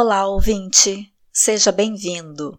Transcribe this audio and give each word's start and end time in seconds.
Olá, 0.00 0.28
ouvinte! 0.28 1.12
Seja 1.32 1.72
bem-vindo! 1.72 2.56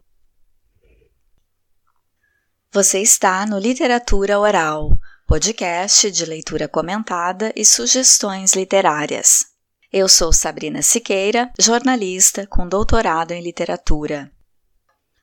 Você 2.70 3.00
está 3.00 3.46
no 3.46 3.58
Literatura 3.58 4.38
Oral, 4.38 4.90
podcast 5.26 6.10
de 6.10 6.26
leitura 6.26 6.68
comentada 6.68 7.50
e 7.56 7.64
sugestões 7.64 8.52
literárias. 8.52 9.46
Eu 9.90 10.06
sou 10.06 10.34
Sabrina 10.34 10.82
Siqueira, 10.82 11.50
jornalista 11.58 12.46
com 12.46 12.68
doutorado 12.68 13.30
em 13.30 13.42
literatura. 13.42 14.30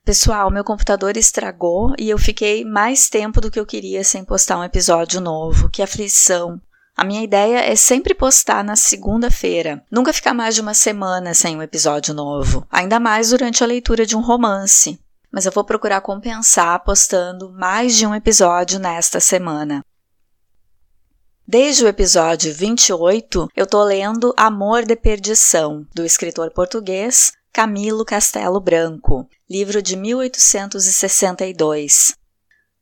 Pessoal, 0.04 0.50
meu 0.50 0.64
computador 0.64 1.16
estragou 1.16 1.94
e 1.96 2.10
eu 2.10 2.18
fiquei 2.18 2.64
mais 2.64 3.08
tempo 3.08 3.40
do 3.40 3.48
que 3.48 3.60
eu 3.60 3.64
queria 3.64 4.02
sem 4.02 4.24
postar 4.24 4.58
um 4.58 4.64
episódio 4.64 5.20
novo. 5.20 5.70
Que 5.70 5.82
aflição! 5.82 6.60
A 6.98 7.04
minha 7.04 7.22
ideia 7.22 7.60
é 7.60 7.76
sempre 7.76 8.12
postar 8.12 8.64
na 8.64 8.74
segunda-feira, 8.74 9.84
nunca 9.88 10.12
ficar 10.12 10.34
mais 10.34 10.56
de 10.56 10.60
uma 10.60 10.74
semana 10.74 11.32
sem 11.32 11.56
um 11.56 11.62
episódio 11.62 12.12
novo, 12.12 12.66
ainda 12.68 12.98
mais 12.98 13.30
durante 13.30 13.62
a 13.62 13.66
leitura 13.68 14.04
de 14.04 14.16
um 14.16 14.20
romance. 14.20 14.98
Mas 15.30 15.46
eu 15.46 15.52
vou 15.52 15.62
procurar 15.62 16.00
compensar 16.00 16.82
postando 16.82 17.52
mais 17.52 17.94
de 17.94 18.04
um 18.04 18.12
episódio 18.12 18.80
nesta 18.80 19.20
semana. 19.20 19.80
Desde 21.46 21.84
o 21.84 21.88
episódio 21.88 22.52
28, 22.52 23.48
eu 23.54 23.64
tô 23.64 23.84
lendo 23.84 24.34
Amor 24.36 24.84
de 24.84 24.96
Perdição, 24.96 25.86
do 25.94 26.04
escritor 26.04 26.50
português 26.50 27.30
Camilo 27.52 28.04
Castelo 28.04 28.58
Branco, 28.58 29.24
livro 29.48 29.80
de 29.80 29.94
1862. 29.94 32.17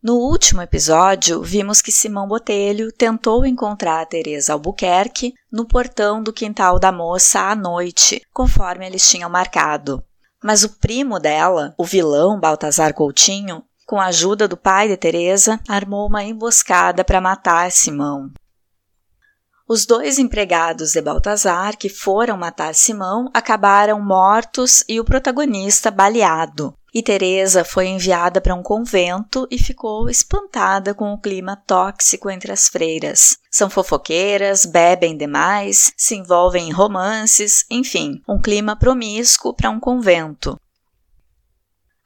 No 0.07 0.19
último 0.19 0.63
episódio, 0.63 1.43
vimos 1.43 1.83
que 1.83 1.91
Simão 1.91 2.29
Botelho 2.29 2.93
tentou 2.93 3.45
encontrar 3.45 4.03
a 4.03 4.07
Teresa 4.07 4.53
Albuquerque 4.53 5.35
no 5.51 5.67
portão 5.67 6.23
do 6.23 6.33
quintal 6.33 6.79
da 6.79 6.93
moça 6.93 7.41
à 7.41 7.57
noite, 7.57 8.23
conforme 8.33 8.87
eles 8.87 9.11
tinham 9.11 9.29
marcado. 9.29 10.01
Mas 10.41 10.63
o 10.63 10.79
primo 10.79 11.19
dela, 11.19 11.75
o 11.77 11.85
vilão 11.85 12.39
Baltazar 12.39 12.95
Coutinho, 12.95 13.65
com 13.85 14.01
a 14.01 14.05
ajuda 14.07 14.47
do 14.47 14.57
pai 14.57 14.87
de 14.87 14.97
Teresa, 14.97 15.59
armou 15.69 16.07
uma 16.07 16.23
emboscada 16.23 17.03
para 17.03 17.21
matar 17.21 17.73
Simão. 17.73 18.31
Os 19.69 19.85
dois 19.85 20.21
empregados 20.21 20.93
de 20.93 21.03
Baltazar 21.03 21.77
que 21.77 21.89
foram 21.89 22.39
matar 22.39 22.77
Simão 22.77 23.29
acabaram 23.35 24.01
mortos 24.01 24.85
e 24.89 25.01
o 25.01 25.05
protagonista 25.05 25.91
baleado. 25.91 26.73
E 26.97 27.03
Teresa 27.03 27.63
foi 27.63 27.89
enviada 27.89 28.41
para 28.41 28.55
um 28.55 28.63
convento 28.63 29.47
e 29.51 29.59
ficou 29.59 30.09
espantada 30.09 30.95
com 30.95 31.13
o 31.13 31.21
clima 31.21 31.55
tóxico 31.55 32.31
entre 32.31 32.51
as 32.51 32.69
freiras. 32.69 33.37
São 33.51 33.69
fofoqueiras, 33.69 34.65
bebem 34.65 35.15
demais, 35.15 35.93
se 35.95 36.15
envolvem 36.15 36.71
em 36.71 36.73
romances, 36.73 37.67
enfim, 37.71 38.23
um 38.27 38.41
clima 38.41 38.75
promíscuo 38.75 39.53
para 39.53 39.69
um 39.69 39.79
convento. 39.79 40.59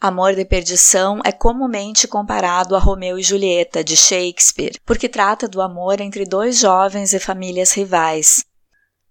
Amor 0.00 0.34
de 0.34 0.44
Perdição 0.44 1.20
é 1.24 1.30
comumente 1.30 2.08
comparado 2.08 2.74
a 2.74 2.80
Romeu 2.80 3.16
e 3.16 3.22
Julieta, 3.22 3.84
de 3.84 3.96
Shakespeare, 3.96 4.76
porque 4.84 5.08
trata 5.08 5.46
do 5.46 5.62
amor 5.62 6.00
entre 6.00 6.24
dois 6.24 6.58
jovens 6.58 7.14
e 7.14 7.20
famílias 7.20 7.70
rivais. 7.70 8.44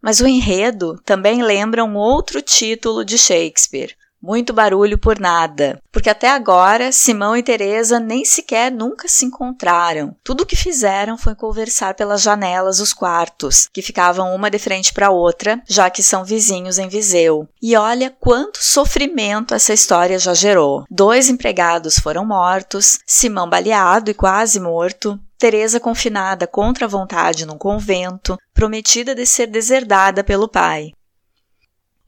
Mas 0.02 0.19
o 0.19 0.27
enredo 0.27 0.99
também 1.05 1.41
lembra 1.41 1.86
um 1.86 1.95
outro 1.95 2.41
título 2.41 3.05
de 3.05 3.17
Shakespeare, 3.17 3.95
muito 4.22 4.53
barulho 4.53 4.98
por 4.98 5.20
nada, 5.20 5.80
porque 5.92 6.09
até 6.09 6.30
agora 6.30 6.92
Simão 6.92 7.36
e 7.36 7.44
Teresa 7.44 8.00
nem 8.00 8.26
sequer 8.26 8.72
nunca 8.72 9.08
se 9.08 9.26
encontraram. 9.26 10.16
Tudo 10.23 10.42
o 10.42 10.45
que 10.45 10.56
fizeram 10.56 11.17
foi 11.17 11.36
conversar 11.36 11.94
pelas 11.94 12.22
janelas 12.22 12.78
dos 12.78 12.94
quartos, 12.94 13.67
que 13.73 13.81
ficavam 13.81 14.36
uma 14.36 14.50
de 14.50 14.59
frente 14.59 14.94
para 14.94 15.09
outra, 15.09 15.61
já 15.67 15.89
que 15.89 16.03
são 16.03 16.23
vizinhos 16.23 16.78
em 16.78 16.88
Viseu. 16.88 17.48
E 17.61 17.76
olha 17.76 18.14
quanto 18.20 18.59
sofrimento 18.61 19.53
essa 19.53 19.73
história 19.73 20.20
já 20.20 20.33
gerou. 20.33 20.83
Dois 20.89 21.30
empregados 21.30 21.98
foram 21.98 22.26
mortos, 22.26 23.00
Simão 23.06 23.50
baleado 23.50 24.11
e 24.11 24.14
quase 24.14 24.59
morto, 24.59 25.20
Teresa 25.39 25.80
confinada 25.80 26.45
contra 26.45 26.86
a 26.86 26.89
vontade 26.89 27.45
num 27.45 27.58
convento, 27.58 28.38
prometida 28.54 29.16
de 29.16 29.26
ser 29.26 29.48
deserdada 29.48 30.22
pelo 30.22 30.49
pai. 30.49 30.92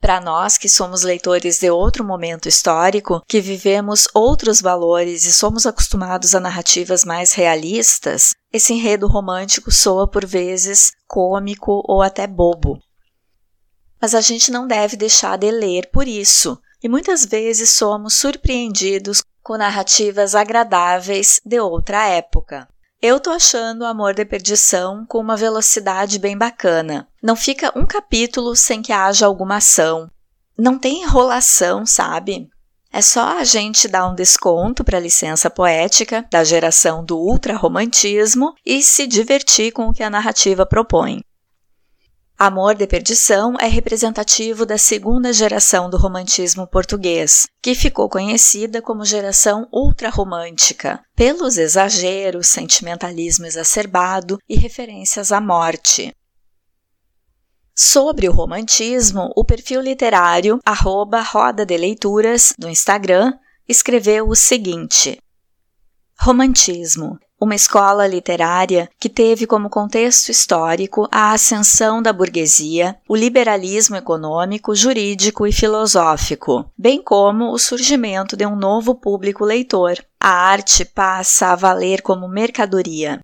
Para 0.02 0.20
nós 0.20 0.58
que 0.58 0.68
somos 0.68 1.04
leitores 1.04 1.60
de 1.60 1.70
outro 1.70 2.02
momento 2.02 2.48
histórico, 2.48 3.22
que 3.24 3.40
vivemos 3.40 4.08
outros 4.12 4.60
valores 4.60 5.24
e 5.24 5.32
somos 5.32 5.64
acostumados 5.64 6.34
a 6.34 6.40
narrativas 6.40 7.04
mais 7.04 7.34
realistas, 7.34 8.34
esse 8.52 8.72
enredo 8.72 9.06
romântico 9.06 9.70
soa 9.70 10.08
por 10.08 10.26
vezes 10.26 10.90
cômico 11.06 11.84
ou 11.86 12.02
até 12.02 12.26
bobo. 12.26 12.80
Mas 14.00 14.12
a 14.12 14.20
gente 14.20 14.50
não 14.50 14.66
deve 14.66 14.96
deixar 14.96 15.38
de 15.38 15.52
ler 15.52 15.88
por 15.92 16.08
isso, 16.08 16.60
e 16.82 16.88
muitas 16.88 17.24
vezes 17.24 17.70
somos 17.70 18.14
surpreendidos 18.14 19.22
com 19.40 19.56
narrativas 19.56 20.34
agradáveis 20.34 21.40
de 21.44 21.60
outra 21.60 22.08
época. 22.08 22.68
Eu 23.04 23.18
tô 23.18 23.30
achando 23.30 23.84
Amor 23.84 24.14
de 24.14 24.24
Perdição 24.24 25.04
com 25.08 25.18
uma 25.18 25.36
velocidade 25.36 26.20
bem 26.20 26.38
bacana. 26.38 27.08
Não 27.20 27.34
fica 27.34 27.76
um 27.76 27.84
capítulo 27.84 28.54
sem 28.54 28.80
que 28.80 28.92
haja 28.92 29.26
alguma 29.26 29.56
ação. 29.56 30.08
Não 30.56 30.78
tem 30.78 31.02
enrolação, 31.02 31.84
sabe? 31.84 32.48
É 32.92 33.02
só 33.02 33.38
a 33.38 33.42
gente 33.42 33.88
dar 33.88 34.08
um 34.08 34.14
desconto 34.14 34.84
para 34.84 34.98
a 34.98 35.00
licença 35.00 35.50
poética 35.50 36.24
da 36.30 36.44
geração 36.44 37.04
do 37.04 37.18
ultrarromantismo 37.18 38.54
e 38.64 38.80
se 38.80 39.08
divertir 39.08 39.72
com 39.72 39.88
o 39.88 39.92
que 39.92 40.04
a 40.04 40.10
narrativa 40.10 40.64
propõe. 40.64 41.24
Amor 42.38 42.74
de 42.74 42.86
Perdição 42.86 43.54
é 43.60 43.66
representativo 43.66 44.66
da 44.66 44.76
segunda 44.76 45.32
geração 45.32 45.88
do 45.88 45.96
romantismo 45.96 46.66
português, 46.66 47.46
que 47.62 47.74
ficou 47.74 48.08
conhecida 48.08 48.82
como 48.82 49.04
geração 49.04 49.68
ultrarromântica, 49.72 51.00
pelos 51.14 51.56
exageros, 51.56 52.48
sentimentalismo 52.48 53.46
exacerbado 53.46 54.38
e 54.48 54.56
referências 54.56 55.30
à 55.30 55.40
morte. 55.40 56.12
Sobre 57.74 58.28
o 58.28 58.32
romantismo, 58.32 59.30
o 59.36 59.44
perfil 59.44 59.80
literário 59.80 60.58
arroba 60.64 61.20
Roda 61.20 61.64
de 61.64 61.76
Leituras 61.76 62.52
do 62.58 62.68
Instagram 62.68 63.32
escreveu 63.68 64.28
o 64.28 64.34
seguinte: 64.34 65.18
Romantismo 66.18 67.18
uma 67.42 67.56
escola 67.56 68.06
literária 68.06 68.88
que 69.00 69.08
teve 69.08 69.48
como 69.48 69.68
contexto 69.68 70.28
histórico 70.28 71.08
a 71.10 71.32
ascensão 71.32 72.00
da 72.00 72.12
burguesia, 72.12 72.96
o 73.08 73.16
liberalismo 73.16 73.96
econômico, 73.96 74.76
jurídico 74.76 75.44
e 75.44 75.52
filosófico, 75.52 76.64
bem 76.78 77.02
como 77.02 77.50
o 77.50 77.58
surgimento 77.58 78.36
de 78.36 78.46
um 78.46 78.54
novo 78.54 78.94
público 78.94 79.44
leitor. 79.44 79.96
A 80.20 80.28
arte 80.28 80.84
passa 80.84 81.48
a 81.48 81.56
valer 81.56 82.00
como 82.00 82.28
mercadoria. 82.28 83.18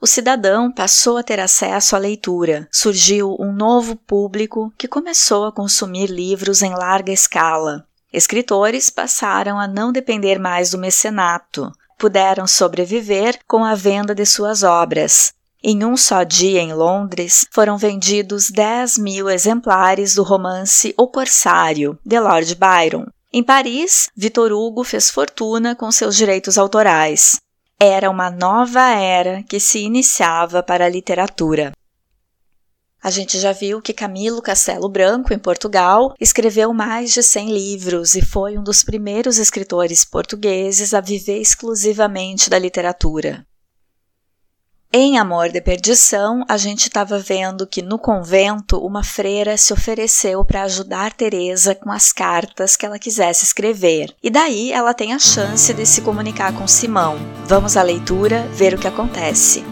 O 0.00 0.06
cidadão 0.06 0.72
passou 0.72 1.18
a 1.18 1.22
ter 1.22 1.38
acesso 1.38 1.94
à 1.94 1.98
leitura, 1.98 2.66
surgiu 2.72 3.36
um 3.38 3.52
novo 3.52 3.96
público 3.96 4.72
que 4.78 4.88
começou 4.88 5.44
a 5.44 5.52
consumir 5.52 6.06
livros 6.06 6.62
em 6.62 6.70
larga 6.70 7.12
escala. 7.12 7.84
Escritores 8.10 8.88
passaram 8.88 9.58
a 9.58 9.68
não 9.68 9.92
depender 9.92 10.38
mais 10.38 10.70
do 10.70 10.78
mecenato, 10.78 11.70
puderam 11.98 12.46
sobreviver 12.46 13.38
com 13.46 13.64
a 13.64 13.74
venda 13.74 14.14
de 14.14 14.24
suas 14.24 14.62
obras. 14.62 15.32
Em 15.62 15.84
um 15.84 15.96
só 15.96 16.22
dia 16.22 16.60
em 16.60 16.72
Londres, 16.72 17.44
foram 17.50 17.76
vendidos 17.76 18.48
10 18.48 18.98
mil 18.98 19.28
exemplares 19.28 20.14
do 20.14 20.22
romance 20.22 20.94
O 20.96 21.08
Corsário, 21.08 21.98
de 22.06 22.18
Lord 22.20 22.54
Byron. 22.54 23.06
Em 23.32 23.42
Paris, 23.42 24.08
Victor 24.16 24.52
Hugo 24.52 24.84
fez 24.84 25.10
fortuna 25.10 25.74
com 25.74 25.90
seus 25.90 26.16
direitos 26.16 26.56
autorais. 26.56 27.40
Era 27.78 28.08
uma 28.08 28.30
nova 28.30 28.88
era 28.88 29.42
que 29.42 29.58
se 29.58 29.80
iniciava 29.80 30.62
para 30.62 30.86
a 30.86 30.88
literatura. 30.88 31.72
A 33.02 33.10
gente 33.10 33.38
já 33.38 33.52
viu 33.52 33.80
que 33.80 33.92
Camilo 33.92 34.42
Castelo 34.42 34.88
Branco, 34.88 35.32
em 35.32 35.38
Portugal, 35.38 36.14
escreveu 36.20 36.74
mais 36.74 37.12
de 37.12 37.22
100 37.22 37.52
livros 37.52 38.14
e 38.14 38.22
foi 38.22 38.58
um 38.58 38.62
dos 38.62 38.82
primeiros 38.82 39.38
escritores 39.38 40.04
portugueses 40.04 40.92
a 40.92 41.00
viver 41.00 41.40
exclusivamente 41.40 42.50
da 42.50 42.58
literatura. 42.58 43.46
Em 44.90 45.18
Amor 45.18 45.50
de 45.50 45.60
Perdição, 45.60 46.42
a 46.48 46.56
gente 46.56 46.86
estava 46.86 47.18
vendo 47.18 47.66
que 47.66 47.82
no 47.82 47.98
convento 47.98 48.78
uma 48.78 49.04
freira 49.04 49.54
se 49.58 49.70
ofereceu 49.70 50.42
para 50.46 50.62
ajudar 50.62 51.12
Teresa 51.12 51.74
com 51.74 51.92
as 51.92 52.10
cartas 52.10 52.74
que 52.74 52.86
ela 52.86 52.98
quisesse 52.98 53.44
escrever. 53.44 54.14
E 54.22 54.30
daí 54.30 54.72
ela 54.72 54.94
tem 54.94 55.12
a 55.12 55.18
chance 55.18 55.74
de 55.74 55.84
se 55.84 56.00
comunicar 56.00 56.54
com 56.54 56.66
Simão. 56.66 57.18
Vamos 57.44 57.76
à 57.76 57.82
leitura, 57.82 58.48
ver 58.54 58.72
o 58.72 58.78
que 58.78 58.88
acontece. 58.88 59.62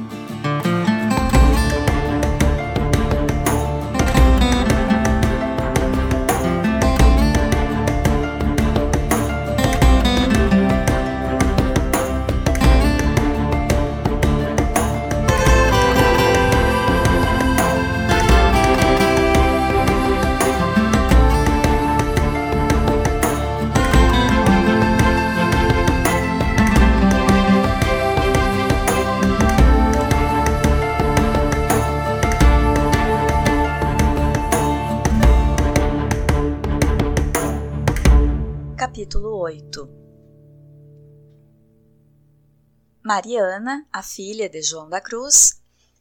Mariana, 43.07 43.87
a 43.93 44.03
filha 44.03 44.49
de 44.49 44.61
João 44.61 44.89
da 44.89 45.01
Cruz, 45.01 45.61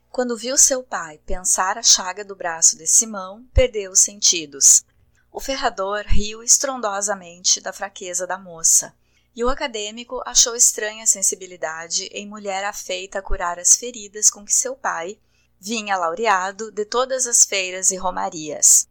quando 0.10 0.36
viu 0.36 0.58
seu 0.58 0.82
pai 0.82 1.20
pensar 1.24 1.78
a 1.78 1.84
chaga 1.84 2.26
do 2.26 2.36
braço 2.36 2.76
de 2.76 2.88
Simão, 2.88 3.46
perdeu 3.54 3.92
os 3.92 4.00
sentidos. 4.00 4.84
O 5.32 5.40
ferrador 5.40 6.04
riu 6.08 6.42
estrondosamente 6.42 7.62
da 7.62 7.72
fraqueza 7.72 8.26
da 8.26 8.40
moça, 8.40 8.92
e 9.36 9.44
o 9.44 9.50
acadêmico 9.50 10.20
achou 10.26 10.56
estranha 10.56 11.04
a 11.04 11.06
sensibilidade 11.06 12.06
em 12.06 12.28
mulher 12.28 12.64
afeita 12.66 13.20
a 13.20 13.22
curar 13.22 13.60
as 13.60 13.76
feridas 13.76 14.32
com 14.32 14.44
que 14.44 14.56
seu 14.56 14.76
pai 14.76 15.20
vinha 15.60 15.96
laureado 15.96 16.72
de 16.72 16.86
todas 16.86 17.28
as 17.28 17.44
feiras 17.44 17.92
e 17.92 17.98
romarias. 17.98 18.88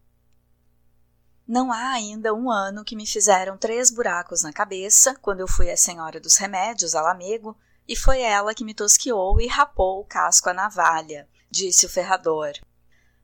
Não 1.49 1.73
há 1.73 1.89
ainda 1.89 2.33
um 2.33 2.49
ano 2.49 2.85
que 2.85 2.95
me 2.95 3.09
fizeram 3.09 3.59
três 3.59 3.91
buracos 3.91 4.45
na 4.45 4.53
cabeça 4.53 5.17
quando 5.21 5.41
eu 5.41 5.49
fui 5.49 5.69
à 5.69 5.77
Senhora 5.77 6.21
dos 6.21 6.37
Remédios, 6.37 6.95
a 6.95 7.03
Lamego, 7.03 7.59
e 7.87 7.95
foi 7.95 8.21
ela 8.21 8.55
que 8.55 8.65
me 8.65 8.75
tosquiou 8.75 9.41
e 9.41 9.47
rapou 9.47 10.01
o 10.01 10.05
casco 10.05 10.49
à 10.49 10.55
navalha, 10.55 11.29
disse 11.51 11.87
o 11.87 11.89
ferrador. 11.89 12.53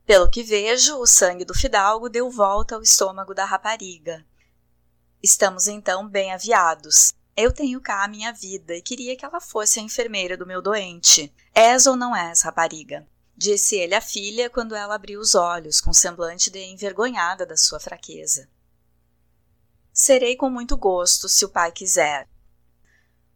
Pelo 0.05 0.29
que 0.29 0.43
vejo, 0.43 0.97
o 0.97 1.07
sangue 1.07 1.45
do 1.45 1.53
fidalgo 1.53 2.09
deu 2.09 2.29
volta 2.29 2.75
ao 2.75 2.81
estômago 2.81 3.33
da 3.33 3.45
rapariga. 3.45 4.25
Estamos 5.21 5.67
então 5.67 6.07
bem 6.07 6.33
aviados. 6.33 7.13
Eu 7.35 7.53
tenho 7.53 7.79
cá 7.79 8.03
a 8.03 8.07
minha 8.07 8.33
vida 8.33 8.75
e 8.75 8.81
queria 8.81 9.15
que 9.15 9.23
ela 9.23 9.39
fosse 9.39 9.79
a 9.79 9.83
enfermeira 9.83 10.35
do 10.35 10.45
meu 10.45 10.61
doente. 10.61 11.33
És 11.53 11.85
ou 11.85 11.95
não 11.95 12.15
és, 12.15 12.41
rapariga? 12.41 13.07
Disse 13.35 13.75
ele 13.75 13.95
à 13.95 14.01
filha 14.01 14.49
quando 14.49 14.75
ela 14.75 14.95
abriu 14.95 15.19
os 15.19 15.33
olhos, 15.33 15.79
com 15.79 15.93
semblante 15.93 16.51
de 16.51 16.59
envergonhada 16.59 17.45
da 17.45 17.55
sua 17.55 17.79
fraqueza. 17.79 18.49
Serei 19.93 20.35
com 20.35 20.49
muito 20.49 20.75
gosto, 20.77 21.27
se 21.27 21.45
o 21.45 21.49
pai 21.49 21.71
quiser. 21.71 22.27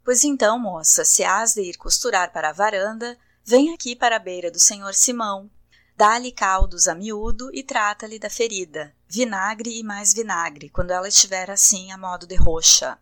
Pois 0.06 0.24
então, 0.24 0.60
moça, 0.60 1.04
se 1.04 1.24
has 1.24 1.56
de 1.56 1.64
ir 1.64 1.78
costurar 1.78 2.32
para 2.32 2.50
a 2.50 2.54
varanda, 2.54 3.18
vem 3.44 3.74
aqui 3.74 3.96
para 3.96 4.18
a 4.18 4.20
beira 4.20 4.52
do 4.52 4.60
senhor 4.60 4.94
Simão. 4.94 5.50
Dá-lhe 5.98 6.32
caldos 6.32 6.88
a 6.88 6.94
miúdo 6.94 7.50
e 7.52 7.64
trata-lhe 7.64 8.20
da 8.20 8.30
ferida, 8.30 8.94
vinagre 9.08 9.80
e 9.80 9.84
mais 9.84 10.14
vinagre, 10.14 10.70
quando 10.70 10.92
ela 10.92 11.08
estiver 11.08 11.50
assim 11.50 11.92
a 11.92 11.98
modo 11.98 12.28
de 12.28 12.36
roxa. 12.36 13.00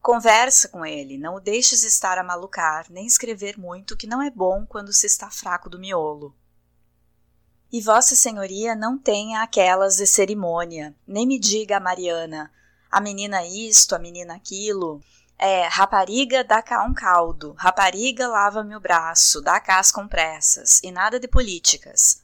Conversa 0.00 0.68
com 0.68 0.86
ele, 0.86 1.18
não 1.18 1.34
o 1.34 1.40
deixes 1.40 1.84
estar 1.84 2.16
a 2.16 2.24
malucar, 2.24 2.86
nem 2.88 3.06
escrever 3.06 3.58
muito, 3.58 3.94
que 3.94 4.06
não 4.06 4.22
é 4.22 4.30
bom 4.30 4.64
quando 4.64 4.90
se 4.90 5.04
está 5.04 5.30
fraco 5.30 5.68
do 5.68 5.78
miolo. 5.78 6.34
E 7.70 7.78
Vossa 7.82 8.16
Senhoria 8.16 8.74
não 8.74 8.96
tenha 8.96 9.42
aquelas 9.42 9.98
de 9.98 10.06
cerimônia, 10.06 10.96
nem 11.06 11.26
me 11.26 11.38
diga 11.38 11.76
a 11.76 11.80
Mariana, 11.80 12.50
a 12.90 13.02
menina 13.02 13.44
isto, 13.44 13.94
a 13.94 13.98
menina 13.98 14.34
aquilo, 14.34 15.02
é 15.38 15.68
rapariga 15.68 16.42
dá 16.42 16.60
cá 16.60 16.84
um 16.84 16.92
caldo, 16.92 17.54
rapariga 17.56 18.26
lava-me 18.26 18.74
o 18.74 18.80
braço, 18.80 19.40
dá 19.40 19.60
cá 19.60 19.78
as 19.78 19.92
compressas, 19.92 20.80
e 20.82 20.90
nada 20.90 21.20
de 21.20 21.28
políticas. 21.28 22.22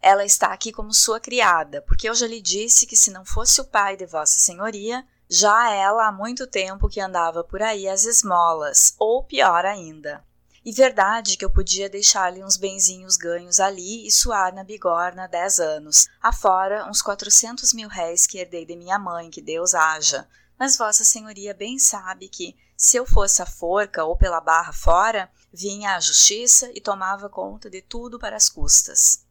Ela 0.00 0.24
está 0.24 0.52
aqui 0.52 0.72
como 0.72 0.94
sua 0.94 1.20
criada, 1.20 1.82
porque 1.82 2.08
eu 2.08 2.14
já 2.14 2.26
lhe 2.26 2.40
disse 2.40 2.86
que 2.86 2.96
se 2.96 3.10
não 3.10 3.24
fosse 3.24 3.60
o 3.60 3.64
pai 3.64 3.96
de 3.96 4.06
Vossa 4.06 4.38
Senhoria, 4.38 5.04
já 5.28 5.70
ela 5.74 6.06
há 6.08 6.12
muito 6.12 6.46
tempo 6.46 6.88
que 6.88 7.00
andava 7.00 7.44
por 7.44 7.60
aí 7.60 7.86
às 7.86 8.04
esmolas, 8.04 8.94
ou 8.98 9.22
pior 9.24 9.66
ainda. 9.66 10.24
E 10.64 10.72
verdade 10.72 11.36
que 11.36 11.44
eu 11.44 11.50
podia 11.50 11.88
deixar-lhe 11.88 12.42
uns 12.42 12.56
benzinhos 12.56 13.16
ganhos 13.16 13.60
ali 13.60 14.06
e 14.06 14.10
suar 14.10 14.54
na 14.54 14.64
bigorna 14.64 15.26
dez 15.26 15.58
anos, 15.60 16.08
afora 16.22 16.88
uns 16.88 17.02
quatrocentos 17.02 17.74
mil 17.74 17.88
réis 17.88 18.26
que 18.26 18.38
herdei 18.38 18.64
de 18.64 18.76
minha 18.76 18.98
mãe, 18.98 19.30
que 19.30 19.42
Deus 19.42 19.74
haja, 19.74 20.26
mas 20.58 20.76
Vossa 20.76 21.04
Senhoria 21.04 21.54
bem 21.54 21.78
sabe 21.78 22.28
que, 22.28 22.56
se 22.76 22.96
eu 22.96 23.06
fosse 23.06 23.40
a 23.40 23.46
forca 23.46 24.04
ou 24.04 24.16
pela 24.16 24.40
barra 24.40 24.72
fora, 24.72 25.30
vinha 25.52 25.94
a 25.94 26.00
justiça 26.00 26.70
e 26.74 26.80
tomava 26.80 27.28
conta 27.28 27.70
de 27.70 27.80
tudo 27.80 28.18
para 28.18 28.36
as 28.36 28.48
custas. 28.48 29.24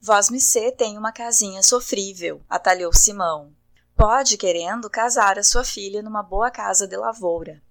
Vós 0.00 0.30
me 0.30 0.40
tem 0.76 0.96
uma 0.96 1.12
casinha 1.12 1.62
sofrível, 1.62 2.42
atalhou 2.48 2.92
Simão. 2.92 3.54
Pode, 3.94 4.38
querendo, 4.38 4.88
casar 4.88 5.38
a 5.38 5.44
sua 5.44 5.62
filha 5.62 6.02
numa 6.02 6.22
boa 6.22 6.50
casa 6.50 6.86
de 6.86 6.96
lavoura. 6.96 7.62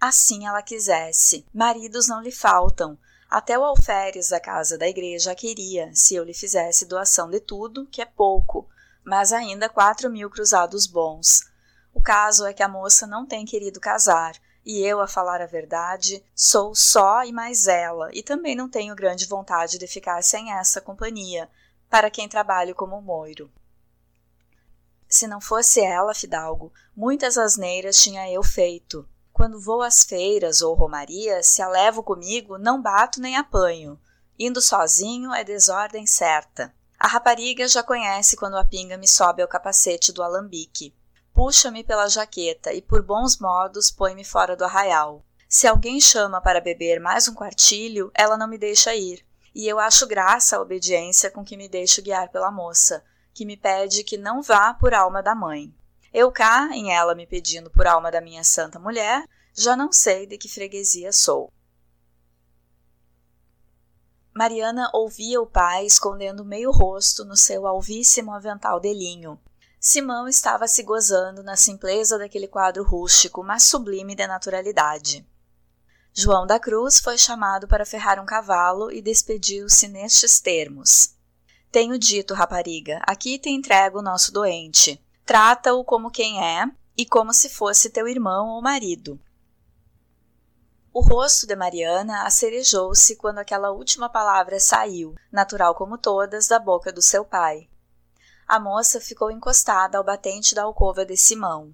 Assim 0.00 0.46
ela 0.46 0.62
quisesse. 0.62 1.44
Maridos 1.52 2.06
não 2.06 2.20
lhe 2.20 2.30
faltam. 2.30 2.96
Até 3.28 3.58
o 3.58 3.64
alferes 3.64 4.28
da 4.28 4.38
casa 4.38 4.78
da 4.78 4.88
igreja 4.88 5.32
a 5.32 5.34
queria, 5.34 5.90
se 5.92 6.14
eu 6.14 6.22
lhe 6.22 6.32
fizesse 6.32 6.86
doação 6.86 7.28
de 7.28 7.40
tudo, 7.40 7.84
que 7.86 8.00
é 8.00 8.06
pouco, 8.06 8.68
mas 9.08 9.32
ainda 9.32 9.70
quatro 9.70 10.10
mil 10.10 10.28
cruzados 10.28 10.86
bons. 10.86 11.48
O 11.94 12.02
caso 12.02 12.44
é 12.44 12.52
que 12.52 12.62
a 12.62 12.68
moça 12.68 13.06
não 13.06 13.24
tem 13.24 13.46
querido 13.46 13.80
casar, 13.80 14.36
e 14.64 14.82
eu, 14.82 15.00
a 15.00 15.08
falar 15.08 15.40
a 15.40 15.46
verdade, 15.46 16.22
sou 16.34 16.74
só 16.74 17.24
e 17.24 17.32
mais 17.32 17.66
ela, 17.66 18.10
e 18.12 18.22
também 18.22 18.54
não 18.54 18.68
tenho 18.68 18.94
grande 18.94 19.26
vontade 19.26 19.78
de 19.78 19.86
ficar 19.86 20.22
sem 20.22 20.52
essa 20.52 20.78
companhia, 20.78 21.48
para 21.88 22.10
quem 22.10 22.28
trabalho 22.28 22.74
como 22.74 23.00
moiro. 23.00 23.50
Se 25.08 25.26
não 25.26 25.40
fosse 25.40 25.80
ela, 25.80 26.14
Fidalgo, 26.14 26.70
muitas 26.94 27.38
asneiras 27.38 27.96
tinha 27.96 28.30
eu 28.30 28.42
feito. 28.42 29.08
Quando 29.32 29.58
vou 29.58 29.80
às 29.80 30.04
feiras 30.04 30.60
ou 30.60 30.74
romarias, 30.74 31.46
se 31.46 31.62
a 31.62 31.68
levo 31.68 32.02
comigo, 32.02 32.58
não 32.58 32.82
bato 32.82 33.22
nem 33.22 33.38
apanho. 33.38 33.98
Indo 34.38 34.60
sozinho 34.60 35.32
é 35.32 35.42
desordem 35.42 36.06
certa. 36.06 36.74
A 36.98 37.06
rapariga 37.06 37.68
já 37.68 37.80
conhece 37.80 38.36
quando 38.36 38.56
a 38.56 38.64
pinga 38.64 38.98
me 38.98 39.06
sobe 39.06 39.40
ao 39.40 39.46
capacete 39.46 40.12
do 40.12 40.20
alambique. 40.20 40.92
Puxa-me 41.32 41.84
pela 41.84 42.08
jaqueta 42.08 42.72
e, 42.72 42.82
por 42.82 43.02
bons 43.02 43.38
modos, 43.38 43.88
põe-me 43.88 44.24
fora 44.24 44.56
do 44.56 44.64
arraial. 44.64 45.24
Se 45.48 45.68
alguém 45.68 46.00
chama 46.00 46.40
para 46.40 46.60
beber 46.60 46.98
mais 46.98 47.28
um 47.28 47.34
quartilho, 47.34 48.10
ela 48.12 48.36
não 48.36 48.48
me 48.48 48.58
deixa 48.58 48.96
ir. 48.96 49.24
E 49.54 49.68
eu 49.68 49.78
acho 49.78 50.08
graça 50.08 50.56
a 50.56 50.60
obediência 50.60 51.30
com 51.30 51.44
que 51.44 51.56
me 51.56 51.68
deixo 51.68 52.02
guiar 52.02 52.30
pela 52.30 52.50
moça, 52.50 53.04
que 53.32 53.46
me 53.46 53.56
pede 53.56 54.02
que 54.02 54.18
não 54.18 54.42
vá 54.42 54.74
por 54.74 54.92
alma 54.92 55.22
da 55.22 55.36
mãe. 55.36 55.72
Eu 56.12 56.32
cá, 56.32 56.68
em 56.72 56.92
ela 56.92 57.14
me 57.14 57.28
pedindo 57.28 57.70
por 57.70 57.86
alma 57.86 58.10
da 58.10 58.20
minha 58.20 58.42
santa 58.42 58.78
mulher, 58.78 59.24
já 59.54 59.76
não 59.76 59.92
sei 59.92 60.26
de 60.26 60.36
que 60.36 60.48
freguesia 60.48 61.12
sou. 61.12 61.52
Mariana 64.38 64.88
ouvia 64.94 65.40
o 65.40 65.46
pai 65.46 65.84
escondendo 65.84 66.44
meio 66.44 66.70
rosto 66.70 67.24
no 67.24 67.36
seu 67.36 67.66
alvíssimo 67.66 68.32
avental 68.32 68.78
de 68.78 68.94
linho. 68.94 69.36
Simão 69.80 70.28
estava 70.28 70.68
se 70.68 70.84
gozando 70.84 71.42
na 71.42 71.56
simpleza 71.56 72.16
daquele 72.16 72.46
quadro 72.46 72.84
rústico, 72.84 73.42
mas 73.42 73.64
sublime 73.64 74.14
de 74.14 74.24
naturalidade. 74.28 75.26
João 76.14 76.46
da 76.46 76.60
Cruz 76.60 77.00
foi 77.00 77.18
chamado 77.18 77.66
para 77.66 77.84
ferrar 77.84 78.22
um 78.22 78.24
cavalo 78.24 78.92
e 78.92 79.02
despediu-se 79.02 79.88
nestes 79.88 80.38
termos: 80.38 81.16
Tenho 81.72 81.98
dito, 81.98 82.32
rapariga, 82.32 83.00
aqui 83.08 83.40
te 83.40 83.50
entrego 83.50 83.98
o 83.98 84.02
nosso 84.02 84.30
doente. 84.30 85.04
Trata-o 85.26 85.82
como 85.82 86.12
quem 86.12 86.40
é 86.40 86.64
e 86.96 87.04
como 87.04 87.34
se 87.34 87.48
fosse 87.48 87.90
teu 87.90 88.06
irmão 88.06 88.50
ou 88.50 88.62
marido. 88.62 89.18
O 90.98 91.00
rosto 91.00 91.46
de 91.46 91.54
Mariana 91.54 92.24
acerejou-se 92.26 93.14
quando 93.14 93.38
aquela 93.38 93.70
última 93.70 94.08
palavra 94.08 94.58
saiu, 94.58 95.14
natural 95.30 95.72
como 95.72 95.96
todas, 95.96 96.48
da 96.48 96.58
boca 96.58 96.92
do 96.92 97.00
seu 97.00 97.24
pai. 97.24 97.68
A 98.48 98.58
moça 98.58 99.00
ficou 99.00 99.30
encostada 99.30 99.96
ao 99.96 100.02
batente 100.02 100.56
da 100.56 100.64
alcova 100.64 101.06
de 101.06 101.16
Simão. 101.16 101.72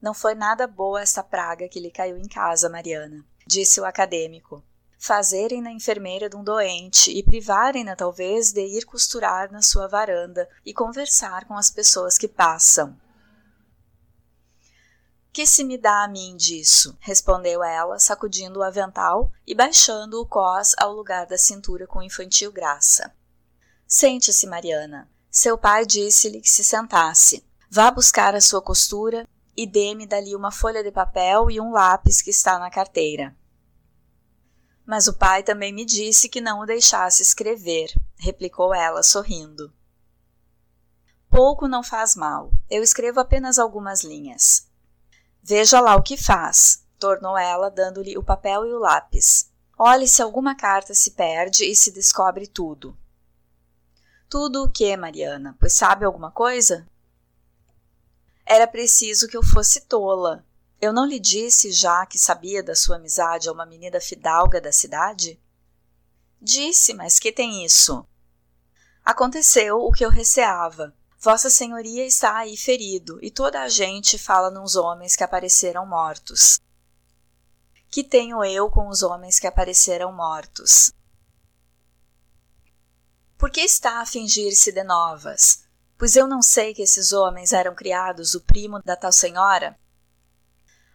Não 0.00 0.14
foi 0.14 0.36
nada 0.36 0.68
boa 0.68 1.02
essa 1.02 1.20
praga 1.20 1.68
que 1.68 1.80
lhe 1.80 1.90
caiu 1.90 2.16
em 2.16 2.28
casa, 2.28 2.68
Mariana, 2.68 3.24
disse 3.44 3.80
o 3.80 3.84
acadêmico. 3.84 4.62
Fazerem 4.96 5.60
na 5.60 5.72
enfermeira 5.72 6.30
de 6.30 6.36
um 6.36 6.44
doente 6.44 7.10
e 7.10 7.24
privarem-na, 7.24 7.96
talvez, 7.96 8.52
de 8.52 8.64
ir 8.64 8.84
costurar 8.84 9.50
na 9.50 9.62
sua 9.62 9.88
varanda 9.88 10.48
e 10.64 10.72
conversar 10.72 11.44
com 11.46 11.54
as 11.54 11.70
pessoas 11.70 12.16
que 12.16 12.28
passam. 12.28 12.96
Que 15.36 15.46
se 15.46 15.62
me 15.62 15.76
dá 15.76 16.02
a 16.02 16.08
mim 16.08 16.34
disso? 16.34 16.96
respondeu 16.98 17.62
ela, 17.62 17.98
sacudindo 17.98 18.60
o 18.60 18.62
avental 18.62 19.30
e 19.46 19.54
baixando 19.54 20.18
o 20.18 20.26
cós 20.26 20.74
ao 20.78 20.94
lugar 20.94 21.26
da 21.26 21.36
cintura 21.36 21.86
com 21.86 22.02
infantil 22.02 22.50
graça. 22.50 23.14
Sente-se, 23.86 24.46
Mariana. 24.46 25.10
Seu 25.30 25.58
pai 25.58 25.84
disse-lhe 25.84 26.40
que 26.40 26.48
se 26.48 26.64
sentasse. 26.64 27.44
Vá 27.70 27.90
buscar 27.90 28.34
a 28.34 28.40
sua 28.40 28.62
costura 28.62 29.28
e 29.54 29.66
dê-me 29.66 30.06
dali 30.06 30.34
uma 30.34 30.50
folha 30.50 30.82
de 30.82 30.90
papel 30.90 31.50
e 31.50 31.60
um 31.60 31.70
lápis 31.70 32.22
que 32.22 32.30
está 32.30 32.58
na 32.58 32.70
carteira. 32.70 33.36
Mas 34.86 35.06
o 35.06 35.12
pai 35.12 35.42
também 35.42 35.70
me 35.70 35.84
disse 35.84 36.30
que 36.30 36.40
não 36.40 36.60
o 36.60 36.66
deixasse 36.66 37.22
escrever, 37.22 37.92
replicou 38.16 38.74
ela, 38.74 39.02
sorrindo. 39.02 39.70
Pouco 41.28 41.68
não 41.68 41.82
faz 41.82 42.16
mal. 42.16 42.50
Eu 42.70 42.82
escrevo 42.82 43.20
apenas 43.20 43.58
algumas 43.58 44.02
linhas. 44.02 44.74
Veja 45.48 45.78
lá 45.78 45.94
o 45.94 46.02
que 46.02 46.16
faz, 46.16 46.84
tornou 46.98 47.38
ela, 47.38 47.70
dando-lhe 47.70 48.18
o 48.18 48.22
papel 48.22 48.66
e 48.66 48.72
o 48.72 48.80
lápis. 48.80 49.48
Olhe 49.78 50.08
se 50.08 50.20
alguma 50.20 50.56
carta 50.56 50.92
se 50.92 51.12
perde 51.12 51.64
e 51.64 51.76
se 51.76 51.92
descobre 51.92 52.48
tudo. 52.48 52.98
Tudo 54.28 54.64
o 54.64 54.68
que, 54.68 54.96
Mariana? 54.96 55.56
Pois 55.60 55.72
sabe 55.72 56.04
alguma 56.04 56.32
coisa? 56.32 56.84
Era 58.44 58.66
preciso 58.66 59.28
que 59.28 59.36
eu 59.36 59.42
fosse 59.44 59.82
tola. 59.82 60.44
Eu 60.80 60.92
não 60.92 61.06
lhe 61.06 61.20
disse 61.20 61.70
já 61.70 62.04
que 62.06 62.18
sabia 62.18 62.60
da 62.60 62.74
sua 62.74 62.96
amizade 62.96 63.48
a 63.48 63.52
uma 63.52 63.64
menina 63.64 64.00
fidalga 64.00 64.60
da 64.60 64.72
cidade? 64.72 65.40
Disse, 66.42 66.92
mas 66.92 67.20
que 67.20 67.30
tem 67.30 67.64
isso? 67.64 68.04
Aconteceu 69.04 69.78
o 69.78 69.92
que 69.92 70.04
eu 70.04 70.10
receava. 70.10 70.92
Vossa 71.26 71.50
Senhoria 71.50 72.06
está 72.06 72.36
aí 72.36 72.56
ferido, 72.56 73.18
e 73.20 73.32
toda 73.32 73.60
a 73.60 73.68
gente 73.68 74.16
fala 74.16 74.48
nos 74.48 74.76
homens 74.76 75.16
que 75.16 75.24
apareceram 75.24 75.84
mortos. 75.84 76.60
Que 77.90 78.04
tenho 78.04 78.44
eu 78.44 78.70
com 78.70 78.86
os 78.86 79.02
homens 79.02 79.40
que 79.40 79.46
apareceram 79.48 80.12
mortos? 80.12 80.92
Por 83.36 83.50
que 83.50 83.60
está 83.60 84.00
a 84.00 84.06
fingir-se 84.06 84.70
de 84.70 84.84
novas? 84.84 85.64
Pois 85.98 86.14
eu 86.14 86.28
não 86.28 86.40
sei 86.40 86.72
que 86.72 86.82
esses 86.82 87.12
homens 87.12 87.52
eram 87.52 87.74
criados 87.74 88.34
o 88.34 88.40
primo 88.42 88.80
da 88.84 88.94
tal 88.94 89.10
senhora? 89.10 89.76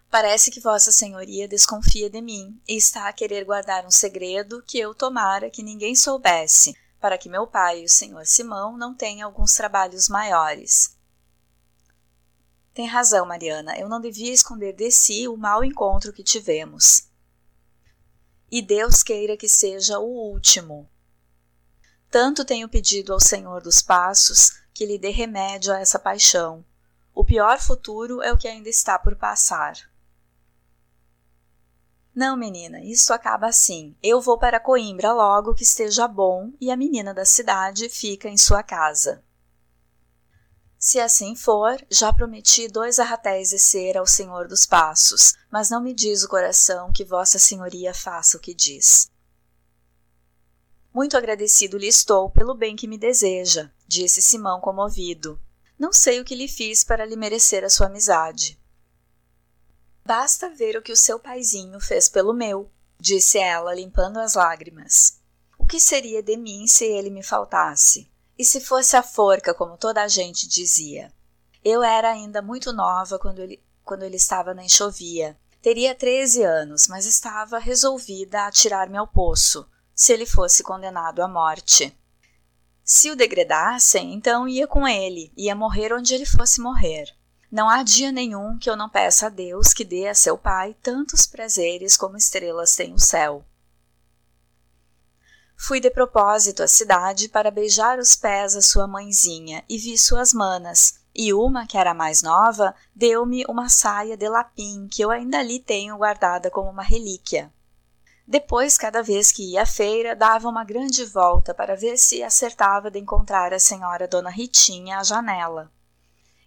Parece 0.09 0.49
que 0.49 0.61
Vossa 0.61 0.93
Senhoria 0.93 1.45
desconfia 1.45 2.09
de 2.09 2.21
mim 2.21 2.57
e 2.65 2.77
está 2.77 3.09
a 3.09 3.13
querer 3.13 3.43
guardar 3.43 3.85
um 3.85 3.91
segredo 3.91 4.63
que 4.65 4.79
eu 4.79 4.95
tomara 4.95 5.49
que 5.49 5.61
ninguém 5.61 5.93
soubesse, 5.93 6.73
para 7.01 7.17
que 7.17 7.27
meu 7.27 7.47
pai 7.47 7.81
e 7.81 7.85
o 7.85 7.89
senhor 7.89 8.25
Simão 8.27 8.77
não 8.77 8.93
tenham 8.93 9.27
alguns 9.27 9.55
trabalhos 9.55 10.07
maiores. 10.07 10.95
Tem 12.73 12.85
razão, 12.85 13.25
Mariana, 13.25 13.77
eu 13.77 13.89
não 13.89 13.99
devia 13.99 14.31
esconder 14.31 14.73
de 14.73 14.91
si 14.91 15.27
o 15.27 15.35
mau 15.35 15.63
encontro 15.63 16.13
que 16.13 16.23
tivemos. 16.23 17.09
E 18.49 18.61
Deus 18.61 19.01
queira 19.01 19.35
que 19.35 19.49
seja 19.49 19.97
o 19.99 20.05
último. 20.05 20.87
Tanto 22.09 22.45
tenho 22.45 22.69
pedido 22.69 23.13
ao 23.13 23.19
Senhor 23.19 23.61
dos 23.61 23.81
Passos 23.81 24.61
que 24.73 24.85
lhe 24.85 24.99
dê 24.99 25.09
remédio 25.09 25.73
a 25.73 25.79
essa 25.79 25.97
paixão. 25.97 26.63
O 27.15 27.25
pior 27.25 27.59
futuro 27.59 28.21
é 28.21 28.31
o 28.31 28.37
que 28.37 28.47
ainda 28.47 28.69
está 28.69 28.99
por 28.99 29.15
passar. 29.15 29.90
Não, 32.13 32.35
menina, 32.35 32.81
isso 32.83 33.13
acaba 33.13 33.47
assim. 33.47 33.95
Eu 34.03 34.19
vou 34.19 34.37
para 34.37 34.59
Coimbra 34.59 35.13
logo 35.13 35.53
que 35.53 35.63
esteja 35.63 36.07
bom 36.07 36.51
e 36.59 36.69
a 36.69 36.75
menina 36.75 37.13
da 37.13 37.23
cidade 37.23 37.87
fica 37.87 38.27
em 38.27 38.37
sua 38.37 38.61
casa. 38.61 39.23
Se 40.77 40.99
assim 40.99 41.35
for, 41.35 41.77
já 41.89 42.11
prometi 42.11 42.67
dois 42.67 42.99
arratéis 42.99 43.51
de 43.51 43.59
cera 43.59 43.99
ao 43.99 44.07
Senhor 44.07 44.47
dos 44.47 44.65
Passos, 44.65 45.35
mas 45.49 45.69
não 45.69 45.79
me 45.79 45.93
diz 45.93 46.23
o 46.23 46.27
coração 46.27 46.91
que 46.91 47.05
Vossa 47.05 47.37
Senhoria 47.37 47.93
faça 47.93 48.35
o 48.35 48.39
que 48.39 48.53
diz. 48.53 49.09
Muito 50.93 51.15
agradecido 51.15 51.77
lhe 51.77 51.87
estou 51.87 52.29
pelo 52.29 52.53
bem 52.53 52.75
que 52.75 52.87
me 52.87 52.97
deseja, 52.97 53.69
disse 53.87 54.21
Simão 54.21 54.59
comovido. 54.59 55.39
Não 55.79 55.93
sei 55.93 56.19
o 56.19 56.25
que 56.25 56.35
lhe 56.35 56.47
fiz 56.47 56.83
para 56.83 57.05
lhe 57.05 57.15
merecer 57.15 57.63
a 57.63 57.69
sua 57.69 57.87
amizade. 57.87 58.59
Basta 60.05 60.49
ver 60.49 60.77
o 60.77 60.81
que 60.81 60.91
o 60.91 60.97
seu 60.97 61.19
paizinho 61.19 61.79
fez 61.79 62.09
pelo 62.09 62.33
meu, 62.33 62.71
disse 62.99 63.37
ela, 63.37 63.73
limpando 63.73 64.19
as 64.19 64.35
lágrimas. 64.35 65.19
O 65.57 65.65
que 65.65 65.79
seria 65.79 66.23
de 66.23 66.35
mim 66.35 66.67
se 66.67 66.85
ele 66.85 67.09
me 67.09 67.23
faltasse? 67.23 68.11
E 68.37 68.43
se 68.43 68.59
fosse 68.59 68.95
a 68.95 69.03
forca, 69.03 69.53
como 69.53 69.77
toda 69.77 70.01
a 70.01 70.07
gente 70.07 70.47
dizia? 70.47 71.13
Eu 71.63 71.83
era 71.83 72.09
ainda 72.09 72.41
muito 72.41 72.73
nova 72.73 73.19
quando 73.19 73.39
ele, 73.39 73.63
quando 73.83 74.03
ele 74.03 74.15
estava 74.15 74.53
na 74.53 74.63
enxovia. 74.63 75.37
Teria 75.61 75.93
treze 75.93 76.43
anos, 76.43 76.87
mas 76.87 77.05
estava 77.05 77.59
resolvida 77.59 78.41
a 78.41 78.47
atirar-me 78.47 78.97
ao 78.97 79.07
poço, 79.07 79.69
se 79.93 80.11
ele 80.11 80.25
fosse 80.25 80.63
condenado 80.63 81.21
à 81.21 81.27
morte. 81.27 81.95
Se 82.83 83.11
o 83.11 83.15
degredassem, 83.15 84.13
então 84.13 84.47
ia 84.47 84.65
com 84.65 84.87
ele, 84.87 85.31
ia 85.37 85.55
morrer 85.55 85.93
onde 85.93 86.15
ele 86.15 86.25
fosse 86.25 86.59
morrer. 86.59 87.05
Não 87.51 87.67
há 87.67 87.83
dia 87.83 88.13
nenhum 88.13 88.57
que 88.57 88.69
eu 88.69 88.77
não 88.77 88.87
peça 88.87 89.25
a 89.25 89.29
Deus 89.29 89.73
que 89.73 89.83
dê 89.83 90.07
a 90.07 90.15
seu 90.15 90.37
Pai 90.37 90.73
tantos 90.81 91.25
prazeres 91.25 91.97
como 91.97 92.15
estrelas 92.15 92.77
tem 92.77 92.93
o 92.93 92.99
céu. 92.99 93.43
Fui 95.57 95.81
de 95.81 95.91
propósito 95.91 96.63
à 96.63 96.67
cidade 96.67 97.27
para 97.27 97.51
beijar 97.51 97.99
os 97.99 98.15
pés 98.15 98.55
a 98.55 98.61
sua 98.61 98.87
mãezinha 98.87 99.65
e 99.67 99.77
vi 99.77 99.97
suas 99.97 100.31
manas, 100.31 101.01
e 101.13 101.33
uma, 101.33 101.67
que 101.67 101.77
era 101.77 101.93
mais 101.93 102.21
nova, 102.21 102.73
deu-me 102.95 103.43
uma 103.49 103.67
saia 103.67 104.15
de 104.15 104.29
lapim 104.29 104.87
que 104.87 105.01
eu 105.01 105.11
ainda 105.11 105.39
ali 105.39 105.59
tenho 105.59 105.97
guardada 105.97 106.49
como 106.49 106.69
uma 106.69 106.81
relíquia. 106.81 107.51
Depois, 108.25 108.77
cada 108.77 109.03
vez 109.03 109.29
que 109.29 109.51
ia 109.51 109.63
à 109.63 109.65
feira, 109.65 110.15
dava 110.15 110.47
uma 110.47 110.63
grande 110.63 111.03
volta 111.03 111.53
para 111.53 111.75
ver 111.75 111.97
se 111.97 112.23
acertava 112.23 112.89
de 112.89 112.97
encontrar 112.97 113.53
a 113.53 113.59
senhora 113.59 114.07
Dona 114.07 114.29
Ritinha 114.29 114.99
à 114.99 115.03
janela 115.03 115.69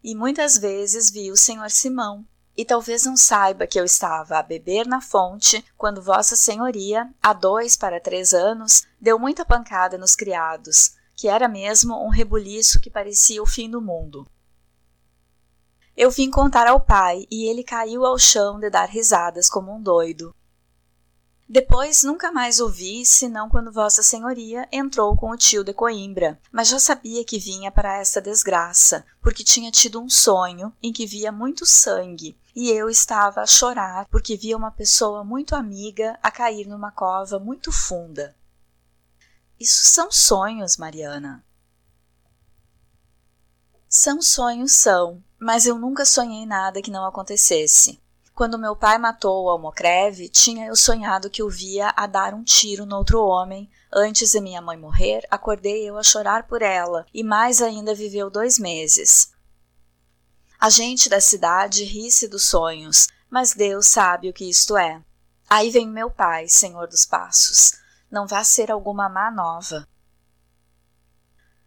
e 0.05 0.15
muitas 0.15 0.59
vezes 0.59 1.11
vi 1.11 1.33
o 1.33 1.37
senhor 1.37 1.71
Simão. 1.71 2.27
E 2.55 2.65
talvez 2.65 3.05
não 3.05 3.17
saiba 3.17 3.67
que 3.67 3.81
eu 3.81 3.85
estava 3.85 4.39
a 4.39 4.43
beber 4.43 4.87
na 4.87 5.01
fonte 5.01 5.65
quando 5.77 6.03
Vossa 6.03 6.37
Senhoria, 6.37 7.11
há 7.21 7.33
dois 7.33 7.75
para 7.75 7.99
três 7.99 8.35
anos, 8.35 8.87
deu 9.01 9.19
muita 9.19 9.45
pancada 9.45 9.97
nos 9.97 10.15
criados, 10.15 10.95
que 11.17 11.27
era 11.27 11.49
mesmo 11.49 12.05
um 12.05 12.11
rebuliço 12.11 12.79
que 12.81 12.91
parecia 12.91 13.43
o 13.43 13.47
fim 13.47 13.69
do 13.69 13.81
mundo. 13.81 14.25
Eu 15.97 16.11
vim 16.11 16.31
contar 16.31 16.67
ao 16.69 16.81
pai 16.81 17.27
e 17.31 17.49
ele 17.49 17.65
caiu 17.65 18.05
ao 18.05 18.19
chão 18.19 18.61
de 18.61 18.69
dar 18.69 18.89
risadas 18.89 19.49
como 19.49 19.75
um 19.75 19.81
doido. 19.81 20.35
Depois 21.49 22.03
nunca 22.03 22.33
mais 22.33 22.59
o 22.59 22.71
vi, 22.71 23.05
senão 23.05 23.51
quando 23.51 23.71
Vossa 23.71 24.03
Senhoria 24.03 24.67
entrou 24.73 25.15
com 25.15 25.31
o 25.31 25.37
tio 25.37 25.63
de 25.63 25.75
Coimbra, 25.75 26.41
mas 26.51 26.69
já 26.69 26.79
sabia 26.79 27.23
que 27.23 27.39
vinha 27.39 27.71
para 27.71 27.99
esta 27.99 28.21
desgraça, 28.21 29.05
porque 29.21 29.45
tinha 29.45 29.71
tido 29.71 30.01
um 30.01 30.09
sonho 30.09 30.73
em 30.83 30.91
que 30.91 31.07
via 31.07 31.31
muito 31.31 31.67
sangue, 31.67 32.37
e 32.57 32.71
eu 32.71 32.89
estava 32.89 33.43
a 33.43 33.47
chorar 33.47 34.07
porque 34.07 34.37
via 34.37 34.57
uma 34.57 34.71
pessoa 34.71 35.23
muito 35.23 35.55
amiga 35.55 36.19
a 36.23 36.31
cair 36.31 36.67
numa 36.67 36.91
cova 36.91 37.39
muito 37.39 37.71
funda. 37.71 38.35
Isso 39.61 39.85
são 39.85 40.11
sonhos, 40.11 40.79
Mariana. 40.79 41.45
São 43.89 44.21
sonhos, 44.23 44.73
são, 44.73 45.23
mas 45.39 45.67
eu 45.67 45.79
nunca 45.79 46.05
sonhei 46.07 46.47
nada 46.47 46.81
que 46.81 46.91
não 46.91 47.05
acontecesse. 47.05 48.03
Quando 48.35 48.59
meu 48.59 48.75
pai 48.75 48.99
matou 48.99 49.45
o 49.45 49.49
Almocreve, 49.49 50.29
tinha 50.29 50.67
eu 50.67 50.75
sonhado 50.75 51.31
que 51.31 51.41
o 51.41 51.49
via 51.49 51.95
a 51.97 52.05
dar 52.05 52.35
um 52.35 52.43
tiro 52.43 52.85
no 52.85 52.97
outro 52.97 53.23
homem. 53.23 53.71
Antes 53.93 54.33
de 54.33 54.41
minha 54.41 54.61
mãe 54.61 54.77
morrer, 54.77 55.25
acordei 55.31 55.89
eu 55.89 55.97
a 55.97 56.03
chorar 56.03 56.49
por 56.49 56.61
ela, 56.61 57.07
e 57.15 57.23
mais 57.23 57.63
ainda 57.63 57.95
viveu 57.95 58.29
dois 58.29 58.59
meses. 58.59 59.33
A 60.59 60.69
gente 60.69 61.09
da 61.09 61.21
cidade 61.21 61.85
ri-se 61.85 62.27
dos 62.27 62.49
sonhos, 62.49 63.07
mas 63.31 63.55
Deus 63.55 63.87
sabe 63.87 64.29
o 64.29 64.33
que 64.33 64.51
isto 64.51 64.77
é. 64.77 65.01
Aí 65.49 65.71
vem 65.71 65.87
meu 65.87 66.11
pai, 66.11 66.49
senhor 66.49 66.89
dos 66.89 67.07
passos. 67.07 67.75
Não 68.11 68.27
vá 68.27 68.43
ser 68.43 68.69
alguma 68.69 69.09
má 69.09 69.31
nova. 69.31 69.87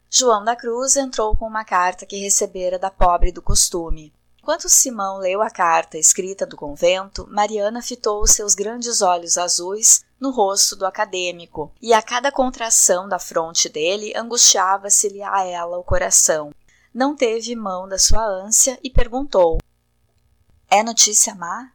João 0.09 0.43
da 0.43 0.55
Cruz 0.55 0.97
entrou 0.97 1.33
com 1.37 1.47
uma 1.47 1.63
carta 1.63 2.05
que 2.05 2.17
recebera 2.17 2.77
da 2.77 2.91
pobre 2.91 3.31
do 3.31 3.41
costume. 3.41 4.13
Enquanto 4.47 4.69
Simão 4.69 5.17
leu 5.17 5.41
a 5.41 5.49
carta 5.49 5.97
escrita 5.97 6.45
do 6.45 6.55
convento, 6.55 7.27
Mariana 7.29 7.81
fitou 7.81 8.21
os 8.21 8.31
seus 8.31 8.55
grandes 8.55 9.01
olhos 9.01 9.37
azuis 9.37 10.05
no 10.17 10.31
rosto 10.31 10.73
do 10.73 10.85
acadêmico, 10.85 11.69
e 11.81 11.91
a 11.91 12.01
cada 12.01 12.31
contração 12.31 13.09
da 13.09 13.19
fronte 13.19 13.67
dele 13.67 14.13
angustiava-se-lhe 14.15 15.21
a 15.21 15.43
ela 15.43 15.77
o 15.77 15.83
coração. 15.83 16.53
Não 16.93 17.13
teve 17.13 17.57
mão 17.57 17.89
da 17.89 17.99
sua 17.99 18.25
ânsia 18.25 18.79
e 18.81 18.89
perguntou: 18.89 19.57
É 20.69 20.81
notícia 20.81 21.35
má? 21.35 21.73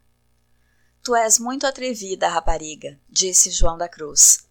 Tu 1.02 1.14
és 1.14 1.38
muito 1.38 1.66
atrevida, 1.66 2.26
rapariga, 2.26 2.98
disse 3.06 3.50
João 3.50 3.76
da 3.76 3.86
Cruz. 3.86 4.48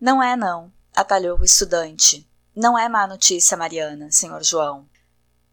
Não 0.00 0.20
é, 0.20 0.34
não, 0.34 0.72
atalhou 0.96 1.38
o 1.38 1.44
estudante. 1.44 2.28
Não 2.56 2.76
é 2.76 2.88
má 2.88 3.06
notícia, 3.06 3.56
Mariana, 3.56 4.10
senhor 4.10 4.42
João. 4.42 4.88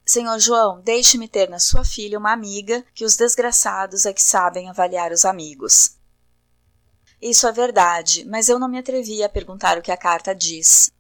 Senhor 0.06 0.38
João, 0.38 0.82
deixe-me 0.82 1.30
ter 1.30 1.50
na 1.50 1.60
sua 1.60 1.86
filha 1.86 2.20
uma 2.20 2.34
amiga, 2.34 2.84
que 2.94 3.06
os 3.06 3.16
desgraçados 3.16 4.06
é 4.06 4.12
que 4.12 4.22
sabem 4.22 4.70
avaliar 4.70 5.14
os 5.14 5.24
amigos. 5.24 5.96
Isso 7.22 7.48
é 7.48 7.52
verdade, 7.54 8.26
mas 8.26 8.50
eu 8.50 8.60
não 8.60 8.68
me 8.68 8.78
atrevi 8.78 9.24
a 9.24 9.30
perguntar 9.30 9.78
o 9.78 9.82
que 9.82 9.92
a 9.92 9.98
carta 9.98 10.36
diz. 10.36 10.92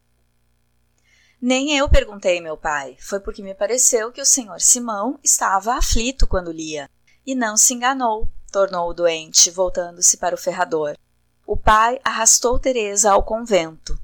Nem 1.42 1.78
eu 1.78 1.90
perguntei, 1.90 2.40
meu 2.40 2.56
pai. 2.56 2.96
Foi 2.98 3.20
porque 3.20 3.44
me 3.44 3.54
pareceu 3.54 4.10
que 4.10 4.22
o 4.22 4.26
senhor 4.26 4.62
Simão 4.62 5.20
estava 5.22 5.74
aflito 5.74 6.26
quando 6.26 6.54
lia. 6.54 6.90
E 7.26 7.36
não 7.36 7.58
se 7.58 7.74
enganou, 7.74 8.26
tornou 8.50 8.90
o 8.90 8.94
doente, 8.94 9.52
voltando-se 9.52 10.16
para 10.16 10.36
o 10.36 10.38
ferrador. 10.38 10.98
O 11.46 11.58
pai 11.58 12.00
arrastou 12.06 12.58
Teresa 12.58 13.12
ao 13.12 13.24
convento. 13.24 14.00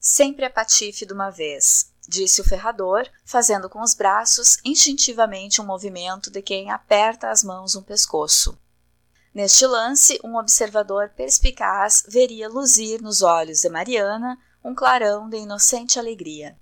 Sempre 0.00 0.44
a 0.44 0.50
patife 0.50 1.06
de 1.06 1.12
uma 1.12 1.30
vez 1.30 1.94
disse 2.08 2.40
o 2.40 2.44
ferrador, 2.44 3.08
fazendo 3.24 3.68
com 3.68 3.82
os 3.82 3.94
braços 3.94 4.58
instintivamente 4.64 5.60
um 5.60 5.66
movimento 5.66 6.30
de 6.30 6.42
quem 6.42 6.70
aperta 6.70 7.30
as 7.30 7.42
mãos 7.42 7.74
no 7.74 7.82
pescoço. 7.82 8.58
Neste 9.34 9.66
lance, 9.66 10.18
um 10.24 10.36
observador 10.36 11.10
perspicaz 11.10 12.02
veria 12.08 12.48
luzir 12.48 13.02
nos 13.02 13.20
olhos 13.22 13.60
de 13.60 13.68
Mariana 13.68 14.38
um 14.64 14.74
clarão 14.74 15.28
de 15.28 15.36
inocente 15.36 15.98
alegria. 15.98 16.58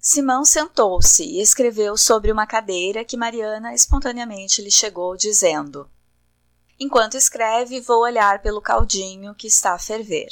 Simão 0.00 0.44
sentou-se 0.44 1.24
e 1.24 1.40
escreveu 1.40 1.96
sobre 1.96 2.30
uma 2.30 2.46
cadeira 2.46 3.04
que 3.04 3.16
Mariana 3.16 3.72
espontaneamente 3.72 4.60
lhe 4.60 4.70
chegou, 4.70 5.16
dizendo: 5.16 5.90
Enquanto 6.78 7.16
escreve, 7.16 7.80
vou 7.80 8.02
olhar 8.02 8.42
pelo 8.42 8.60
caldinho 8.60 9.34
que 9.34 9.46
está 9.46 9.72
a 9.72 9.78
ferver. 9.78 10.28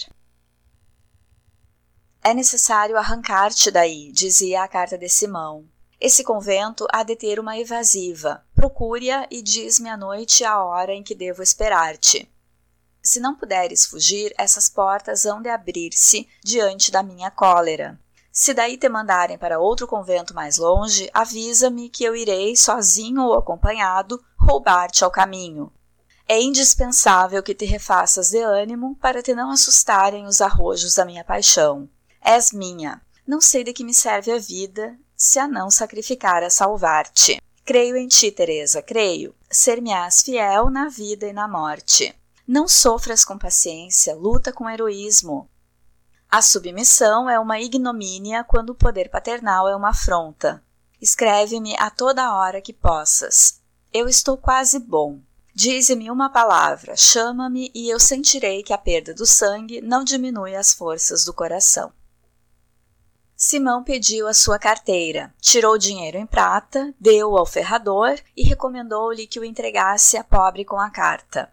É 2.25 2.33
necessário 2.33 2.97
arrancar-te 2.97 3.69
daí, 3.69 4.13
dizia 4.13 4.63
a 4.63 4.69
carta 4.69 4.97
de 4.97 5.09
Simão. 5.09 5.67
Esse 6.01 6.23
convento 6.23 6.87
há 6.93 7.03
de 7.03 7.17
ter 7.17 7.41
uma 7.41 7.59
evasiva. 7.59 8.45
Procure-a 8.55 9.27
e 9.29 9.43
diz-me 9.43 9.89
à 9.89 9.97
noite 9.97 10.45
a 10.45 10.63
hora 10.63 10.93
em 10.95 11.03
que 11.03 11.17
devo 11.17 11.43
esperar-te. 11.43 12.31
Se 13.03 13.19
não 13.19 13.35
puderes 13.35 13.85
fugir, 13.87 14.33
essas 14.39 14.69
portas 14.69 15.27
hão 15.27 15.43
de 15.43 15.49
abrir-se 15.49 16.29
diante 16.45 16.93
da 16.93 17.03
minha 17.03 17.29
cólera. 17.29 17.99
Se 18.31 18.55
daí 18.55 18.77
te 18.77 18.89
mandarem 18.89 19.37
para 19.37 19.59
outro 19.59 19.89
convento 19.89 20.33
mais 20.33 20.59
longe, 20.59 21.11
avisa-me 21.13 21.91
que 21.91 22.05
eu 22.05 22.15
irei, 22.15 22.55
sozinho 22.55 23.23
ou 23.23 23.35
acompanhado, 23.35 24.23
roubar-te 24.39 25.03
ao 25.03 25.11
caminho. 25.11 25.73
É 26.29 26.41
indispensável 26.41 27.43
que 27.43 27.55
te 27.55 27.65
refaças 27.65 28.31
de 28.31 28.39
ânimo 28.39 28.97
para 29.01 29.21
te 29.23 29.35
não 29.35 29.51
assustarem 29.51 30.25
os 30.25 30.41
arrojos 30.41 30.95
da 30.95 31.05
minha 31.05 31.25
paixão. 31.25 31.91
És 32.25 32.53
minha. 32.53 33.03
Não 33.27 33.41
sei 33.41 33.65
de 33.65 33.73
que 33.73 33.85
me 33.85 33.93
serve 33.93 34.33
a 34.33 34.39
vida 34.39 34.97
se 35.17 35.39
a 35.39 35.49
não 35.49 35.71
sacrificar 35.71 36.43
a 36.43 36.51
salvar-te. 36.51 37.41
Creio 37.65 37.97
em 37.97 38.09
ti, 38.09 38.31
Teresa, 38.31 38.83
creio. 38.83 39.35
Ser-me-ás 39.51 40.23
fiel 40.23 40.71
na 40.71 40.89
vida 40.89 41.27
e 41.27 41.33
na 41.33 41.47
morte. 41.47 42.15
Não 42.47 42.67
sofras 42.67 43.25
com 43.25 43.39
paciência, 43.39 44.15
luta 44.15 44.53
com 44.53 44.69
heroísmo. 44.69 45.49
A 46.29 46.41
submissão 46.41 47.29
é 47.29 47.39
uma 47.39 47.61
ignomínia 47.61 48.43
quando 48.43 48.71
o 48.71 48.75
poder 48.75 49.11
paternal 49.11 49.69
é 49.69 49.77
uma 49.77 49.91
afronta. 49.91 50.63
Escreve-me 51.01 51.77
a 51.79 51.91
toda 51.91 52.35
hora 52.35 52.61
que 52.61 52.73
possas. 52.73 53.61
Eu 53.93 54.09
estou 54.09 54.37
quase 54.37 54.79
bom. 54.79 55.21
Dize-me 55.55 56.11
uma 56.11 56.31
palavra, 56.31 56.97
chama-me 56.97 57.71
e 57.75 57.91
eu 57.91 58.01
sentirei 58.01 58.63
que 58.63 58.73
a 58.73 58.79
perda 58.79 59.13
do 59.13 59.27
sangue 59.27 59.83
não 59.83 60.03
diminui 60.03 60.57
as 60.57 60.73
forças 60.73 61.25
do 61.25 61.35
coração. 61.35 61.93
Simão 63.45 63.83
pediu 63.83 64.29
a 64.29 64.35
sua 64.35 64.57
carteira, 64.57 65.35
tirou 65.41 65.77
dinheiro 65.77 66.17
em 66.17 66.25
prata, 66.25 66.95
deu 67.01 67.37
ao 67.37 67.45
ferrador 67.45 68.17
e 68.37 68.45
recomendou-lhe 68.45 69.27
que 69.27 69.41
o 69.41 69.45
entregasse 69.45 70.17
à 70.17 70.23
pobre 70.23 70.65
com 70.65 70.79
a 70.79 70.89
carta. 70.89 71.53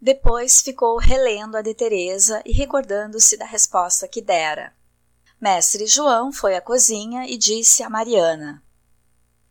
Depois 0.00 0.62
ficou 0.62 0.96
relendo 0.96 1.56
a 1.56 1.62
de 1.62 1.74
Teresa 1.74 2.40
e 2.46 2.52
recordando-se 2.52 3.36
da 3.36 3.44
resposta 3.44 4.08
que 4.08 4.22
dera. 4.22 4.72
Mestre 5.38 5.86
João 5.86 6.32
foi 6.32 6.56
à 6.56 6.60
cozinha 6.62 7.26
e 7.26 7.36
disse 7.36 7.82
a 7.82 7.90
Mariana: 7.90 8.64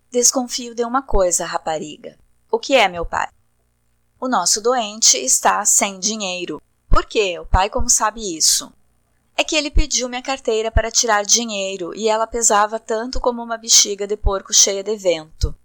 Desconfio 0.10 0.74
de 0.74 0.84
uma 0.84 1.04
coisa, 1.04 1.46
rapariga. 1.46 2.18
O 2.50 2.58
que 2.58 2.74
é, 2.74 2.88
meu 2.88 3.06
pai? 3.06 3.30
O 4.20 4.28
nosso 4.28 4.60
doente 4.60 5.18
está 5.18 5.64
sem 5.66 6.00
dinheiro. 6.00 6.60
Por 6.90 7.06
quê? 7.06 7.38
O 7.38 7.46
pai 7.46 7.70
como 7.70 7.92
sabe 7.92 8.36
isso? 8.36 8.74
É 9.36 9.44
que 9.44 9.56
ele 9.56 9.72
pediu 9.72 10.08
minha 10.08 10.22
carteira 10.22 10.72
para 10.72 10.92
tirar 10.92 11.26
dinheiro 11.26 11.96
e 11.96 12.08
ela 12.08 12.28
pesava 12.28 12.80
tanto 12.80 13.20
como 13.20 13.42
uma 13.42 13.58
bexiga 13.58 14.06
de 14.06 14.16
porco 14.16 14.54
cheia 14.54 14.84
de 14.84 14.96
vento. 14.96 15.56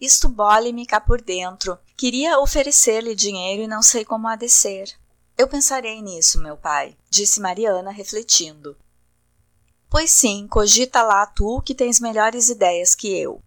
Isto 0.00 0.28
bole-me 0.28 0.86
cá 0.86 1.00
por 1.00 1.20
dentro. 1.20 1.78
Queria 1.96 2.40
oferecer-lhe 2.40 3.14
dinheiro 3.14 3.62
e 3.62 3.68
não 3.68 3.82
sei 3.82 4.04
como 4.04 4.26
há 4.26 4.34
de 4.34 4.48
ser. 4.48 4.90
Eu 5.36 5.46
pensarei 5.46 6.00
nisso, 6.00 6.40
meu 6.40 6.56
pai, 6.56 6.96
disse 7.08 7.40
Mariana, 7.40 7.90
refletindo. 7.90 8.76
Pois 9.88 10.10
sim, 10.10 10.46
cogita 10.48 11.02
lá 11.02 11.26
tu 11.26 11.60
que 11.62 11.74
tens 11.74 12.00
melhores 12.00 12.48
ideias 12.48 12.94
que 12.94 13.08
eu. 13.08 13.42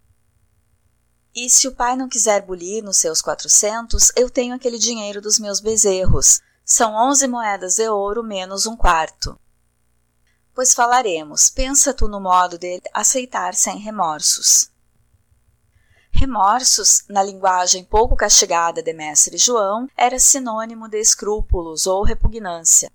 E 1.35 1.49
se 1.49 1.67
o 1.67 1.71
pai 1.71 1.95
não 1.95 2.07
quiser 2.07 2.45
bulir 2.45 2.83
nos 2.83 2.97
seus 2.97 3.21
quatrocentos, 3.21 4.11
eu 4.15 4.29
tenho 4.29 4.53
aquele 4.53 4.77
dinheiro 4.77 5.19
dos 5.19 5.39
meus 5.39 5.59
bezerros. 5.59 6.39
São 6.65 6.95
onze 6.95 7.27
moedas 7.27 7.75
de 7.75 7.89
ouro 7.89 8.23
menos 8.23 8.65
um 8.65 8.77
quarto. 8.77 9.37
Pois 10.55 10.73
falaremos, 10.73 11.49
pensa 11.49 11.93
tu 11.93 12.07
no 12.07 12.21
modo 12.21 12.57
de 12.57 12.81
aceitar 12.93 13.53
sem 13.53 13.79
remorsos. 13.79 14.71
Remorsos, 16.09 17.03
na 17.09 17.21
linguagem 17.21 17.83
pouco 17.83 18.15
castigada 18.15 18.81
de 18.81 18.93
Mestre 18.93 19.37
João, 19.37 19.89
era 19.97 20.17
sinônimo 20.17 20.87
de 20.87 20.99
escrúpulos 20.99 21.85
ou 21.85 22.03
repugnância. 22.03 22.89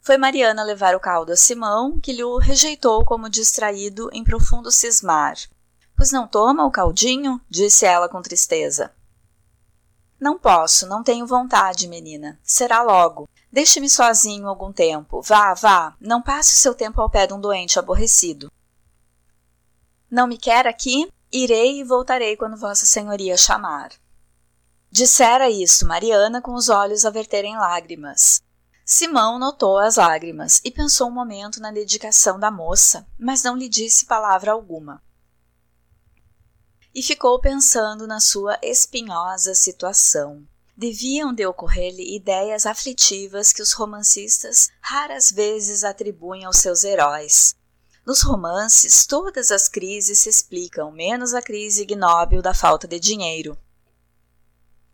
Foi 0.00 0.16
Mariana 0.16 0.62
levar 0.62 0.94
o 0.94 1.00
caldo 1.00 1.32
a 1.32 1.36
Simão, 1.36 1.98
que 1.98 2.12
lhe 2.12 2.22
o 2.22 2.38
rejeitou 2.38 3.04
como 3.04 3.28
distraído 3.28 4.08
em 4.12 4.22
profundo 4.22 4.70
cismar. 4.70 5.34
Pois 5.96 6.12
não 6.12 6.28
toma 6.28 6.64
o 6.64 6.70
caldinho? 6.70 7.40
disse 7.50 7.84
ela 7.84 8.08
com 8.08 8.22
tristeza. 8.22 8.92
Não 10.20 10.38
posso, 10.38 10.86
não 10.86 11.02
tenho 11.02 11.26
vontade, 11.26 11.86
menina. 11.86 12.38
Será 12.42 12.82
logo. 12.82 13.28
Deixe-me 13.52 13.88
sozinho 13.88 14.48
algum 14.48 14.72
tempo. 14.72 15.22
Vá, 15.22 15.54
vá. 15.54 15.96
Não 16.00 16.20
passe 16.20 16.56
o 16.56 16.60
seu 16.60 16.74
tempo 16.74 17.00
ao 17.00 17.08
pé 17.08 17.26
de 17.26 17.32
um 17.32 17.40
doente 17.40 17.78
aborrecido. 17.78 18.50
Não 20.10 20.26
me 20.26 20.36
quer 20.36 20.66
aqui? 20.66 21.08
Irei 21.30 21.80
e 21.80 21.84
voltarei 21.84 22.36
quando 22.36 22.56
Vossa 22.56 22.86
Senhoria 22.86 23.36
chamar. 23.36 23.90
Dissera 24.90 25.50
isto 25.50 25.86
Mariana 25.86 26.40
com 26.40 26.54
os 26.54 26.68
olhos 26.68 27.04
a 27.04 27.10
verterem 27.10 27.56
lágrimas. 27.56 28.42
Simão 28.84 29.38
notou 29.38 29.76
as 29.78 29.96
lágrimas 29.96 30.62
e 30.64 30.70
pensou 30.70 31.08
um 31.08 31.12
momento 31.12 31.60
na 31.60 31.70
dedicação 31.70 32.40
da 32.40 32.50
moça, 32.50 33.06
mas 33.18 33.42
não 33.42 33.54
lhe 33.54 33.68
disse 33.68 34.06
palavra 34.06 34.50
alguma. 34.50 35.02
E 36.98 37.02
ficou 37.02 37.38
pensando 37.38 38.08
na 38.08 38.18
sua 38.18 38.58
espinhosa 38.60 39.54
situação. 39.54 40.42
Deviam 40.76 41.32
de 41.32 41.46
ocorrer-lhe 41.46 42.16
ideias 42.16 42.66
aflitivas 42.66 43.52
que 43.52 43.62
os 43.62 43.72
romancistas 43.72 44.68
raras 44.80 45.30
vezes 45.30 45.84
atribuem 45.84 46.44
aos 46.44 46.56
seus 46.56 46.82
heróis. 46.82 47.54
Nos 48.04 48.20
romances, 48.22 49.06
todas 49.06 49.52
as 49.52 49.68
crises 49.68 50.18
se 50.18 50.28
explicam, 50.28 50.90
menos 50.90 51.34
a 51.34 51.40
crise 51.40 51.82
ignóbil 51.82 52.42
da 52.42 52.52
falta 52.52 52.88
de 52.88 52.98
dinheiro. 52.98 53.56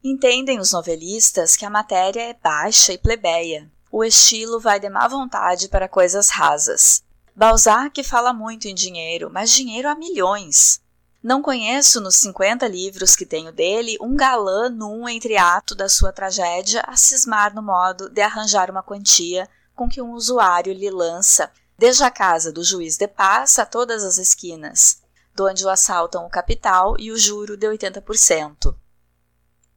Entendem 0.04 0.60
os 0.60 0.72
novelistas 0.72 1.56
que 1.56 1.64
a 1.64 1.70
matéria 1.70 2.20
é 2.20 2.34
baixa 2.34 2.92
e 2.92 2.98
plebeia. 2.98 3.72
O 3.90 4.04
estilo 4.04 4.60
vai 4.60 4.78
de 4.78 4.90
má 4.90 5.08
vontade 5.08 5.70
para 5.70 5.88
coisas 5.88 6.28
rasas. 6.28 7.02
Balzac 7.34 8.04
fala 8.04 8.34
muito 8.34 8.68
em 8.68 8.74
dinheiro, 8.74 9.30
mas 9.32 9.50
dinheiro 9.52 9.88
há 9.88 9.94
milhões. 9.94 10.83
Não 11.24 11.40
conheço 11.40 12.02
nos 12.02 12.16
50 12.16 12.68
livros 12.68 13.16
que 13.16 13.24
tenho 13.24 13.50
dele 13.50 13.96
um 13.98 14.14
galã 14.14 14.68
num 14.68 15.08
entreato 15.08 15.74
da 15.74 15.88
sua 15.88 16.12
tragédia 16.12 16.82
a 16.86 16.98
cismar 16.98 17.54
no 17.54 17.62
modo 17.62 18.10
de 18.10 18.20
arranjar 18.20 18.70
uma 18.70 18.82
quantia 18.82 19.48
com 19.74 19.88
que 19.88 20.02
um 20.02 20.12
usuário 20.12 20.74
lhe 20.74 20.90
lança 20.90 21.50
desde 21.78 22.04
a 22.04 22.10
casa 22.10 22.52
do 22.52 22.62
juiz 22.62 22.98
de 22.98 23.08
paz 23.08 23.58
a 23.58 23.64
todas 23.64 24.04
as 24.04 24.18
esquinas, 24.18 25.00
donde 25.34 25.64
o 25.64 25.70
assaltam 25.70 26.26
o 26.26 26.30
capital 26.30 26.94
e 27.00 27.10
o 27.10 27.16
juro 27.16 27.56
de 27.56 27.66
80%. 27.66 28.76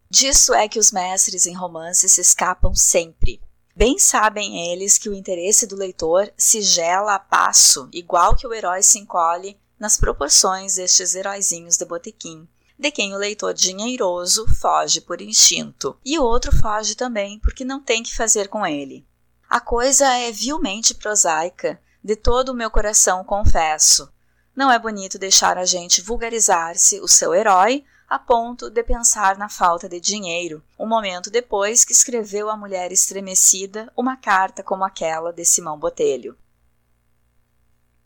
Disso 0.10 0.54
é 0.54 0.68
que 0.68 0.80
os 0.80 0.92
mestres 0.92 1.46
em 1.46 1.54
romance 1.54 2.10
se 2.10 2.20
escapam 2.20 2.76
sempre. 2.76 3.42
Bem 3.74 3.98
sabem 3.98 4.74
eles 4.74 4.98
que 4.98 5.08
o 5.08 5.14
interesse 5.14 5.66
do 5.66 5.78
leitor 5.78 6.30
se 6.38 6.62
gela 6.62 7.16
a 7.16 7.20
passo, 7.20 7.88
igual 7.94 8.36
que 8.36 8.46
o 8.46 8.54
herói 8.54 8.84
se 8.84 9.00
encolhe 9.00 9.58
nas 9.80 9.98
proporções 9.98 10.76
destes 10.76 11.16
heróizinhos 11.16 11.78
de 11.78 11.86
botequim, 11.86 12.48
de 12.78 12.92
quem 12.92 13.14
o 13.14 13.18
leitor 13.18 13.54
dinheiroso 13.54 14.48
foge 14.48 15.02
por 15.02 15.22
instinto, 15.22 15.98
e 16.06 16.20
o 16.20 16.24
outro 16.24 16.56
foge 16.56 16.96
também 16.96 17.40
porque 17.40 17.66
não 17.66 17.82
tem 17.82 18.04
que 18.04 18.16
fazer 18.16 18.48
com 18.48 18.66
ele. 18.66 19.06
A 19.50 19.60
coisa 19.60 20.08
é 20.14 20.32
vilmente 20.32 20.94
prosaica, 20.94 21.80
de 22.04 22.16
todo 22.16 22.50
o 22.50 22.54
meu 22.54 22.70
coração 22.70 23.24
confesso. 23.24 24.12
Não 24.56 24.72
é 24.72 24.78
bonito 24.78 25.20
deixar 25.20 25.58
a 25.58 25.66
gente 25.66 26.02
vulgarizar-se 26.02 27.00
o 27.00 27.08
seu 27.08 27.34
herói 27.34 27.84
a 28.10 28.18
ponto 28.18 28.70
de 28.70 28.84
pensar 28.84 29.38
na 29.38 29.50
falta 29.50 29.90
de 29.90 30.00
dinheiro, 30.00 30.64
um 30.80 30.88
momento 30.88 31.30
depois 31.30 31.84
que 31.84 31.92
escreveu 31.92 32.50
à 32.50 32.56
mulher 32.56 32.92
estremecida 32.92 33.92
uma 33.98 34.16
carta 34.16 34.64
como 34.64 34.86
aquela 34.86 35.34
de 35.34 35.44
Simão 35.44 35.78
Botelho. 35.78 36.38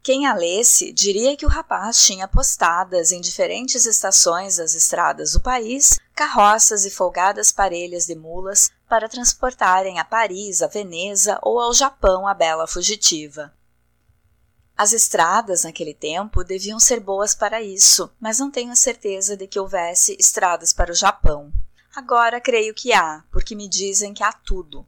Quem 0.03 0.25
a 0.25 0.33
lesse 0.33 0.91
diria 0.91 1.37
que 1.37 1.45
o 1.45 1.49
rapaz 1.49 2.03
tinha 2.03 2.27
postadas 2.27 3.11
em 3.11 3.21
diferentes 3.21 3.85
estações 3.85 4.57
das 4.57 4.73
estradas 4.73 5.33
do 5.33 5.41
país 5.41 5.99
carroças 6.15 6.85
e 6.85 6.91
folgadas 6.91 7.51
parelhas 7.51 8.05
de 8.05 8.15
mulas 8.15 8.71
para 8.87 9.07
transportarem 9.07 9.99
a 9.99 10.05
Paris, 10.05 10.61
a 10.61 10.67
Veneza 10.67 11.39
ou 11.41 11.59
ao 11.59 11.73
Japão 11.73 12.27
a 12.27 12.33
bela 12.33 12.67
fugitiva. 12.67 13.53
As 14.75 14.93
estradas 14.93 15.63
naquele 15.63 15.93
tempo 15.93 16.43
deviam 16.43 16.79
ser 16.79 16.99
boas 16.99 17.35
para 17.35 17.61
isso, 17.61 18.11
mas 18.19 18.39
não 18.39 18.49
tenho 18.49 18.75
certeza 18.75 19.37
de 19.37 19.45
que 19.45 19.59
houvesse 19.59 20.17
estradas 20.19 20.73
para 20.73 20.91
o 20.91 20.95
Japão. 20.95 21.51
Agora 21.95 22.41
creio 22.41 22.73
que 22.73 22.91
há, 22.91 23.23
porque 23.31 23.55
me 23.55 23.67
dizem 23.67 24.13
que 24.13 24.23
há 24.23 24.33
tudo. 24.33 24.85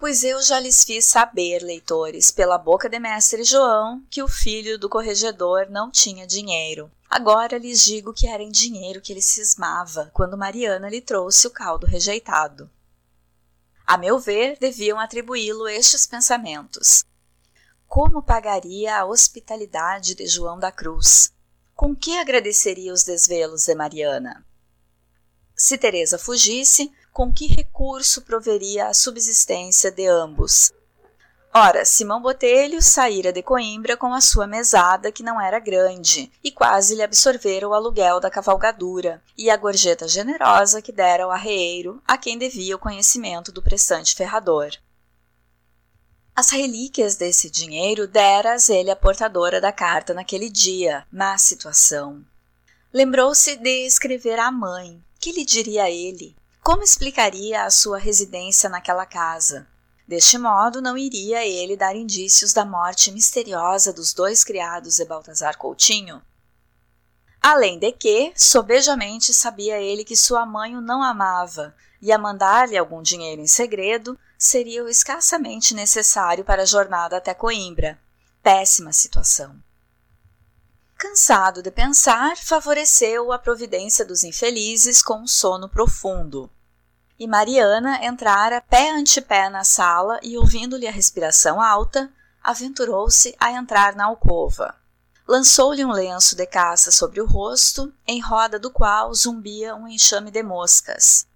Pois 0.00 0.24
eu 0.24 0.40
já 0.40 0.58
lhes 0.58 0.82
fiz 0.82 1.04
saber, 1.04 1.62
leitores, 1.62 2.30
pela 2.30 2.56
boca 2.56 2.88
de 2.88 2.98
mestre 2.98 3.44
João, 3.44 4.02
que 4.08 4.22
o 4.22 4.28
filho 4.28 4.78
do 4.78 4.88
corregedor 4.88 5.68
não 5.68 5.90
tinha 5.90 6.26
dinheiro. 6.26 6.90
Agora 7.10 7.58
lhes 7.58 7.84
digo 7.84 8.14
que 8.14 8.26
era 8.26 8.42
em 8.42 8.50
dinheiro 8.50 9.02
que 9.02 9.12
ele 9.12 9.20
cismava 9.20 10.10
quando 10.14 10.38
Mariana 10.38 10.88
lhe 10.88 11.02
trouxe 11.02 11.46
o 11.46 11.50
caldo 11.50 11.86
rejeitado. 11.86 12.70
A 13.86 13.98
meu 13.98 14.18
ver, 14.18 14.56
deviam 14.58 14.98
atribuí-lo 14.98 15.68
estes 15.68 16.06
pensamentos. 16.06 17.04
Como 17.86 18.22
pagaria 18.22 18.96
a 18.96 19.04
hospitalidade 19.04 20.14
de 20.14 20.26
João 20.26 20.58
da 20.58 20.72
Cruz? 20.72 21.30
Com 21.74 21.94
que 21.94 22.16
agradeceria 22.16 22.90
os 22.90 23.04
desvelos 23.04 23.64
de 23.64 23.74
Mariana? 23.74 24.46
Se 25.54 25.76
Teresa 25.76 26.18
fugisse, 26.18 26.90
com 27.20 27.30
que 27.30 27.46
recurso 27.46 28.22
proveria 28.22 28.86
a 28.86 28.94
subsistência 28.94 29.90
de 29.90 30.06
ambos? 30.06 30.72
Ora, 31.52 31.84
Simão 31.84 32.22
Botelho 32.22 32.80
saíra 32.80 33.30
de 33.30 33.42
Coimbra 33.42 33.94
com 33.94 34.14
a 34.14 34.22
sua 34.22 34.46
mesada, 34.46 35.12
que 35.12 35.22
não 35.22 35.38
era 35.38 35.58
grande, 35.58 36.32
e 36.42 36.50
quase 36.50 36.94
lhe 36.94 37.02
absorvera 37.02 37.68
o 37.68 37.74
aluguel 37.74 38.20
da 38.20 38.30
cavalgadura 38.30 39.22
e 39.36 39.50
a 39.50 39.56
gorjeta 39.58 40.08
generosa 40.08 40.80
que 40.80 40.90
dera 40.90 41.24
ao 41.24 41.30
arreeiro, 41.30 42.02
a 42.08 42.16
quem 42.16 42.38
devia 42.38 42.74
o 42.74 42.78
conhecimento 42.78 43.52
do 43.52 43.60
prestante 43.60 44.14
ferrador. 44.14 44.70
As 46.34 46.48
relíquias 46.48 47.16
desse 47.16 47.50
dinheiro 47.50 48.08
deras 48.08 48.70
ele 48.70 48.90
a 48.90 48.96
portadora 48.96 49.60
da 49.60 49.72
carta 49.72 50.14
naquele 50.14 50.48
dia, 50.48 51.06
má 51.12 51.36
situação. 51.36 52.24
Lembrou-se 52.90 53.56
de 53.56 53.86
escrever 53.86 54.38
à 54.38 54.50
mãe. 54.50 55.04
Que 55.20 55.32
lhe 55.32 55.44
diria 55.44 55.90
ele? 55.90 56.34
Como 56.70 56.84
explicaria 56.84 57.64
a 57.64 57.70
sua 57.70 57.98
residência 57.98 58.70
naquela 58.70 59.04
casa? 59.04 59.66
Deste 60.06 60.38
modo, 60.38 60.80
não 60.80 60.96
iria 60.96 61.44
ele 61.44 61.76
dar 61.76 61.96
indícios 61.96 62.52
da 62.52 62.64
morte 62.64 63.10
misteriosa 63.10 63.92
dos 63.92 64.14
dois 64.14 64.44
criados 64.44 64.94
de 64.94 65.04
Baltazar 65.04 65.58
Coutinho? 65.58 66.22
Além 67.42 67.76
de 67.76 67.90
que, 67.90 68.32
sobejamente 68.36 69.34
sabia 69.34 69.80
ele 69.80 70.04
que 70.04 70.14
sua 70.14 70.46
mãe 70.46 70.76
o 70.76 70.80
não 70.80 71.02
amava, 71.02 71.74
e 72.00 72.12
a 72.12 72.18
mandar-lhe 72.18 72.78
algum 72.78 73.02
dinheiro 73.02 73.42
em 73.42 73.48
segredo 73.48 74.16
seria 74.38 74.84
o 74.84 74.88
escassamente 74.88 75.74
necessário 75.74 76.44
para 76.44 76.62
a 76.62 76.66
jornada 76.66 77.16
até 77.16 77.34
Coimbra. 77.34 77.98
Péssima 78.44 78.92
situação. 78.92 79.56
Cansado 80.96 81.64
de 81.64 81.70
pensar, 81.72 82.36
favoreceu 82.36 83.32
a 83.32 83.40
providência 83.40 84.04
dos 84.04 84.22
infelizes 84.22 85.02
com 85.02 85.22
um 85.22 85.26
sono 85.26 85.68
profundo. 85.68 86.48
E 87.20 87.26
Mariana 87.26 88.02
entrara 88.02 88.62
pé 88.62 88.92
ante 88.92 89.20
pé 89.20 89.50
na 89.50 89.62
sala 89.62 90.18
e, 90.22 90.38
ouvindo-lhe 90.38 90.88
a 90.88 90.90
respiração 90.90 91.60
alta, 91.60 92.10
aventurou-se 92.42 93.36
a 93.38 93.52
entrar 93.52 93.94
na 93.94 94.06
alcova. 94.06 94.74
Lançou-lhe 95.28 95.84
um 95.84 95.92
lenço 95.92 96.34
de 96.34 96.46
caça 96.46 96.90
sobre 96.90 97.20
o 97.20 97.26
rosto, 97.26 97.92
em 98.06 98.22
roda 98.22 98.58
do 98.58 98.70
qual 98.70 99.12
zumbia 99.14 99.76
um 99.76 99.86
enxame 99.86 100.30
de 100.30 100.42
moscas. 100.42 101.26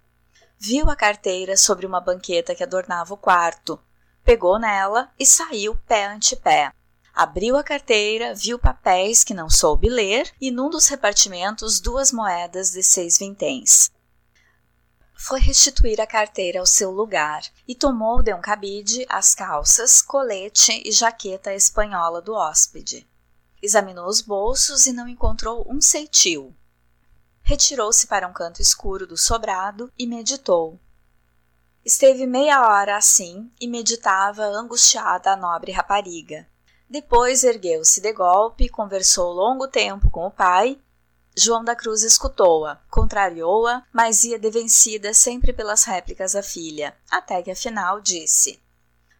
Viu 0.57 0.89
a 0.89 0.95
carteira 0.95 1.55
sobre 1.55 1.85
uma 1.85 2.01
banqueta 2.01 2.55
que 2.55 2.63
adornava 2.63 3.13
o 3.13 3.17
quarto, 3.17 3.79
pegou 4.23 4.57
nela 4.57 5.11
e 5.19 5.25
saiu 5.25 5.75
pé 5.87 6.07
ante 6.07 6.35
pé. 6.35 6.73
Abriu 7.13 7.55
a 7.55 7.63
carteira, 7.63 8.33
viu 8.33 8.57
papéis 8.57 9.23
que 9.23 9.35
não 9.35 9.51
soube 9.51 9.87
ler 9.87 10.33
e 10.41 10.49
num 10.49 10.67
dos 10.67 10.87
repartimentos 10.87 11.79
duas 11.79 12.11
moedas 12.11 12.71
de 12.71 12.81
seis 12.81 13.19
vinténs. 13.19 13.91
Foi 15.17 15.39
restituir 15.39 15.99
a 16.01 16.05
carteira 16.05 16.59
ao 16.59 16.65
seu 16.65 16.91
lugar 16.91 17.41
e 17.67 17.73
tomou 17.73 18.21
de 18.21 18.33
um 18.33 18.41
cabide 18.41 19.05
as 19.09 19.33
calças, 19.33 20.01
colete 20.01 20.83
e 20.85 20.91
jaqueta 20.91 21.53
espanhola 21.53 22.21
do 22.21 22.33
hóspede. 22.33 23.07
Examinou 23.61 24.07
os 24.07 24.21
bolsos 24.21 24.85
e 24.85 24.93
não 24.93 25.07
encontrou 25.07 25.65
um 25.67 25.81
ceitil. 25.81 26.53
Retirou-se 27.41 28.07
para 28.07 28.27
um 28.27 28.33
canto 28.33 28.61
escuro 28.61 29.07
do 29.07 29.17
sobrado 29.17 29.91
e 29.97 30.05
meditou. 30.05 30.79
Esteve 31.83 32.27
meia 32.27 32.67
hora 32.67 32.97
assim 32.97 33.51
e 33.59 33.67
meditava 33.67 34.43
angustiada 34.43 35.31
a 35.31 35.35
nobre 35.35 35.71
rapariga. 35.71 36.47
Depois 36.89 37.43
ergueu-se 37.43 38.01
de 38.01 38.11
golpe, 38.11 38.69
conversou 38.69 39.31
longo 39.31 39.67
tempo 39.67 40.09
com 40.11 40.25
o 40.27 40.31
pai. 40.31 40.79
João 41.37 41.63
da 41.63 41.75
Cruz 41.75 42.01
escutou-a, 42.03 42.77
contrariou-a, 42.89 43.83
mas 43.91 44.23
ia 44.23 44.39
devencida 44.39 45.13
sempre 45.13 45.51
pelas 45.51 45.83
réplicas 45.83 46.35
à 46.35 46.41
filha, 46.41 46.95
até 47.11 47.41
que 47.41 47.51
afinal 47.51 47.99
disse: 47.99 48.61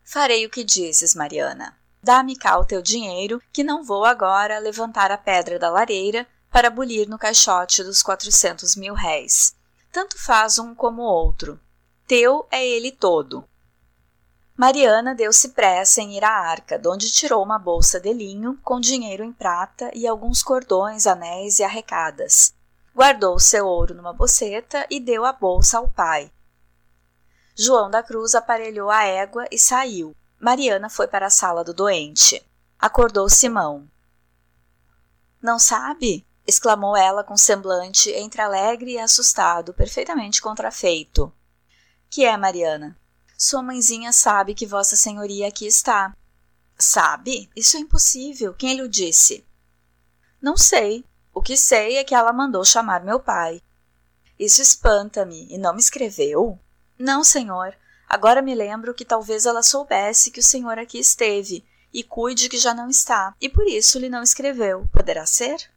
Farei 0.04 0.46
o 0.46 0.50
que 0.50 0.64
dizes, 0.64 1.14
Mariana. 1.14 1.78
Dá-me 2.02 2.38
cá 2.38 2.58
o 2.58 2.66
teu 2.66 2.82
dinheiro, 2.82 3.42
que 3.52 3.64
não 3.64 3.84
vou 3.84 4.06
agora 4.06 4.60
levantar 4.60 5.12
a 5.12 5.18
pedra 5.18 5.60
da 5.60 5.70
lareira 5.70 6.26
para 6.52 6.70
bulir 6.70 7.10
no 7.10 7.18
caixote 7.18 7.84
dos 7.84 8.02
quatrocentos 8.02 8.76
mil 8.76 8.94
réis. 8.94 9.56
Tanto 9.92 10.18
faz 10.18 10.58
um 10.58 10.74
como 10.74 11.02
outro. 11.02 11.60
Teu 12.08 12.48
é 12.50 12.66
ele 12.66 12.92
todo. 12.92 13.44
Mariana 14.58 15.14
deu-se 15.14 15.50
pressa 15.50 16.02
em 16.02 16.16
ir 16.16 16.24
à 16.24 16.32
arca, 16.32 16.80
donde 16.80 17.12
tirou 17.12 17.44
uma 17.44 17.60
bolsa 17.60 18.00
de 18.00 18.14
linho 18.14 18.58
com 18.64 18.80
dinheiro 18.80 19.22
em 19.22 19.34
prata 19.34 19.92
e 19.94 20.08
alguns 20.08 20.42
cordões, 20.42 21.06
anéis 21.06 21.60
e 21.60 21.64
arrecadas. 21.64 22.54
Guardou 22.96 23.38
seu 23.38 23.68
ouro 23.68 23.94
numa 23.94 24.14
boceta 24.14 24.88
e 24.90 24.98
deu 24.98 25.26
a 25.26 25.34
bolsa 25.34 25.78
ao 25.78 25.90
pai. 25.90 26.32
João 27.54 27.90
da 27.90 28.02
Cruz 28.02 28.34
aparelhou 28.34 28.90
a 28.90 29.04
égua 29.04 29.46
e 29.52 29.60
saiu. 29.60 30.16
Mariana 30.40 30.90
foi 30.90 31.08
para 31.08 31.26
a 31.26 31.30
sala 31.30 31.62
do 31.62 31.74
doente. 31.74 32.42
Acordou 32.80 33.28
Simão. 33.30 33.86
Não 35.42 35.60
sabe? 35.60 36.26
exclamou 36.48 36.96
ela 36.96 37.24
com 37.24 37.36
semblante 37.36 38.10
entre 38.12 38.42
alegre 38.42 38.94
e 38.94 39.00
assustado, 39.00 39.74
perfeitamente 39.74 40.42
contrafeito. 40.42 41.34
Que 42.10 42.24
é, 42.24 42.38
Mariana? 42.38 42.96
Sua 43.38 43.62
mãezinha 43.62 44.14
sabe 44.14 44.56
que 44.56 44.66
Vossa 44.66 44.96
Senhoria 44.96 45.48
aqui 45.48 45.68
está. 45.68 46.16
Sabe? 46.78 47.50
Isso 47.56 47.78
é 47.78 47.80
impossível. 47.80 48.54
Quem 48.54 48.76
lhe 48.76 48.88
disse? 48.88 49.46
Não 50.42 50.56
sei. 50.56 51.04
O 51.34 51.42
que 51.42 51.58
sei 51.58 51.98
é 51.98 52.04
que 52.04 52.16
ela 52.16 52.32
mandou 52.32 52.64
chamar 52.64 53.04
meu 53.04 53.20
pai. 53.20 53.62
Isso 54.40 54.62
espanta-me. 54.62 55.48
E 55.54 55.58
não 55.58 55.74
me 55.74 55.80
escreveu? 55.80 56.58
Não, 56.98 57.24
senhor. 57.24 57.76
Agora 58.08 58.42
me 58.42 58.54
lembro 58.54 58.94
que 58.94 59.04
talvez 59.04 59.46
ela 59.46 59.64
soubesse 59.64 60.32
que 60.32 60.40
o 60.40 60.44
senhor 60.44 60.78
aqui 60.78 61.00
esteve 61.00 61.66
e 61.94 62.04
cuide 62.04 62.50
que 62.50 62.58
já 62.58 62.74
não 62.74 62.90
está, 62.90 63.34
e 63.40 63.48
por 63.48 63.66
isso 63.66 63.98
lhe 63.98 64.10
não 64.10 64.22
escreveu. 64.22 64.86
Poderá 64.92 65.26
ser? 65.26 65.72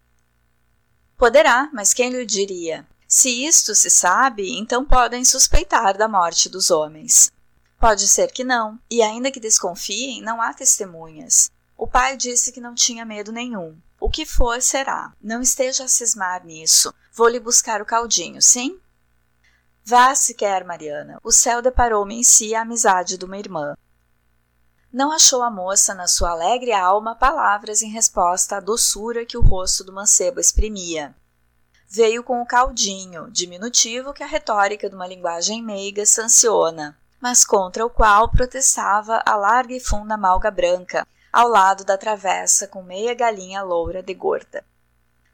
Poderá, 1.16 1.70
mas 1.72 1.94
quem 1.94 2.10
lhe 2.10 2.26
diria? 2.26 2.86
Se 3.06 3.46
isto 3.46 3.74
se 3.74 3.88
sabe, 3.88 4.58
então 4.58 4.84
podem 4.84 5.24
suspeitar 5.24 5.96
da 5.96 6.08
morte 6.08 6.48
dos 6.48 6.70
homens. 6.70 7.32
Pode 7.78 8.08
ser 8.08 8.32
que 8.32 8.42
não, 8.42 8.76
e 8.90 9.00
ainda 9.00 9.30
que 9.30 9.38
desconfiem, 9.38 10.20
não 10.20 10.42
há 10.42 10.52
testemunhas. 10.52 11.48
O 11.76 11.86
pai 11.86 12.16
disse 12.16 12.50
que 12.50 12.60
não 12.60 12.74
tinha 12.74 13.04
medo 13.04 13.30
nenhum. 13.30 13.78
O 14.00 14.10
que 14.10 14.26
for, 14.26 14.60
será. 14.60 15.12
Não 15.22 15.40
esteja 15.40 15.84
a 15.84 15.88
cismar 15.88 16.44
nisso. 16.44 16.92
Vou 17.12 17.28
lhe 17.28 17.38
buscar 17.38 17.80
o 17.80 17.86
caldinho, 17.86 18.42
sim? 18.42 18.80
Vá 19.84 20.12
se 20.16 20.34
quer, 20.34 20.64
Mariana. 20.64 21.20
O 21.22 21.30
céu 21.30 21.62
deparou-me 21.62 22.16
em 22.16 22.24
si 22.24 22.52
a 22.52 22.62
amizade 22.62 23.16
de 23.16 23.24
uma 23.24 23.38
irmã. 23.38 23.76
Não 24.92 25.12
achou 25.12 25.40
a 25.40 25.50
moça 25.50 25.94
na 25.94 26.08
sua 26.08 26.30
alegre 26.30 26.72
alma 26.72 27.14
palavras 27.14 27.80
em 27.80 27.92
resposta 27.92 28.56
à 28.56 28.60
doçura 28.60 29.24
que 29.24 29.38
o 29.38 29.42
rosto 29.42 29.84
do 29.84 29.92
mancebo 29.92 30.40
exprimia. 30.40 31.14
Veio 31.88 32.24
com 32.24 32.42
o 32.42 32.46
caldinho, 32.46 33.30
diminutivo 33.30 34.12
que 34.12 34.24
a 34.24 34.26
retórica 34.26 34.88
de 34.88 34.96
uma 34.96 35.06
linguagem 35.06 35.62
meiga 35.62 36.04
sanciona 36.04 36.98
mas 37.20 37.44
contra 37.44 37.84
o 37.84 37.90
qual 37.90 38.30
protestava 38.30 39.22
a 39.24 39.36
larga 39.36 39.74
e 39.74 39.80
funda 39.80 40.16
malga 40.16 40.50
branca, 40.50 41.06
ao 41.32 41.48
lado 41.48 41.84
da 41.84 41.98
travessa 41.98 42.66
com 42.66 42.82
meia 42.82 43.14
galinha 43.14 43.62
loura 43.62 44.02
de 44.02 44.14
gorda. 44.14 44.64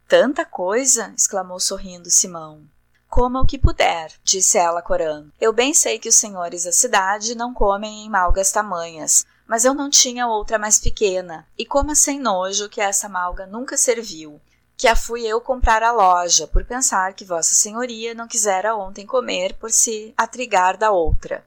Tanta 0.09 0.45
coisa! 0.45 1.13
exclamou 1.17 1.59
sorrindo 1.59 2.11
Simão. 2.11 2.63
Coma 3.09 3.41
o 3.41 3.47
que 3.47 3.59
puder, 3.59 4.13
disse 4.25 4.59
ela 4.59 4.83
corando. 4.83 5.33
Eu 5.41 5.53
bem 5.53 5.73
sei 5.73 5.99
que 5.99 6.09
os 6.09 6.17
senhores 6.17 6.65
da 6.65 6.73
cidade 6.73 7.35
não 7.35 7.55
comem 7.55 8.05
em 8.05 8.11
malgas 8.11 8.51
tamanhas, 8.51 9.25
mas 9.47 9.65
eu 9.65 9.73
não 9.73 9.89
tinha 9.89 10.27
outra 10.27 10.59
mais 10.59 10.79
pequena, 10.81 11.47
e 11.57 11.65
coma 11.65 11.95
sem 11.95 12.19
nojo 12.19 12.69
que 12.69 12.81
essa 12.81 13.09
malga 13.09 13.47
nunca 13.47 13.77
serviu, 13.77 14.41
que 14.77 14.89
a 14.89 14.97
fui 14.97 15.25
eu 15.25 15.41
comprar 15.41 15.83
à 15.83 15.93
loja, 15.93 16.47
por 16.49 16.65
pensar 16.65 17.15
que 17.15 17.25
Vossa 17.25 17.55
Senhoria 17.55 18.15
não 18.15 18.27
quisera 18.27 18.75
ontem 18.75 19.07
comer 19.07 19.55
por 19.55 19.71
se 19.71 20.13
atrigar 20.17 20.77
da 20.77 20.91
outra. 20.91 21.45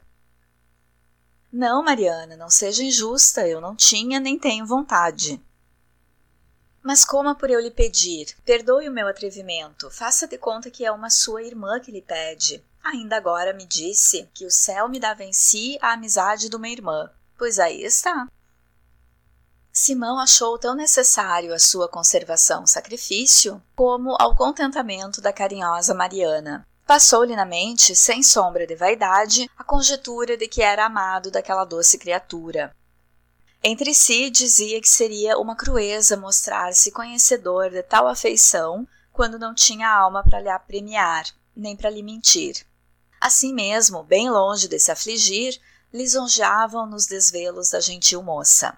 Não, 1.52 1.82
Mariana, 1.82 2.36
não 2.36 2.50
seja 2.50 2.84
injusta, 2.84 3.46
eu 3.48 3.60
não 3.60 3.74
tinha 3.74 4.20
nem 4.20 4.38
tenho 4.38 4.66
vontade. 4.66 5.40
Mas 6.82 7.04
coma 7.04 7.34
por 7.34 7.50
eu 7.50 7.60
lhe 7.60 7.70
pedir. 7.70 8.36
Perdoe 8.44 8.88
o 8.88 8.92
meu 8.92 9.08
atrevimento. 9.08 9.90
Faça 9.90 10.26
de 10.26 10.38
conta 10.38 10.70
que 10.70 10.84
é 10.84 10.92
uma 10.92 11.10
sua 11.10 11.42
irmã 11.42 11.80
que 11.80 11.90
lhe 11.90 12.02
pede. 12.02 12.62
Ainda 12.84 13.16
agora 13.16 13.52
me 13.52 13.66
disse 13.66 14.28
que 14.34 14.46
o 14.46 14.50
céu 14.50 14.88
me 14.88 15.00
dava 15.00 15.24
em 15.24 15.32
si 15.32 15.78
a 15.80 15.92
amizade 15.92 16.48
de 16.48 16.56
uma 16.56 16.68
irmã. 16.68 17.10
Pois 17.36 17.58
aí 17.58 17.82
está. 17.82 18.26
Simão 19.72 20.18
achou 20.18 20.58
tão 20.58 20.74
necessário 20.74 21.54
a 21.54 21.58
sua 21.58 21.88
conservação 21.88 22.66
sacrifício 22.66 23.62
como 23.76 24.16
ao 24.18 24.34
contentamento 24.34 25.20
da 25.20 25.32
carinhosa 25.32 25.94
Mariana. 25.94 26.67
Passou-lhe 26.88 27.36
na 27.36 27.44
mente, 27.44 27.94
sem 27.94 28.22
sombra 28.22 28.66
de 28.66 28.74
vaidade, 28.74 29.50
a 29.58 29.62
conjetura 29.62 30.38
de 30.38 30.48
que 30.48 30.62
era 30.62 30.86
amado 30.86 31.30
daquela 31.30 31.66
doce 31.66 31.98
criatura. 31.98 32.74
Entre 33.62 33.92
si 33.92 34.30
dizia 34.30 34.80
que 34.80 34.88
seria 34.88 35.36
uma 35.36 35.54
crueza 35.54 36.16
mostrar-se 36.16 36.90
conhecedor 36.90 37.68
de 37.68 37.82
tal 37.82 38.08
afeição 38.08 38.88
quando 39.12 39.38
não 39.38 39.54
tinha 39.54 39.86
alma 39.86 40.24
para 40.24 40.40
lhe 40.40 40.48
apremiar, 40.48 41.26
nem 41.54 41.76
para 41.76 41.90
lhe 41.90 42.02
mentir. 42.02 42.66
Assim 43.20 43.52
mesmo, 43.52 44.02
bem 44.02 44.30
longe 44.30 44.66
de 44.66 44.78
se 44.78 44.90
afligir, 44.90 45.60
lisonjeavam 45.92 46.86
nos 46.86 47.04
desvelos 47.04 47.68
da 47.68 47.80
gentil 47.80 48.22
moça. 48.22 48.74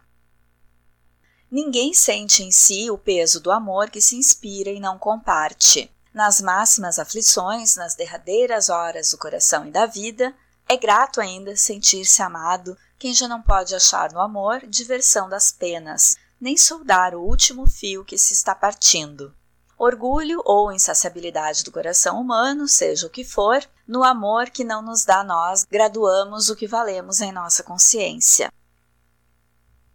Ninguém 1.49 1.95
sente 1.95 2.43
em 2.43 2.51
si 2.51 2.91
o 2.91 2.99
peso 2.99 3.39
do 3.39 3.53
amor 3.53 3.89
que 3.89 4.01
se 4.01 4.17
inspira 4.17 4.71
e 4.71 4.81
não 4.81 4.99
comparte. 4.99 5.89
Nas 6.13 6.41
máximas 6.41 6.99
aflições, 6.99 7.77
nas 7.77 7.95
derradeiras 7.95 8.69
horas 8.69 9.11
do 9.11 9.19
coração 9.19 9.67
e 9.67 9.71
da 9.71 9.87
vida, 9.87 10.35
é 10.69 10.77
grato 10.77 11.21
ainda 11.21 11.57
sentir-se 11.57 12.21
amado 12.21 12.77
quem 12.99 13.15
já 13.15 13.29
não 13.29 13.41
pode 13.41 13.75
achar 13.75 14.13
no 14.13 14.21
amor 14.21 14.67
diversão 14.67 15.29
das 15.29 15.53
penas, 15.53 16.17
nem 16.41 16.57
soldar 16.57 17.15
o 17.15 17.23
último 17.23 17.69
fio 17.69 18.05
que 18.05 18.19
se 18.19 18.33
está 18.33 18.55
partindo. 18.55 19.35
Orgulho 19.79 20.43
ou 20.45 20.73
insaciabilidade 20.73 21.65
do 21.65 21.73
coração 21.73 22.21
humano, 22.21 22.69
seja 22.69 23.07
o 23.07 23.11
que 23.11 23.25
for, 23.25 23.65
no 23.87 24.05
amor 24.05 24.51
que 24.51 24.63
não 24.63 24.83
nos 24.83 25.05
dá 25.05 25.25
nós, 25.25 25.65
graduamos 25.65 26.51
o 26.51 26.57
que 26.57 26.67
valemos 26.67 27.21
em 27.21 27.33
nossa 27.33 27.63
consciência. 27.63 28.53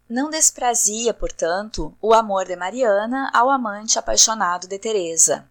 Não 0.09 0.29
desprazia, 0.29 1.13
portanto, 1.13 1.95
o 2.01 2.13
amor 2.13 2.45
de 2.45 2.55
Mariana 2.55 3.29
ao 3.33 3.49
amante 3.49 3.99
apaixonado 3.99 4.67
de 4.67 4.79
Teresa. 4.79 5.49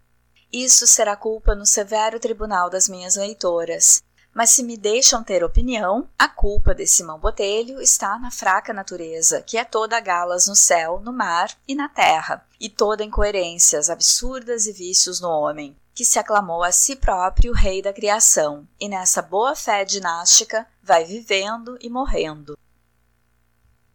Isso 0.56 0.86
será 0.86 1.16
culpa 1.16 1.52
no 1.52 1.66
severo 1.66 2.20
tribunal 2.20 2.70
das 2.70 2.88
minhas 2.88 3.16
leitoras. 3.16 4.00
Mas 4.32 4.50
se 4.50 4.62
me 4.62 4.76
deixam 4.76 5.20
ter 5.24 5.42
opinião, 5.42 6.08
a 6.16 6.28
culpa 6.28 6.72
de 6.72 6.86
Simão 6.86 7.18
Botelho 7.18 7.82
está 7.82 8.16
na 8.20 8.30
fraca 8.30 8.72
natureza, 8.72 9.42
que 9.42 9.58
é 9.58 9.64
toda 9.64 9.98
galas 9.98 10.46
no 10.46 10.54
céu, 10.54 11.00
no 11.00 11.12
mar 11.12 11.50
e 11.66 11.74
na 11.74 11.88
terra, 11.88 12.46
e 12.60 12.68
toda 12.68 13.02
incoerências 13.02 13.90
absurdas 13.90 14.68
e 14.68 14.72
vícios 14.72 15.20
no 15.20 15.28
homem, 15.28 15.76
que 15.92 16.04
se 16.04 16.20
aclamou 16.20 16.62
a 16.62 16.70
si 16.70 16.94
próprio 16.94 17.52
rei 17.52 17.82
da 17.82 17.92
criação, 17.92 18.64
e 18.78 18.88
nessa 18.88 19.20
boa 19.20 19.56
fé 19.56 19.84
dinástica 19.84 20.64
vai 20.80 21.04
vivendo 21.04 21.76
e 21.80 21.90
morrendo. 21.90 22.56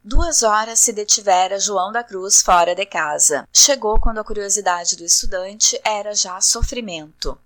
Duas 0.03 0.43
horas 0.43 0.79
se 0.79 0.93
detivera 0.93 1.59
João 1.59 1.91
da 1.91 2.01
Cruz 2.01 2.41
fora 2.41 2.73
de 2.73 2.85
casa. 2.85 3.45
Chegou 3.51 3.99
quando 3.99 4.19
a 4.19 4.23
curiosidade 4.23 4.95
do 4.95 5.03
estudante 5.03 5.79
era 5.83 6.15
já 6.15 6.39
sofrimento. 6.39 7.37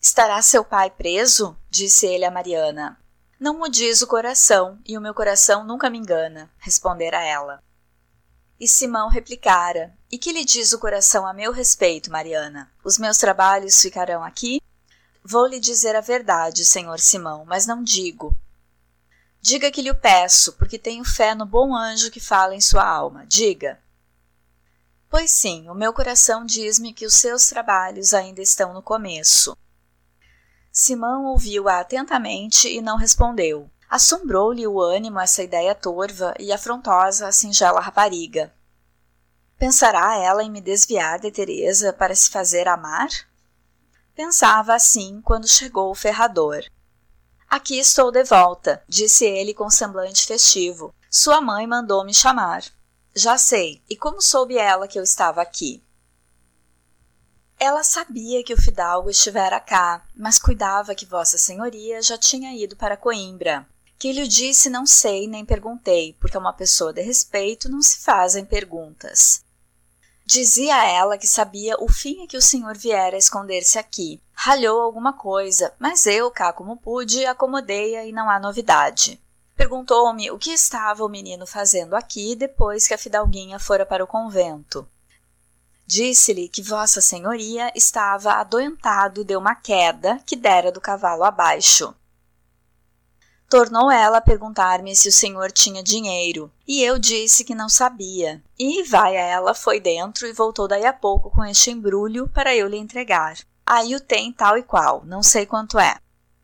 Estará 0.00 0.40
seu 0.40 0.64
pai 0.64 0.90
preso? 0.90 1.54
disse 1.68 2.06
ele 2.06 2.24
a 2.24 2.30
Mariana. 2.30 2.98
Não 3.38 3.60
me 3.60 3.68
diz 3.68 4.00
o 4.00 4.06
coração, 4.06 4.78
e 4.86 4.96
o 4.96 5.00
meu 5.00 5.12
coração 5.12 5.62
nunca 5.62 5.90
me 5.90 5.98
engana, 5.98 6.50
respondera 6.58 7.22
ela. 7.22 7.62
E 8.58 8.66
Simão 8.66 9.08
replicara: 9.10 9.92
E 10.10 10.16
que 10.16 10.32
lhe 10.32 10.44
diz 10.44 10.72
o 10.72 10.78
coração 10.78 11.26
a 11.26 11.34
meu 11.34 11.52
respeito, 11.52 12.10
Mariana? 12.10 12.72
Os 12.82 12.98
meus 12.98 13.18
trabalhos 13.18 13.78
ficarão 13.78 14.24
aqui? 14.24 14.62
Vou 15.22 15.46
lhe 15.46 15.60
dizer 15.60 15.94
a 15.96 16.00
verdade, 16.00 16.64
senhor 16.64 16.98
Simão, 16.98 17.44
mas 17.44 17.66
não 17.66 17.82
digo. 17.82 18.34
Diga 19.46 19.70
que 19.70 19.82
lhe 19.82 19.90
o 19.90 19.94
peço, 19.94 20.54
porque 20.54 20.78
tenho 20.78 21.04
fé 21.04 21.34
no 21.34 21.44
bom 21.44 21.76
anjo 21.76 22.10
que 22.10 22.18
fala 22.18 22.54
em 22.54 22.62
sua 22.62 22.82
alma. 22.82 23.26
Diga. 23.26 23.78
Pois 25.10 25.30
sim, 25.32 25.68
o 25.68 25.74
meu 25.74 25.92
coração 25.92 26.46
diz-me 26.46 26.94
que 26.94 27.04
os 27.04 27.12
seus 27.12 27.46
trabalhos 27.46 28.14
ainda 28.14 28.40
estão 28.40 28.72
no 28.72 28.80
começo. 28.80 29.54
Simão 30.72 31.26
ouviu-a 31.26 31.80
atentamente 31.80 32.68
e 32.68 32.80
não 32.80 32.96
respondeu. 32.96 33.70
Assombrou-lhe 33.86 34.66
o 34.66 34.80
ânimo 34.80 35.20
essa 35.20 35.42
ideia 35.42 35.74
torva 35.74 36.32
e 36.40 36.50
afrontosa 36.50 37.28
a 37.28 37.32
singela 37.32 37.82
rapariga. 37.82 38.50
Pensará 39.58 40.16
ela 40.16 40.42
em 40.42 40.50
me 40.50 40.62
desviar 40.62 41.20
de 41.20 41.30
Teresa 41.30 41.92
para 41.92 42.14
se 42.14 42.30
fazer 42.30 42.66
amar? 42.66 43.10
Pensava 44.14 44.74
assim 44.74 45.20
quando 45.20 45.46
chegou 45.46 45.90
o 45.90 45.94
ferrador. 45.94 46.64
Aqui 47.54 47.78
estou 47.78 48.10
de 48.10 48.24
volta, 48.24 48.82
disse 48.88 49.24
ele 49.24 49.54
com 49.54 49.70
semblante 49.70 50.26
festivo. 50.26 50.92
Sua 51.08 51.40
mãe 51.40 51.68
mandou 51.68 52.04
me 52.04 52.12
chamar. 52.12 52.64
Já 53.14 53.38
sei. 53.38 53.80
E 53.88 53.94
como 53.94 54.20
soube 54.20 54.58
ela 54.58 54.88
que 54.88 54.98
eu 54.98 55.04
estava 55.04 55.40
aqui? 55.40 55.80
Ela 57.56 57.84
sabia 57.84 58.42
que 58.42 58.52
o 58.52 58.60
fidalgo 58.60 59.08
estivera 59.08 59.60
cá, 59.60 60.04
mas 60.16 60.36
cuidava 60.36 60.96
que 60.96 61.06
Vossa 61.06 61.38
Senhoria 61.38 62.02
já 62.02 62.18
tinha 62.18 62.52
ido 62.60 62.74
para 62.74 62.96
Coimbra. 62.96 63.64
Que 64.00 64.10
lhe 64.10 64.26
disse 64.26 64.68
não 64.68 64.84
sei 64.84 65.28
nem 65.28 65.44
perguntei, 65.44 66.12
porque 66.14 66.36
uma 66.36 66.52
pessoa 66.52 66.92
de 66.92 67.02
respeito 67.02 67.68
não 67.68 67.80
se 67.80 67.98
fazem 67.98 68.44
perguntas. 68.44 69.43
Dizia 70.26 70.82
ela 70.84 71.18
que 71.18 71.26
sabia 71.26 71.76
o 71.78 71.86
fim 71.86 72.24
a 72.24 72.26
que 72.26 72.36
o 72.36 72.42
senhor 72.42 72.76
viera 72.76 73.16
esconder-se 73.16 73.78
aqui. 73.78 74.20
Ralhou 74.32 74.80
alguma 74.80 75.12
coisa, 75.12 75.74
mas 75.78 76.06
eu, 76.06 76.30
cá 76.30 76.52
como 76.52 76.78
pude, 76.78 77.26
acomodei-a 77.26 78.06
e 78.06 78.12
não 78.12 78.30
há 78.30 78.40
novidade. 78.40 79.20
Perguntou-me 79.54 80.30
o 80.30 80.38
que 80.38 80.50
estava 80.50 81.04
o 81.04 81.08
menino 81.08 81.46
fazendo 81.46 81.94
aqui 81.94 82.34
depois 82.34 82.88
que 82.88 82.94
a 82.94 82.98
fidalguinha 82.98 83.58
fora 83.58 83.84
para 83.84 84.02
o 84.02 84.06
convento. 84.06 84.88
Disse-lhe 85.86 86.48
que 86.48 86.62
Vossa 86.62 87.02
Senhoria 87.02 87.70
estava 87.74 88.32
adoentado 88.32 89.22
de 89.22 89.36
uma 89.36 89.54
queda 89.54 90.18
que 90.24 90.34
dera 90.34 90.72
do 90.72 90.80
cavalo 90.80 91.22
abaixo. 91.22 91.94
Tornou 93.48 93.90
ela 93.90 94.18
a 94.18 94.22
perguntar-me 94.22 94.96
se 94.96 95.08
o 95.08 95.12
senhor 95.12 95.52
tinha 95.52 95.82
dinheiro, 95.82 96.50
e 96.66 96.82
eu 96.82 96.98
disse 96.98 97.44
que 97.44 97.54
não 97.54 97.68
sabia. 97.68 98.42
E 98.58 98.82
vai 98.82 99.16
a 99.16 99.20
ela 99.20 99.54
foi 99.54 99.78
dentro 99.78 100.26
e 100.26 100.32
voltou 100.32 100.66
daí 100.66 100.84
a 100.84 100.92
pouco 100.92 101.30
com 101.30 101.44
este 101.44 101.70
embrulho 101.70 102.28
para 102.28 102.54
eu 102.54 102.66
lhe 102.66 102.76
entregar. 102.76 103.36
Aí 103.66 103.94
o 103.94 104.00
tem 104.00 104.32
tal 104.32 104.58
e 104.58 104.62
qual, 104.62 105.04
não 105.04 105.22
sei 105.22 105.46
quanto 105.46 105.78
é. 105.78 105.96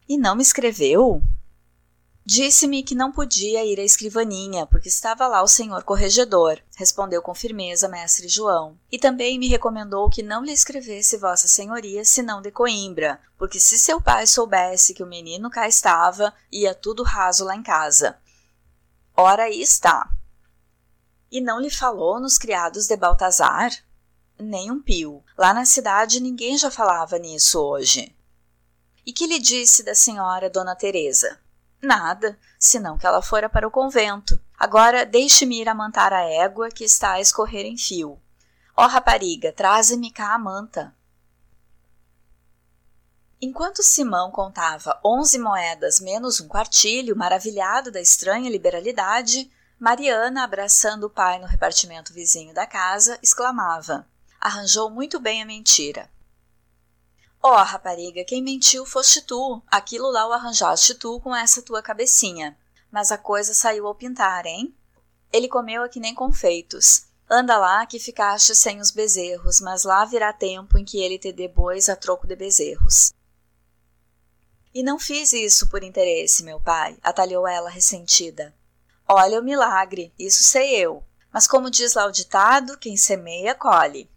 E 0.08 0.16
não 0.16 0.34
me 0.34 0.42
escreveu? 0.42 1.22
Disse-me 2.24 2.82
que 2.82 2.94
não 2.94 3.10
podia 3.10 3.64
ir 3.64 3.80
à 3.80 3.82
escrivaninha, 3.82 4.66
porque 4.66 4.88
estava 4.88 5.26
lá 5.26 5.42
o 5.42 5.48
senhor 5.48 5.82
corregedor, 5.82 6.60
respondeu 6.76 7.22
com 7.22 7.34
firmeza 7.34 7.88
mestre 7.88 8.28
João. 8.28 8.78
E 8.92 8.98
também 8.98 9.38
me 9.38 9.48
recomendou 9.48 10.08
que 10.10 10.22
não 10.22 10.44
lhe 10.44 10.52
escrevesse 10.52 11.16
Vossa 11.16 11.48
Senhoria 11.48 12.04
senão 12.04 12.42
de 12.42 12.50
Coimbra, 12.50 13.18
porque 13.38 13.58
se 13.58 13.78
seu 13.78 14.00
pai 14.00 14.26
soubesse 14.26 14.92
que 14.92 15.02
o 15.02 15.06
menino 15.06 15.50
cá 15.50 15.66
estava, 15.66 16.32
ia 16.52 16.74
tudo 16.74 17.02
raso 17.02 17.44
lá 17.44 17.56
em 17.56 17.62
casa. 17.62 18.18
Ora 19.16 19.44
aí 19.44 19.60
está. 19.60 20.08
E 21.32 21.40
não 21.40 21.58
lhe 21.58 21.70
falou 21.70 22.20
nos 22.20 22.36
criados 22.36 22.86
de 22.86 22.96
Baltazar? 22.96 23.72
Nem 24.38 24.70
um 24.70 24.80
pio. 24.80 25.24
Lá 25.36 25.54
na 25.54 25.64
cidade 25.64 26.20
ninguém 26.20 26.56
já 26.56 26.70
falava 26.70 27.18
nisso 27.18 27.60
hoje. 27.60 28.14
E 29.06 29.12
que 29.12 29.26
lhe 29.26 29.38
disse 29.38 29.82
da 29.82 29.94
senhora 29.94 30.50
Dona 30.50 30.76
Teresa? 30.76 31.40
Nada, 31.82 32.38
senão 32.58 32.98
que 32.98 33.06
ela 33.06 33.22
fora 33.22 33.48
para 33.48 33.66
o 33.66 33.70
convento. 33.70 34.38
Agora 34.58 35.06
deixe-me 35.06 35.60
ir 35.60 35.68
amantar 35.68 36.12
a 36.12 36.22
égua 36.22 36.68
que 36.68 36.84
está 36.84 37.12
a 37.12 37.20
escorrer 37.20 37.64
em 37.64 37.78
fio. 37.78 38.20
Ó 38.76 38.84
oh, 38.84 38.88
rapariga, 38.88 39.52
traze-me 39.52 40.10
cá 40.10 40.34
a 40.34 40.38
manta. 40.38 40.94
Enquanto 43.42 43.82
Simão 43.82 44.30
contava 44.30 45.00
onze 45.02 45.38
moedas 45.38 45.98
menos 45.98 46.40
um 46.40 46.48
quartilho, 46.48 47.16
maravilhado 47.16 47.90
da 47.90 48.00
estranha 48.00 48.50
liberalidade, 48.50 49.50
Mariana, 49.78 50.44
abraçando 50.44 51.04
o 51.04 51.10
pai 51.10 51.38
no 51.38 51.46
repartimento 51.46 52.12
vizinho 52.12 52.52
da 52.52 52.66
casa, 52.66 53.18
exclamava: 53.22 54.06
Arranjou 54.38 54.90
muito 54.90 55.18
bem 55.18 55.42
a 55.42 55.46
mentira. 55.46 56.10
Ó, 57.42 57.52
oh, 57.52 57.64
rapariga, 57.64 58.22
quem 58.24 58.42
mentiu 58.42 58.84
foste 58.84 59.22
tu. 59.22 59.62
Aquilo 59.66 60.10
lá 60.10 60.28
o 60.28 60.32
arranjaste 60.32 60.94
tu 60.94 61.18
com 61.20 61.34
essa 61.34 61.62
tua 61.62 61.82
cabecinha. 61.82 62.56
Mas 62.90 63.10
a 63.10 63.16
coisa 63.16 63.54
saiu 63.54 63.86
ao 63.86 63.94
pintar, 63.94 64.44
hein? 64.44 64.74
Ele 65.32 65.48
comeu 65.48 65.82
aqui 65.82 65.98
nem 65.98 66.14
confeitos. 66.14 67.06
Anda 67.30 67.56
lá 67.56 67.86
que 67.86 67.98
ficaste 67.98 68.54
sem 68.54 68.80
os 68.80 68.90
bezerros, 68.90 69.60
mas 69.60 69.84
lá 69.84 70.04
virá 70.04 70.32
tempo 70.32 70.76
em 70.76 70.84
que 70.84 71.00
ele 71.00 71.18
te 71.18 71.32
dê 71.32 71.46
bois 71.46 71.88
a 71.88 71.96
troco 71.96 72.26
de 72.26 72.34
bezerros. 72.34 73.12
E 74.74 74.82
não 74.82 74.98
fiz 74.98 75.32
isso 75.32 75.68
por 75.68 75.82
interesse, 75.82 76.42
meu 76.42 76.60
pai, 76.60 76.98
atalhou 77.02 77.46
ela 77.46 77.70
ressentida. 77.70 78.54
Olha 79.08 79.40
o 79.40 79.44
milagre, 79.44 80.12
isso 80.18 80.42
sei 80.42 80.76
eu. 80.76 81.02
Mas 81.32 81.46
como 81.46 81.70
diz 81.70 81.94
lá 81.94 82.06
o 82.06 82.12
ditado, 82.12 82.76
quem 82.78 82.96
semeia, 82.96 83.54
colhe. 83.54 84.10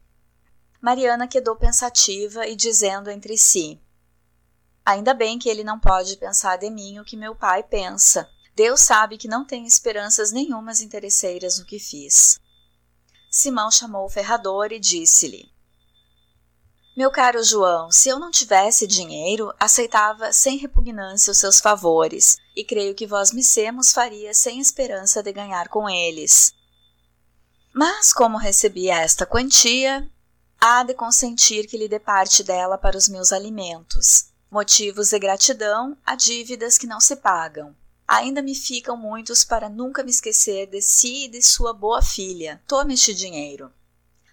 Mariana 0.83 1.29
quedou 1.29 1.55
pensativa 1.55 2.45
e 2.45 2.57
dizendo 2.57 3.09
entre 3.09 3.37
si: 3.37 3.79
Ainda 4.85 5.13
bem 5.13 5.39
que 5.39 5.47
ele 5.47 5.63
não 5.63 5.79
pode 5.79 6.17
pensar 6.17 6.57
de 6.57 6.69
mim 6.69 6.99
o 6.99 7.05
que 7.05 7.15
meu 7.15 7.33
pai 7.33 7.63
pensa. 7.63 8.29
Deus 8.53 8.81
sabe 8.81 9.17
que 9.17 9.29
não 9.29 9.45
tenho 9.45 9.65
esperanças 9.65 10.33
nenhumas 10.33 10.81
interesseiras 10.81 11.57
no 11.57 11.65
que 11.65 11.79
fiz. 11.79 12.37
Simão 13.31 13.71
chamou 13.71 14.05
o 14.05 14.09
ferrador 14.09 14.73
e 14.73 14.79
disse-lhe: 14.79 15.49
Meu 16.97 17.09
caro 17.09 17.41
João, 17.41 17.89
se 17.89 18.09
eu 18.09 18.19
não 18.19 18.29
tivesse 18.29 18.85
dinheiro, 18.85 19.53
aceitava 19.57 20.33
sem 20.33 20.57
repugnância 20.57 21.31
os 21.31 21.37
seus 21.37 21.61
favores, 21.61 22.35
e 22.53 22.61
creio 22.65 22.93
que 22.93 23.07
vós 23.07 23.31
missemos 23.31 23.93
faria 23.93 24.33
sem 24.33 24.59
esperança 24.59 25.23
de 25.23 25.31
ganhar 25.31 25.69
com 25.69 25.89
eles. 25.89 26.53
Mas, 27.73 28.11
como 28.11 28.37
recebi 28.37 28.89
esta 28.89 29.25
quantia, 29.25 30.11
há 30.65 30.81
de 30.81 30.93
consentir 30.93 31.67
que 31.67 31.75
lhe 31.75 31.89
dê 31.89 31.99
parte 31.99 32.41
dela 32.41 32.77
para 32.77 32.97
os 32.97 33.09
meus 33.09 33.33
alimentos. 33.33 34.27
Motivos 34.49 35.09
de 35.09 35.19
gratidão 35.19 35.97
a 36.05 36.15
dívidas 36.15 36.77
que 36.77 36.87
não 36.87 37.01
se 37.01 37.17
pagam. 37.17 37.75
Ainda 38.07 38.41
me 38.41 38.55
ficam 38.55 38.95
muitos 38.95 39.43
para 39.43 39.67
nunca 39.67 40.05
me 40.05 40.09
esquecer 40.09 40.67
de 40.67 40.81
si 40.81 41.25
e 41.25 41.27
de 41.27 41.41
sua 41.41 41.73
boa 41.73 42.01
filha. 42.01 42.61
Tome 42.65 42.93
este 42.93 43.13
dinheiro. 43.13 43.73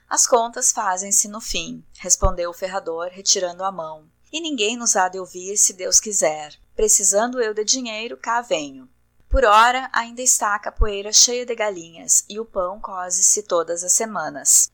As 0.09 0.25
contas 0.25 0.71
fazem-se 0.71 1.27
no 1.27 1.41
fim, 1.41 1.85
respondeu 1.99 2.51
o 2.51 2.55
ferrador, 2.55 3.09
retirando 3.11 3.65
a 3.65 3.73
mão. 3.73 4.09
E 4.33 4.41
ninguém 4.41 4.77
nos 4.77 4.95
há 4.95 5.09
de 5.09 5.19
ouvir 5.19 5.57
se 5.57 5.73
Deus 5.73 5.99
quiser. 5.99 6.55
Precisando 6.77 7.41
eu 7.41 7.53
de 7.53 7.65
dinheiro, 7.65 8.17
cá 8.17 8.41
venho. 8.41 8.89
Por 9.29 9.45
ora, 9.45 9.91
ainda 9.93 10.23
está 10.23 10.55
a 10.55 10.61
capoeira 10.61 11.13
cheia 11.13 11.45
de 11.45 11.57
galinhas 11.57 12.25
e 12.29 12.39
o 12.39 12.45
pão 12.45 12.79
cose-se 12.81 13.43
todas 13.43 13.83
as 13.83 13.93
semanas. 13.93 14.71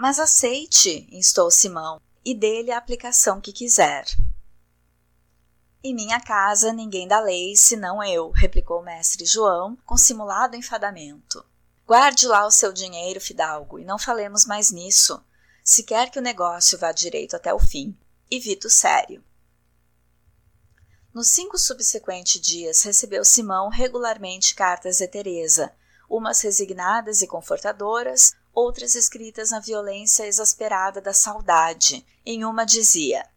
Mas 0.00 0.18
aceite, 0.18 1.06
instou 1.12 1.50
Simão, 1.50 2.00
e 2.24 2.34
dê-lhe 2.34 2.70
a 2.70 2.78
aplicação 2.78 3.38
que 3.38 3.52
quiser. 3.52 4.06
Em 5.84 5.94
minha 5.94 6.18
casa 6.18 6.72
ninguém 6.72 7.06
dá 7.06 7.20
lei 7.20 7.54
senão 7.54 8.02
eu, 8.02 8.30
replicou 8.30 8.80
o 8.80 8.82
mestre 8.82 9.26
João, 9.26 9.76
com 9.84 9.98
simulado 9.98 10.56
enfadamento. 10.56 11.44
Guarde 11.86 12.26
lá 12.26 12.46
o 12.46 12.50
seu 12.50 12.72
dinheiro, 12.72 13.20
fidalgo, 13.20 13.78
e 13.78 13.84
não 13.84 13.98
falemos 13.98 14.46
mais 14.46 14.70
nisso, 14.70 15.22
se 15.62 15.82
quer 15.82 16.10
que 16.10 16.18
o 16.18 16.22
negócio 16.22 16.78
vá 16.78 16.92
direito 16.92 17.36
até 17.36 17.52
o 17.52 17.58
fim. 17.58 17.94
E 18.30 18.40
Vito 18.40 18.70
sério. 18.70 19.22
Nos 21.12 21.26
cinco 21.26 21.58
subsequentes 21.58 22.40
dias 22.40 22.82
recebeu 22.84 23.22
Simão 23.22 23.68
regularmente 23.68 24.54
cartas 24.54 24.96
de 24.96 25.06
Teresa, 25.06 25.70
umas 26.08 26.40
resignadas 26.40 27.20
e 27.20 27.26
confortadoras, 27.26 28.34
outras 28.52 28.94
escritas 28.94 29.50
na 29.50 29.60
violência 29.60 30.26
exasperada 30.26 31.00
da 31.00 31.12
saudade. 31.12 32.04
Em 32.24 32.44
uma 32.44 32.64
dizia: 32.64 33.28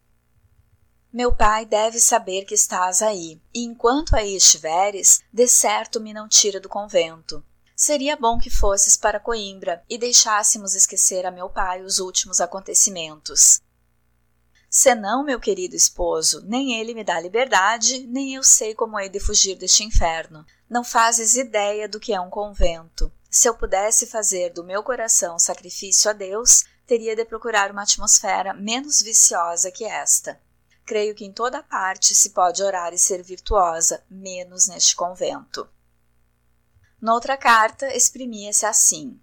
meu 1.13 1.31
pai 1.31 1.63
deve 1.63 1.99
saber 1.99 2.43
que 2.43 2.55
estás 2.55 3.03
aí, 3.03 3.39
e 3.53 3.63
enquanto 3.63 4.15
aí 4.15 4.35
estiveres, 4.35 5.21
de 5.31 5.47
certo 5.47 6.01
me 6.01 6.11
não 6.11 6.27
tira 6.27 6.59
do 6.59 6.67
convento. 6.67 7.45
Seria 7.75 8.17
bom 8.17 8.39
que 8.39 8.49
fosses 8.49 8.97
para 8.97 9.19
Coimbra 9.19 9.83
e 9.87 9.95
deixássemos 9.95 10.73
esquecer 10.73 11.23
a 11.23 11.29
meu 11.29 11.49
pai 11.49 11.83
os 11.83 11.99
últimos 11.99 12.41
acontecimentos. 12.41 13.61
Senão, 14.67 15.23
meu 15.23 15.39
querido 15.39 15.75
esposo, 15.75 16.41
nem 16.47 16.79
ele 16.79 16.95
me 16.95 17.03
dá 17.03 17.19
liberdade, 17.19 18.07
nem 18.07 18.33
eu 18.33 18.43
sei 18.43 18.73
como 18.73 18.99
hei 18.99 19.07
de 19.07 19.19
fugir 19.19 19.55
deste 19.55 19.83
inferno. 19.83 20.43
Não 20.67 20.83
fazes 20.83 21.35
ideia 21.35 21.87
do 21.87 21.99
que 21.99 22.11
é 22.11 22.19
um 22.19 22.31
convento. 22.31 23.11
Se 23.35 23.49
eu 23.49 23.55
pudesse 23.55 24.05
fazer 24.05 24.53
do 24.53 24.63
meu 24.63 24.83
coração 24.83 25.39
sacrifício 25.39 26.07
a 26.07 26.13
Deus, 26.13 26.65
teria 26.85 27.15
de 27.15 27.25
procurar 27.25 27.71
uma 27.71 27.81
atmosfera 27.81 28.53
menos 28.53 29.01
viciosa 29.01 29.71
que 29.71 29.85
esta. 29.85 30.39
Creio 30.85 31.15
que 31.15 31.25
em 31.25 31.33
toda 31.33 31.63
parte 31.63 32.13
se 32.13 32.29
pode 32.29 32.61
orar 32.61 32.93
e 32.93 32.99
ser 32.99 33.23
virtuosa, 33.23 34.03
menos 34.07 34.67
neste 34.67 34.95
convento. 34.95 35.67
Noutra 37.01 37.35
carta, 37.35 37.91
exprimia-se 37.95 38.67
assim: 38.67 39.19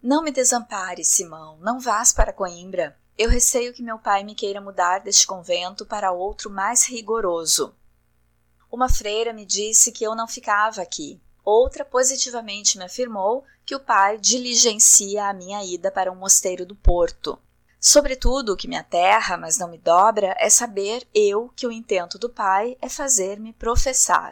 Não 0.00 0.22
me 0.22 0.30
desampares, 0.30 1.08
Simão, 1.08 1.58
não 1.58 1.80
vás 1.80 2.12
para 2.12 2.32
Coimbra. 2.32 2.96
Eu 3.18 3.28
receio 3.28 3.74
que 3.74 3.82
meu 3.82 3.98
pai 3.98 4.22
me 4.22 4.36
queira 4.36 4.60
mudar 4.60 5.00
deste 5.00 5.26
convento 5.26 5.84
para 5.84 6.12
outro 6.12 6.48
mais 6.48 6.86
rigoroso. 6.86 7.74
Uma 8.70 8.88
freira 8.88 9.32
me 9.32 9.44
disse 9.44 9.90
que 9.90 10.04
eu 10.04 10.14
não 10.14 10.28
ficava 10.28 10.80
aqui. 10.80 11.20
Outra 11.52 11.84
positivamente 11.84 12.78
me 12.78 12.84
afirmou 12.84 13.42
que 13.66 13.74
o 13.74 13.80
pai 13.80 14.16
diligencia 14.18 15.26
a 15.26 15.34
minha 15.34 15.64
ida 15.64 15.90
para 15.90 16.12
um 16.12 16.14
mosteiro 16.14 16.64
do 16.64 16.76
Porto. 16.76 17.36
Sobretudo, 17.80 18.52
o 18.52 18.56
que 18.56 18.68
me 18.68 18.76
aterra, 18.76 19.36
mas 19.36 19.58
não 19.58 19.68
me 19.68 19.76
dobra, 19.76 20.36
é 20.38 20.48
saber 20.48 21.04
eu 21.12 21.52
que 21.56 21.66
o 21.66 21.72
intento 21.72 22.20
do 22.20 22.30
Pai 22.30 22.76
é 22.80 22.88
fazer-me 22.88 23.52
professar. 23.52 24.30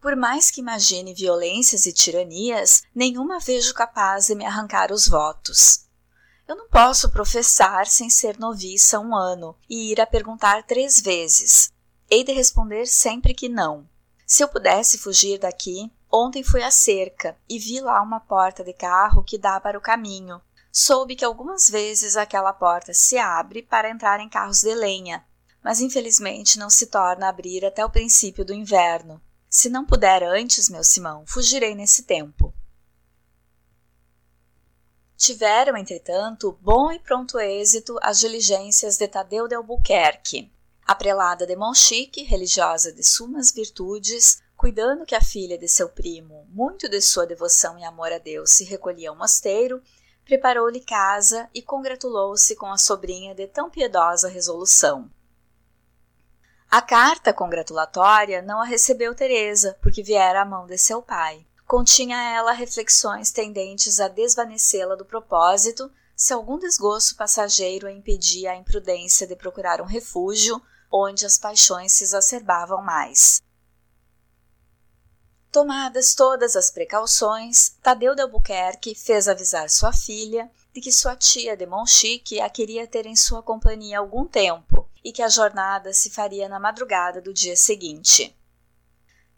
Por 0.00 0.16
mais 0.16 0.50
que 0.50 0.60
imagine 0.60 1.14
violências 1.14 1.86
e 1.86 1.92
tiranias, 1.92 2.82
nenhuma 2.92 3.38
vejo 3.38 3.72
capaz 3.72 4.26
de 4.26 4.34
me 4.34 4.44
arrancar 4.44 4.90
os 4.90 5.06
votos. 5.06 5.86
Eu 6.48 6.56
não 6.56 6.68
posso 6.68 7.12
professar 7.12 7.86
sem 7.86 8.10
ser 8.10 8.40
noviça 8.40 8.98
um 8.98 9.14
ano 9.14 9.56
e 9.70 9.92
ir 9.92 10.00
a 10.00 10.06
perguntar 10.06 10.64
três 10.64 11.00
vezes. 11.00 11.70
Hei 12.10 12.24
de 12.24 12.32
responder 12.32 12.86
sempre 12.86 13.32
que 13.34 13.48
não. 13.48 13.91
Se 14.26 14.42
eu 14.42 14.48
pudesse 14.48 14.98
fugir 14.98 15.38
daqui, 15.38 15.92
ontem 16.10 16.42
fui 16.42 16.62
à 16.62 16.70
cerca 16.70 17.36
e 17.48 17.58
vi 17.58 17.80
lá 17.80 18.00
uma 18.00 18.20
porta 18.20 18.62
de 18.62 18.72
carro 18.72 19.24
que 19.24 19.38
dá 19.38 19.60
para 19.60 19.78
o 19.78 19.82
caminho, 19.82 20.40
soube 20.70 21.16
que 21.16 21.24
algumas 21.24 21.68
vezes 21.68 22.16
aquela 22.16 22.52
porta 22.52 22.94
se 22.94 23.18
abre 23.18 23.62
para 23.62 23.90
entrar 23.90 24.20
em 24.20 24.28
carros 24.28 24.60
de 24.60 24.74
lenha, 24.74 25.24
mas 25.62 25.80
infelizmente 25.80 26.58
não 26.58 26.70
se 26.70 26.86
torna 26.86 27.26
a 27.26 27.28
abrir 27.28 27.64
até 27.64 27.84
o 27.84 27.90
princípio 27.90 28.44
do 28.44 28.54
inverno. 28.54 29.20
Se 29.48 29.68
não 29.68 29.84
puder 29.84 30.22
antes, 30.22 30.68
meu 30.68 30.82
Simão, 30.82 31.24
fugirei 31.26 31.74
nesse 31.74 32.04
tempo. 32.04 32.54
Tiveram, 35.16 35.76
entretanto, 35.76 36.58
bom 36.60 36.90
e 36.90 36.98
pronto 36.98 37.38
êxito 37.38 37.96
as 38.02 38.18
diligências 38.18 38.96
de 38.96 39.06
Tadeu 39.06 39.46
de 39.46 39.54
Albuquerque. 39.54 40.51
A 40.84 40.94
prelada 40.94 41.46
de 41.46 41.54
Monchique, 41.56 42.22
religiosa 42.22 42.92
de 42.92 43.02
sumas 43.04 43.52
virtudes, 43.52 44.42
cuidando 44.56 45.06
que 45.06 45.14
a 45.14 45.20
filha 45.20 45.56
de 45.56 45.68
seu 45.68 45.88
primo, 45.88 46.46
muito 46.50 46.88
de 46.88 47.00
sua 47.00 47.26
devoção 47.26 47.78
e 47.78 47.84
amor 47.84 48.12
a 48.12 48.18
Deus, 48.18 48.50
se 48.50 48.64
recolhia 48.64 49.10
ao 49.10 49.16
mosteiro, 49.16 49.82
preparou-lhe 50.24 50.80
casa 50.80 51.48
e 51.54 51.62
congratulou-se 51.62 52.54
com 52.56 52.66
a 52.66 52.78
sobrinha 52.78 53.34
de 53.34 53.46
tão 53.46 53.70
piedosa 53.70 54.28
resolução. 54.28 55.10
A 56.70 56.80
carta 56.80 57.32
congratulatória 57.32 58.40
não 58.40 58.60
a 58.60 58.64
recebeu 58.64 59.14
Teresa, 59.14 59.76
porque 59.82 60.02
viera 60.02 60.42
à 60.42 60.44
mão 60.44 60.66
de 60.66 60.78
seu 60.78 61.02
pai. 61.02 61.46
Continha 61.66 62.16
ela 62.34 62.52
reflexões 62.52 63.30
tendentes 63.30 64.00
a 64.00 64.08
desvanecê-la 64.08 64.94
do 64.94 65.04
propósito, 65.04 65.90
se 66.14 66.32
algum 66.32 66.58
desgosto 66.58 67.16
passageiro 67.16 67.86
a 67.86 67.92
impedia 67.92 68.52
a 68.52 68.56
imprudência 68.56 69.26
de 69.26 69.36
procurar 69.36 69.80
um 69.80 69.86
refúgio 69.86 70.62
onde 70.92 71.24
as 71.24 71.38
paixões 71.38 71.92
se 71.92 72.04
exacerbavam 72.04 72.82
mais. 72.82 73.40
Tomadas 75.50 76.14
todas 76.14 76.56
as 76.56 76.70
precauções, 76.70 77.76
Tadeu 77.82 78.14
de 78.14 78.22
Albuquerque 78.22 78.94
fez 78.94 79.28
avisar 79.28 79.68
sua 79.68 79.92
filha 79.92 80.50
de 80.72 80.80
que 80.80 80.90
sua 80.90 81.14
tia 81.14 81.56
de 81.56 81.66
Monchique 81.66 82.40
a 82.40 82.48
queria 82.48 82.86
ter 82.86 83.06
em 83.06 83.14
sua 83.14 83.42
companhia 83.42 83.98
algum 83.98 84.26
tempo 84.26 84.88
e 85.04 85.12
que 85.12 85.22
a 85.22 85.28
jornada 85.28 85.92
se 85.92 86.10
faria 86.10 86.48
na 86.48 86.58
madrugada 86.58 87.20
do 87.20 87.34
dia 87.34 87.56
seguinte. 87.56 88.34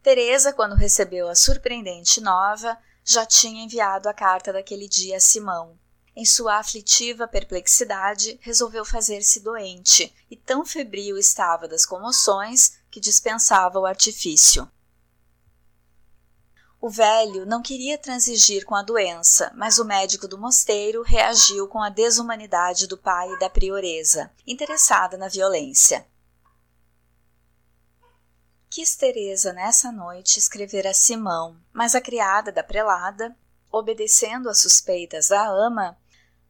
Teresa, 0.01 0.53
quando 0.53 0.75
recebeu 0.75 1.27
a 1.27 1.35
surpreendente 1.35 2.21
nova, 2.21 2.77
já 3.03 3.25
tinha 3.25 3.63
enviado 3.63 4.07
a 4.07 4.13
carta 4.13 4.53
daquele 4.53 4.87
dia 4.87 5.17
a 5.17 5.19
Simão. 5.19 5.77
Em 6.15 6.23
sua 6.23 6.55
aflitiva 6.59 7.27
perplexidade, 7.27 8.39
resolveu 8.41 8.85
fazer-se 8.85 9.41
doente, 9.41 10.15
e 10.31 10.37
tão 10.37 10.65
febril 10.65 11.17
estava 11.17 11.67
das 11.67 11.85
comoções 11.85 12.77
que 12.89 13.01
dispensava 13.01 13.79
o 13.79 13.85
artifício. 13.85 14.71
O 16.79 16.89
velho 16.89 17.45
não 17.45 17.61
queria 17.61 17.97
transigir 17.97 18.63
com 18.63 18.75
a 18.75 18.83
doença, 18.83 19.51
mas 19.55 19.77
o 19.77 19.83
médico 19.83 20.27
do 20.27 20.37
mosteiro 20.37 21.01
reagiu 21.01 21.67
com 21.67 21.81
a 21.81 21.89
desumanidade 21.89 22.87
do 22.87 22.97
pai 22.97 23.29
e 23.33 23.39
da 23.39 23.49
prioresa, 23.49 24.31
interessada 24.47 25.17
na 25.17 25.27
violência. 25.27 26.07
Quis 28.69 28.95
Teresa 28.95 29.51
nessa 29.51 29.91
noite 29.91 30.37
escrever 30.37 30.85
a 30.85 30.93
Simão, 30.93 31.57
mas 31.73 31.95
a 31.95 32.01
criada 32.01 32.51
da 32.51 32.63
prelada, 32.63 33.35
obedecendo 33.71 34.47
às 34.47 34.61
suspeitas 34.61 35.29
da 35.29 35.47
ama, 35.47 35.97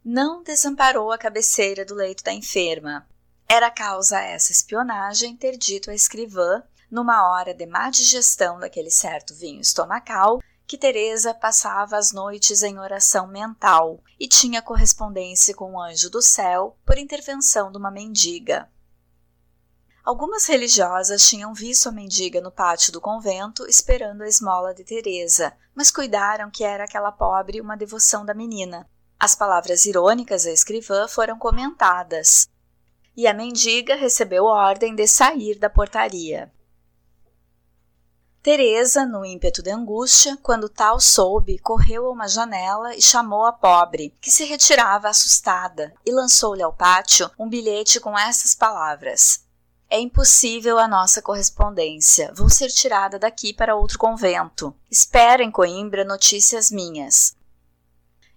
não 0.08 0.44
desamparou 0.44 1.12
a 1.12 1.18
cabeceira 1.18 1.84
do 1.84 1.96
leito 1.96 2.24
da 2.24 2.32
enferma. 2.32 3.08
Era 3.50 3.72
causa 3.72 4.22
essa 4.22 4.52
espionagem 4.52 5.36
ter 5.36 5.58
dito 5.58 5.90
à 5.90 5.96
escrivã 5.96 6.62
numa 6.92 7.28
hora 7.28 7.56
de 7.56 7.66
má 7.66 7.90
digestão 7.90 8.60
daquele 8.60 8.92
certo 8.92 9.34
vinho 9.34 9.60
estomacal, 9.60 10.40
que 10.68 10.78
Teresa 10.78 11.34
passava 11.34 11.98
as 11.98 12.12
noites 12.12 12.62
em 12.62 12.78
oração 12.78 13.26
mental 13.26 14.00
e 14.20 14.28
tinha 14.28 14.62
correspondência 14.62 15.56
com 15.56 15.74
o 15.74 15.82
anjo 15.82 16.08
do 16.12 16.22
céu 16.22 16.78
por 16.86 17.00
intervenção 17.00 17.72
de 17.72 17.80
uma 17.80 17.90
mendiga. 17.90 18.70
Algumas 20.04 20.46
religiosas 20.46 21.28
tinham 21.28 21.52
visto 21.52 21.90
a 21.90 21.92
mendiga 21.92 22.40
no 22.40 22.52
pátio 22.52 22.94
do 22.94 23.02
convento 23.02 23.66
esperando 23.68 24.22
a 24.22 24.28
esmola 24.28 24.72
de 24.72 24.84
Teresa, 24.84 25.52
mas 25.74 25.90
cuidaram 25.90 26.52
que 26.52 26.64
era 26.64 26.84
aquela 26.84 27.12
pobre 27.12 27.60
uma 27.60 27.76
devoção 27.76 28.24
da 28.24 28.36
menina. 28.36 28.88
As 29.20 29.36
palavras 29.36 29.86
irônicas 29.86 30.44
da 30.44 30.52
escrivã 30.52 31.08
foram 31.08 31.38
comentadas, 31.38 32.48
e 33.16 33.28
a 33.28 33.34
mendiga 33.34 33.96
recebeu 33.96 34.46
ordem 34.46 34.94
de 34.94 35.08
sair 35.08 35.58
da 35.58 35.70
portaria. 35.70 36.52
Teresa, 38.44 39.08
no 39.08 39.26
ímpeto 39.26 39.64
de 39.64 39.72
angústia, 39.72 40.38
quando 40.44 40.70
tal 40.70 41.00
soube, 41.00 41.58
correu 41.58 42.06
a 42.06 42.12
uma 42.12 42.28
janela 42.28 42.96
e 42.96 43.02
chamou 43.02 43.44
a 43.44 43.52
pobre, 43.52 44.16
que 44.22 44.30
se 44.30 44.46
retirava 44.46 45.08
assustada, 45.08 45.92
e 46.06 46.12
lançou-lhe 46.12 46.62
ao 46.62 46.72
pátio 46.72 47.32
um 47.40 47.50
bilhete 47.50 48.00
com 48.00 48.16
essas 48.16 48.54
palavras: 48.54 49.46
é 49.90 50.00
impossível 50.00 50.78
a 50.78 50.88
nossa 50.88 51.22
correspondência. 51.22 52.32
Vou 52.36 52.50
ser 52.50 52.70
tirada 52.70 53.18
daqui 53.18 53.54
para 53.54 53.76
outro 53.76 53.98
convento. 53.98 54.76
Espero 54.92 55.42
em 55.42 55.50
Coimbra 55.50 56.04
notícias 56.04 56.70
minhas. 56.70 57.36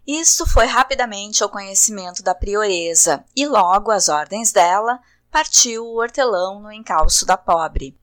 Isto 0.08 0.46
foi 0.46 0.64
rapidamente 0.64 1.42
ao 1.42 1.50
conhecimento 1.50 2.22
da 2.22 2.34
prioresa, 2.34 3.22
e 3.36 3.46
logo 3.46 3.90
às 3.90 4.08
ordens 4.08 4.50
dela, 4.50 4.98
partiu 5.30 5.84
o 5.84 6.00
hortelão 6.00 6.62
no 6.62 6.72
encalço 6.72 7.26
da 7.26 7.36
pobre. 7.36 7.94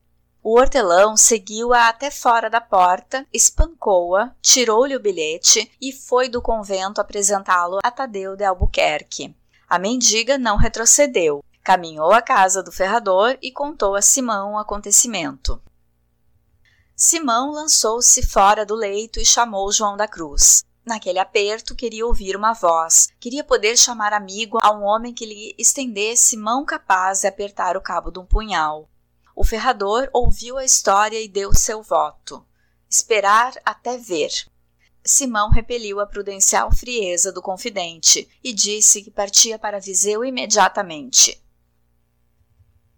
O 0.44 0.60
hortelão 0.60 1.18
seguiu-a 1.18 1.90
até 1.90 2.12
fora 2.12 2.48
da 2.48 2.62
porta, 2.62 3.26
espancou-a, 3.34 4.36
tirou-lhe 4.40 4.96
o 4.96 5.00
bilhete 5.00 5.72
e 5.82 5.92
foi 5.92 6.30
do 6.30 6.44
convento 6.44 7.02
apresentá-lo 7.02 7.80
a 7.84 7.90
Tadeu 7.90 8.36
de 8.36 8.44
Albuquerque. 8.44 9.36
A 9.68 9.80
mendiga 9.80 10.38
não 10.38 10.58
retrocedeu, 10.58 11.44
Caminhou 11.66 12.12
à 12.12 12.22
casa 12.22 12.62
do 12.62 12.72
ferrador 12.72 13.40
e 13.42 13.52
contou 13.52 13.96
a 13.96 14.02
Simão 14.04 14.54
o 14.54 14.58
acontecimento. 14.60 15.60
Simão 16.96 17.50
lançou-se 17.50 18.24
fora 18.24 18.64
do 18.64 18.76
leito 18.76 19.20
e 19.20 19.26
chamou 19.26 19.72
João 19.72 19.98
da 19.98 20.08
Cruz. 20.08 20.64
Naquele 20.86 21.18
aperto, 21.18 21.74
queria 21.74 22.06
ouvir 22.06 22.36
uma 22.36 22.54
voz, 22.54 23.10
queria 23.20 23.44
poder 23.44 23.76
chamar 23.76 24.14
amigo 24.14 24.60
a 24.62 24.72
um 24.72 24.84
homem 24.84 25.16
que 25.16 25.26
lhe 25.26 25.56
estendesse 25.58 26.38
mão 26.38 26.64
capaz 26.64 27.22
de 27.22 27.28
apertar 27.28 27.76
o 27.76 27.82
cabo 27.82 28.12
de 28.12 28.20
um 28.20 28.26
punhal. 28.26 28.88
O 29.36 29.44
ferrador 29.44 30.08
ouviu 30.14 30.60
a 30.60 30.64
história 30.64 31.20
e 31.20 31.28
deu 31.28 31.52
seu 31.56 31.82
voto. 31.82 32.46
Esperar 32.88 33.54
até 33.66 33.98
ver. 33.98 34.30
Simão 35.04 35.50
repeliu 35.50 36.00
a 36.00 36.06
prudencial 36.06 36.72
frieza 36.72 37.32
do 37.32 37.42
confidente 37.42 38.30
e 38.44 38.54
disse 38.54 39.02
que 39.02 39.10
partia 39.10 39.58
para 39.58 39.80
Viseu 39.80 40.24
imediatamente. 40.24 41.44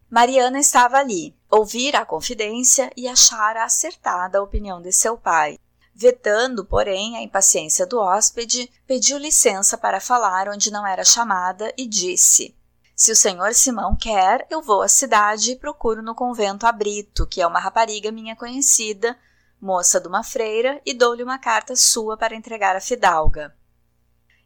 Mariana 0.10 0.60
estava 0.60 0.98
ali, 0.98 1.36
ouvira 1.50 2.00
a 2.00 2.06
confidência 2.06 2.92
e 2.96 3.08
achara 3.08 3.64
acertada 3.64 4.40
a 4.40 4.44
opinião 4.44 4.82
de 4.82 4.92
seu 4.92 5.18
pai. 5.18 5.58
Vetando, 6.00 6.64
porém, 6.64 7.18
a 7.18 7.24
impaciência 7.24 7.84
do 7.84 7.98
hóspede, 7.98 8.72
pediu 8.86 9.18
licença 9.18 9.76
para 9.76 10.00
falar 10.00 10.48
onde 10.48 10.70
não 10.70 10.86
era 10.86 11.04
chamada 11.04 11.74
e 11.76 11.88
disse: 11.88 12.56
Se 12.96 13.12
o 13.12 13.16
senhor 13.16 13.56
Simão 13.56 13.98
quer, 14.00 14.46
eu 14.48 14.62
vou 14.62 14.84
à 14.84 14.88
cidade 14.88 15.54
e 15.54 15.56
procuro 15.56 16.04
no 16.04 16.14
convento 16.14 16.68
a 16.68 16.72
Brito, 16.72 17.26
que 17.26 17.42
é 17.42 17.48
uma 17.48 17.60
rapariga 17.60 18.12
minha 18.12 18.36
conhecida, 18.36 19.18
moça 19.60 20.00
de 20.00 20.08
uma 20.08 20.24
freira, 20.24 20.80
e 20.86 20.94
dou-lhe 20.94 21.24
uma 21.24 21.40
carta 21.40 21.76
sua 21.76 22.16
para 22.16 22.36
entregar 22.36 22.76
à 22.76 22.80
fidalga. 22.80 23.58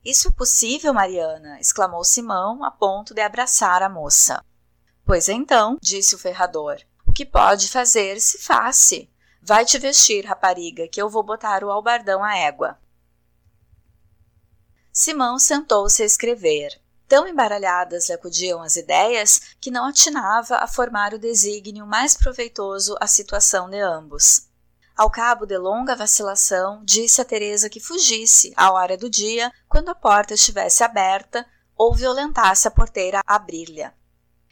Isso 0.06 0.30
é 0.30 0.32
possível, 0.32 0.93
Mariana! 0.93 1.60
exclamou 1.60 2.06
Simão, 2.06 2.64
a 2.64 2.72
ponto 2.72 3.14
de 3.14 3.20
abraçar 3.20 3.84
a 3.84 3.89
moça. 3.89 4.41
Pois 5.06 5.28
então, 5.28 5.78
disse 5.82 6.16
o 6.16 6.18
ferrador, 6.18 6.78
o 7.06 7.12
que 7.12 7.26
pode 7.26 7.70
fazer 7.70 8.22
se 8.22 8.38
faça. 8.38 9.11
Vai 9.44 9.66
te 9.66 9.80
vestir, 9.80 10.24
rapariga, 10.24 10.88
que 10.88 11.02
eu 11.02 11.10
vou 11.10 11.24
botar 11.24 11.64
o 11.64 11.72
albardão 11.72 12.24
à 12.24 12.38
égua. 12.38 12.78
Simão 14.94 15.39
sentou-se 15.39 16.04
a 16.04 16.06
escrever. 16.06 16.80
Tão 17.08 17.28
embaralhadas 17.28 18.08
lhe 18.08 18.14
acudiam 18.14 18.62
as 18.62 18.76
ideias 18.76 19.56
que 19.60 19.72
não 19.72 19.86
atinava 19.86 20.58
a 20.58 20.68
formar 20.68 21.14
o 21.14 21.20
desígnio 21.20 21.88
mais 21.88 22.16
proveitoso 22.16 22.96
à 23.02 23.08
situação 23.08 23.68
de 23.68 23.80
ambos. 23.80 24.48
Ao 24.96 25.10
cabo 25.10 25.48
de 25.48 25.58
longa 25.58 25.96
vacilação, 25.96 26.84
disse 26.86 27.20
a 27.20 27.26
Teresa 27.26 27.68
que 27.68 27.80
fugisse 27.80 28.54
à 28.56 28.72
hora 28.72 28.96
do 28.96 29.10
dia, 29.10 29.52
quando 29.68 29.89
a 29.89 29.96
porta 29.96 30.36
estivesse 30.36 30.84
aberta, 30.84 31.46
ou 31.76 31.96
violentasse 31.96 32.68
a 32.68 32.72
porteira 32.72 33.22
a 33.26 33.36
abrir-lhe. 33.36 33.89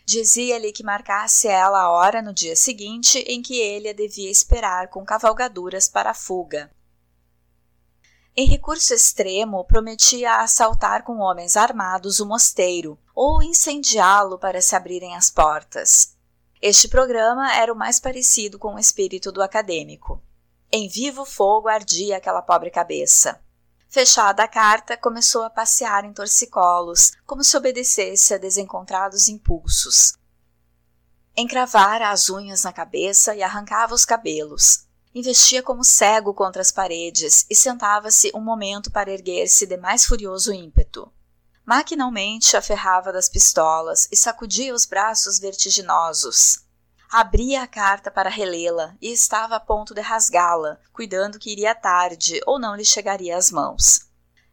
Dizia-lhe 0.10 0.72
que 0.72 0.84
marcasse 0.84 1.47
ela 1.47 1.84
a 1.84 1.91
hora 1.91 2.20
no 2.20 2.34
dia 2.34 2.55
seguinte 2.55 3.20
em 3.28 3.43
que 3.43 3.60
ele 3.60 3.89
a 3.89 3.93
devia 3.93 4.32
esperar 4.32 4.88
com 4.88 5.05
cavalgaduras 5.05 5.88
para 5.88 6.10
a 6.10 6.16
fuga. 6.16 6.72
Em 8.36 8.47
recurso 8.47 8.91
extremo, 8.91 9.64
prometia 9.66 10.38
assaltar 10.38 11.03
com 11.03 11.20
homens 11.20 11.55
armados 11.55 12.20
o 12.20 12.26
mosteiro 12.26 12.97
ou 13.14 13.43
incendiá-lo 13.43 14.39
para 14.39 14.64
se 14.64 14.76
abrirem 14.76 15.16
as 15.16 15.30
portas. 15.30 16.18
Este 16.60 16.88
programa 16.88 17.53
era 17.55 17.72
o 17.72 17.78
mais 17.78 17.99
parecido 17.99 18.57
com 18.57 18.74
o 18.74 18.80
espírito 18.80 19.32
do 19.32 19.43
acadêmico. 19.43 20.20
Em 20.72 20.88
vivo 20.88 21.24
fogo 21.24 21.68
ardia 21.68 22.18
aquela 22.18 22.41
pobre 22.41 22.72
cabeça. 22.72 23.39
Fechada 23.92 24.44
a 24.44 24.48
carta, 24.48 24.96
começou 24.96 25.42
a 25.42 25.50
passear 25.50 26.06
em 26.06 26.14
torcicolos, 26.14 27.14
como 27.26 27.44
se 27.44 27.58
obedecesse 27.58 28.36
a 28.36 28.38
desencontrados 28.38 29.28
impulsos. 29.28 30.14
Encravara 31.36 32.12
as 32.12 32.30
unhas 32.30 32.64
na 32.64 32.72
cabeça 32.72 33.34
e 33.36 33.42
arrancava 33.42 33.96
os 33.96 34.06
cabelos. 34.06 34.86
Investia 35.16 35.64
como 35.64 35.84
cego 35.84 36.36
contra 36.36 36.62
as 36.62 36.72
paredes 36.72 37.48
e 37.50 37.56
sentava-se 37.56 38.32
um 38.36 38.42
momento 38.42 38.92
para 38.92 39.12
erguer-se 39.12 39.66
de 39.66 39.76
mais 39.76 40.06
furioso 40.06 40.54
ímpeto. 40.54 41.12
Maquinalmente 41.66 42.56
aferrava 42.56 43.12
das 43.12 43.28
pistolas 43.28 44.08
e 44.12 44.16
sacudia 44.16 44.72
os 44.72 44.86
braços 44.86 45.40
vertiginosos. 45.40 46.60
Abria 47.12 47.64
a 47.64 47.68
carta 47.68 48.12
para 48.12 48.30
relê-la 48.30 48.95
e 49.01 49.12
estava 49.12 49.55
a 49.55 49.60
ponto 49.60 49.95
de 49.95 50.01
rasgá-la, 50.01 50.80
cuidando 50.93 51.39
que 51.39 51.51
iria 51.51 51.74
tarde 51.74 52.39
ou 52.45 52.60
não 52.60 52.76
lhe 52.76 52.86
chegaria 52.86 53.36
às 53.36 53.49
mãos. 53.49 54.07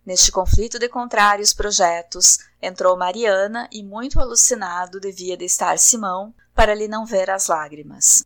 Neste 0.06 0.32
conflito 0.32 0.78
de 0.78 0.88
contrários 0.88 1.52
projetos, 1.52 2.38
entrou 2.62 2.96
Mariana 2.96 3.68
e, 3.70 3.82
muito 3.82 4.18
alucinado, 4.18 4.98
devia 4.98 5.36
de 5.36 5.44
estar 5.44 5.78
Simão 5.78 6.34
para 6.54 6.74
lhe 6.74 6.88
não 6.88 7.04
ver 7.04 7.28
as 7.28 7.48
lágrimas. 7.48 8.24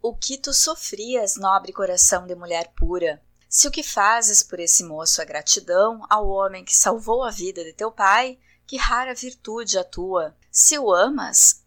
O 0.00 0.16
que 0.16 0.38
tu 0.38 0.54
sofrias, 0.54 1.36
nobre 1.36 1.74
coração 1.74 2.26
de 2.26 2.34
mulher 2.34 2.72
pura? 2.74 3.20
Se 3.50 3.68
o 3.68 3.70
que 3.70 3.82
fazes 3.82 4.42
por 4.42 4.58
esse 4.60 4.82
moço 4.82 5.20
é 5.20 5.26
gratidão 5.26 6.06
ao 6.08 6.26
homem 6.26 6.64
que 6.64 6.74
salvou 6.74 7.22
a 7.22 7.30
vida 7.30 7.62
de 7.62 7.74
teu 7.74 7.92
pai, 7.92 8.38
que 8.66 8.78
rara 8.78 9.14
virtude 9.14 9.76
a 9.76 9.84
tua. 9.84 10.34
Se 10.50 10.78
o 10.78 10.90
amas, 10.90 11.64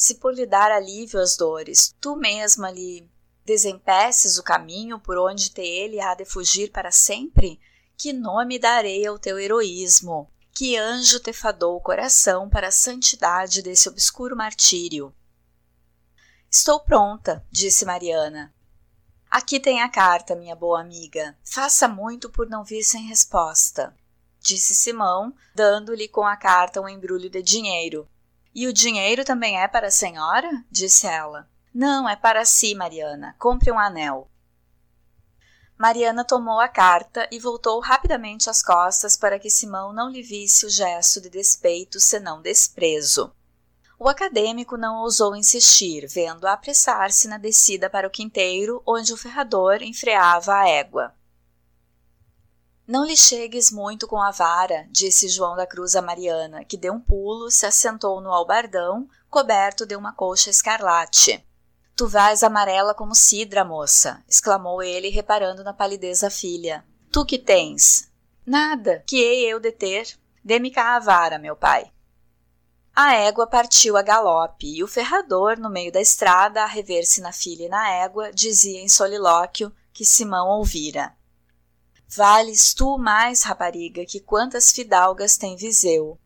se 0.00 0.14
por 0.14 0.32
lhe 0.32 0.46
dar 0.46 0.72
alívio 0.72 1.20
às 1.20 1.36
dores, 1.36 1.94
tu 2.00 2.16
mesma 2.16 2.70
lhe 2.70 3.06
desempeces 3.44 4.38
o 4.38 4.42
caminho 4.42 4.98
por 4.98 5.18
onde 5.18 5.50
te 5.50 5.60
ele 5.60 6.00
há 6.00 6.14
de 6.14 6.24
fugir 6.24 6.72
para 6.72 6.90
sempre, 6.90 7.60
que 7.98 8.10
nome 8.10 8.58
darei 8.58 9.06
ao 9.06 9.18
teu 9.18 9.38
heroísmo? 9.38 10.32
Que 10.54 10.74
anjo 10.74 11.20
te 11.20 11.34
fadou 11.34 11.76
o 11.76 11.82
coração 11.82 12.48
para 12.48 12.68
a 12.68 12.72
santidade 12.72 13.60
desse 13.60 13.90
obscuro 13.90 14.34
martírio? 14.34 15.14
Estou 16.50 16.80
pronta, 16.80 17.44
disse 17.50 17.84
Mariana. 17.84 18.54
Aqui 19.30 19.60
tem 19.60 19.82
a 19.82 19.88
carta, 19.90 20.34
minha 20.34 20.56
boa 20.56 20.80
amiga. 20.80 21.36
Faça 21.44 21.86
muito 21.86 22.30
por 22.30 22.48
não 22.48 22.64
vir 22.64 22.82
sem 22.84 23.02
resposta, 23.02 23.94
disse 24.40 24.74
Simão, 24.74 25.34
dando-lhe 25.54 26.08
com 26.08 26.24
a 26.24 26.38
carta 26.38 26.80
um 26.80 26.88
embrulho 26.88 27.28
de 27.28 27.42
dinheiro, 27.42 28.08
e 28.54 28.66
o 28.66 28.72
dinheiro 28.72 29.24
também 29.24 29.60
é 29.60 29.68
para 29.68 29.88
a 29.88 29.92
senhora? 29.92 30.64
disse 30.70 31.06
ela. 31.06 31.48
Não, 31.72 32.08
é 32.08 32.16
para 32.16 32.44
si, 32.44 32.74
Mariana. 32.74 33.34
Compre 33.38 33.70
um 33.70 33.78
anel. 33.78 34.28
Mariana 35.78 36.24
tomou 36.24 36.60
a 36.60 36.68
carta 36.68 37.26
e 37.30 37.38
voltou 37.38 37.80
rapidamente 37.80 38.50
as 38.50 38.62
costas 38.62 39.16
para 39.16 39.38
que 39.38 39.48
Simão 39.48 39.92
não 39.92 40.10
lhe 40.10 40.22
visse 40.22 40.66
o 40.66 40.70
gesto 40.70 41.20
de 41.20 41.30
despeito, 41.30 41.98
senão 41.98 42.42
desprezo. 42.42 43.32
O 43.98 44.08
acadêmico 44.08 44.76
não 44.76 45.02
ousou 45.02 45.36
insistir, 45.36 46.06
vendo-a 46.06 46.52
apressar-se 46.52 47.28
na 47.28 47.38
descida 47.38 47.88
para 47.88 48.06
o 48.06 48.10
quinteiro, 48.10 48.82
onde 48.86 49.12
o 49.12 49.16
ferrador 49.16 49.82
enfreava 49.82 50.54
a 50.54 50.68
égua. 50.68 51.14
Não 52.90 53.04
lhe 53.04 53.16
chegues 53.16 53.70
muito 53.70 54.08
com 54.08 54.20
a 54.20 54.32
vara, 54.32 54.84
disse 54.90 55.28
João 55.28 55.54
da 55.54 55.64
Cruz 55.64 55.94
a 55.94 56.02
Mariana, 56.02 56.64
que 56.64 56.76
deu 56.76 56.92
um 56.92 57.00
pulo, 57.00 57.48
se 57.48 57.64
assentou 57.64 58.20
no 58.20 58.32
albardão, 58.32 59.08
coberto 59.28 59.86
de 59.86 59.94
uma 59.94 60.12
colcha 60.12 60.50
escarlate. 60.50 61.46
Tu 61.94 62.08
vais 62.08 62.42
amarela 62.42 62.92
como 62.92 63.14
cidra, 63.14 63.64
moça, 63.64 64.20
exclamou 64.26 64.82
ele, 64.82 65.08
reparando 65.08 65.62
na 65.62 65.72
palidez 65.72 66.22
da 66.22 66.30
filha. 66.30 66.84
Tu 67.12 67.24
que 67.24 67.38
tens? 67.38 68.10
Nada, 68.44 69.04
que 69.06 69.22
hei 69.22 69.44
eu 69.46 69.60
de 69.60 69.70
ter? 69.70 70.18
Dê-me 70.44 70.72
cá 70.72 70.96
a 70.96 70.98
vara, 70.98 71.38
meu 71.38 71.54
pai. 71.54 71.92
A 72.92 73.14
égua 73.14 73.46
partiu 73.46 73.96
a 73.96 74.02
galope 74.02 74.66
e 74.66 74.82
o 74.82 74.88
ferrador, 74.88 75.60
no 75.60 75.70
meio 75.70 75.92
da 75.92 76.00
estrada, 76.00 76.64
a 76.64 76.66
rever-se 76.66 77.20
na 77.20 77.30
filha 77.30 77.66
e 77.66 77.68
na 77.68 77.88
égua, 77.88 78.32
dizia 78.32 78.82
em 78.82 78.88
solilóquio 78.88 79.72
que 79.92 80.04
Simão 80.04 80.48
ouvira: 80.48 81.14
Vales 82.12 82.74
tu 82.74 82.98
mais, 82.98 83.44
rapariga, 83.44 84.04
que 84.04 84.18
quantas 84.18 84.72
fidalgas 84.72 85.36
tem 85.36 85.54
Viseu. 85.54 86.18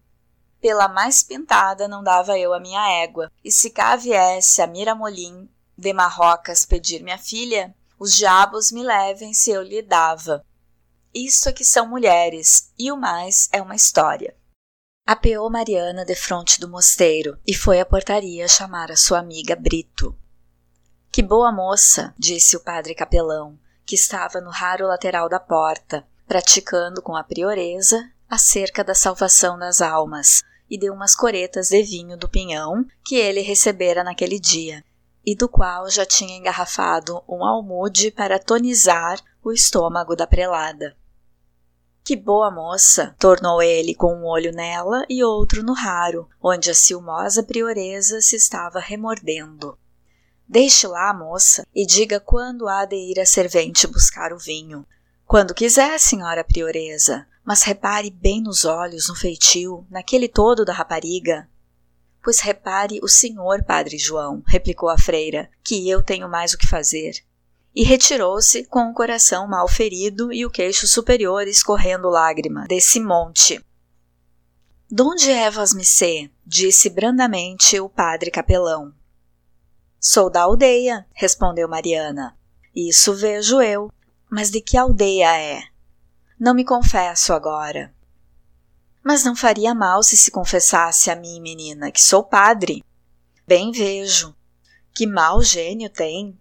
Pela 0.59 0.89
mais 0.89 1.23
pintada 1.23 1.87
não 1.87 2.03
dava 2.03 2.39
eu 2.39 2.55
a 2.55 2.61
minha 2.61 3.03
égua, 3.03 3.31
e 3.45 3.53
se 3.53 3.69
cá 3.69 3.95
viesse 3.95 4.63
a 4.63 4.67
Miramolim 4.67 5.47
de 5.77 5.93
Marrocas 5.93 6.65
pedir 6.65 7.03
minha 7.03 7.19
filha, 7.19 7.75
os 7.99 8.17
diabos 8.17 8.73
me 8.73 8.83
levem 8.83 9.35
se 9.35 9.51
eu 9.51 9.63
lhe 9.63 9.83
dava. 9.83 10.43
Isto 11.13 11.51
é 11.51 11.53
que 11.53 11.65
são 11.65 11.87
mulheres, 11.87 12.73
e 12.79 12.91
o 12.91 12.97
mais 12.97 13.51
é 13.53 13.61
uma 13.61 13.77
história. 13.77 14.35
Apeou 15.07 15.51
Mariana 15.51 16.03
de 16.03 16.15
fronte 16.15 16.59
do 16.59 16.67
mosteiro 16.67 17.39
e 17.47 17.53
foi 17.53 17.79
à 17.79 17.85
portaria 17.85 18.49
chamar 18.49 18.91
a 18.91 18.97
sua 18.97 19.19
amiga 19.19 19.55
Brito. 19.55 20.17
Que 21.13 21.23
boa 21.23 21.53
moça, 21.53 22.15
disse 22.19 22.57
o 22.57 22.61
padre 22.61 22.95
capelão, 22.95 23.59
que 23.87 23.95
estava 23.95 24.41
no 24.41 24.51
raro 24.51 24.87
lateral 24.87 25.29
da 25.29 25.39
porta, 25.39 26.07
praticando 26.27 27.03
com 27.03 27.15
a 27.15 27.25
prioresa 27.25 28.11
acerca 28.29 28.83
da 28.83 28.95
salvação 28.95 29.59
das 29.59 29.81
almas, 29.81 30.43
e 30.69 30.79
deu 30.79 30.95
umas 30.95 31.15
coretas 31.15 31.69
de 31.69 31.83
vinho 31.83 32.17
do 32.17 32.29
pinhão 32.29 32.85
que 33.05 33.17
ele 33.17 33.41
recebera 33.41 34.03
naquele 34.03 34.41
dia, 34.41 34.83
e 35.25 35.35
do 35.35 35.49
qual 35.49 35.89
já 35.89 36.05
tinha 36.05 36.37
engarrafado 36.37 37.23
um 37.29 37.45
almude 37.45 38.11
para 38.11 38.39
tonizar 38.39 39.21
o 39.43 39.53
estômago 39.53 40.17
da 40.17 40.27
prelada. 40.27 40.97
Que 42.05 42.17
boa 42.17 42.51
moça! 42.51 43.15
tornou 43.19 43.63
ele 43.63 43.95
com 43.95 44.15
um 44.15 44.27
olho 44.27 44.53
nela 44.53 45.07
e 45.09 45.25
outro 45.25 45.63
no 45.63 45.73
raro, 45.73 46.29
onde 46.43 46.71
a 46.71 46.75
ciumosa 46.75 47.43
prioresa 47.43 48.21
se 48.21 48.37
estava 48.37 48.79
remordendo. 48.79 49.79
Deixe 50.49 50.87
lá, 50.87 51.13
moça, 51.15 51.67
e 51.75 51.87
diga 51.87 52.21
quando 52.21 52.69
há 52.69 52.85
de 52.85 52.97
ir 52.97 53.21
a 53.21 53.27
servente 53.27 53.87
buscar 53.87 54.33
o 54.33 54.39
vinho. 54.39 54.87
Quando 55.27 55.55
quiser, 55.55 55.99
senhora 55.99 56.45
prioresa, 56.45 57.27
mas 57.45 57.63
repare 57.63 58.11
bem 58.11 58.43
nos 58.43 58.65
olhos, 58.65 59.09
no 59.09 59.15
feitio, 59.15 59.87
naquele 59.91 60.29
todo 60.29 60.65
da 60.65 60.73
rapariga. 60.73 61.49
Pois 62.23 62.41
repare 62.41 63.01
o 63.03 63.09
senhor, 63.09 63.65
padre 63.65 63.99
João, 63.99 64.43
replicou 64.47 64.89
a 64.89 64.99
freira, 64.99 65.51
que 65.63 65.89
eu 65.89 66.03
tenho 66.03 66.29
mais 66.29 66.53
o 66.53 66.59
que 66.59 66.67
fazer 66.67 67.15
e 67.75 67.83
retirou-se 67.83 68.65
com 68.65 68.89
o 68.89 68.95
coração 68.95 69.49
mal 69.49 69.67
ferido 69.67 70.33
e 70.33 70.47
o 70.47 70.51
queixo 70.51 70.87
superior 70.87 71.49
escorrendo 71.49 72.09
lágrima 72.09 72.67
desse 72.69 73.01
monte. 73.01 73.61
Donde 74.89 75.31
é 75.31 75.51
vosmecê? 75.51 76.31
disse 76.47 76.89
brandamente 76.89 77.81
o 77.81 77.89
padre 77.89 78.31
capelão. 78.31 78.95
Sou 80.07 80.29
da 80.29 80.43
aldeia, 80.43 81.07
respondeu 81.15 81.67
Mariana. 81.67 82.37
Isso 82.77 83.15
vejo 83.15 83.63
eu. 83.63 83.91
Mas 84.29 84.51
de 84.51 84.61
que 84.61 84.77
aldeia 84.77 85.35
é? 85.35 85.63
Não 86.39 86.53
me 86.53 86.63
confesso 86.63 87.33
agora. 87.33 87.91
Mas 89.03 89.25
não 89.25 89.35
faria 89.35 89.75
mal 89.75 90.03
se 90.03 90.15
se 90.15 90.31
confessasse 90.31 91.11
a 91.11 91.17
mim, 91.17 91.41
menina, 91.41 91.91
que 91.91 92.03
sou 92.03 92.23
padre. 92.23 92.85
Bem 93.47 93.73
vejo. 93.73 94.37
Que 94.93 95.07
mau 95.07 95.41
gênio 95.43 95.89
tem, 95.89 96.39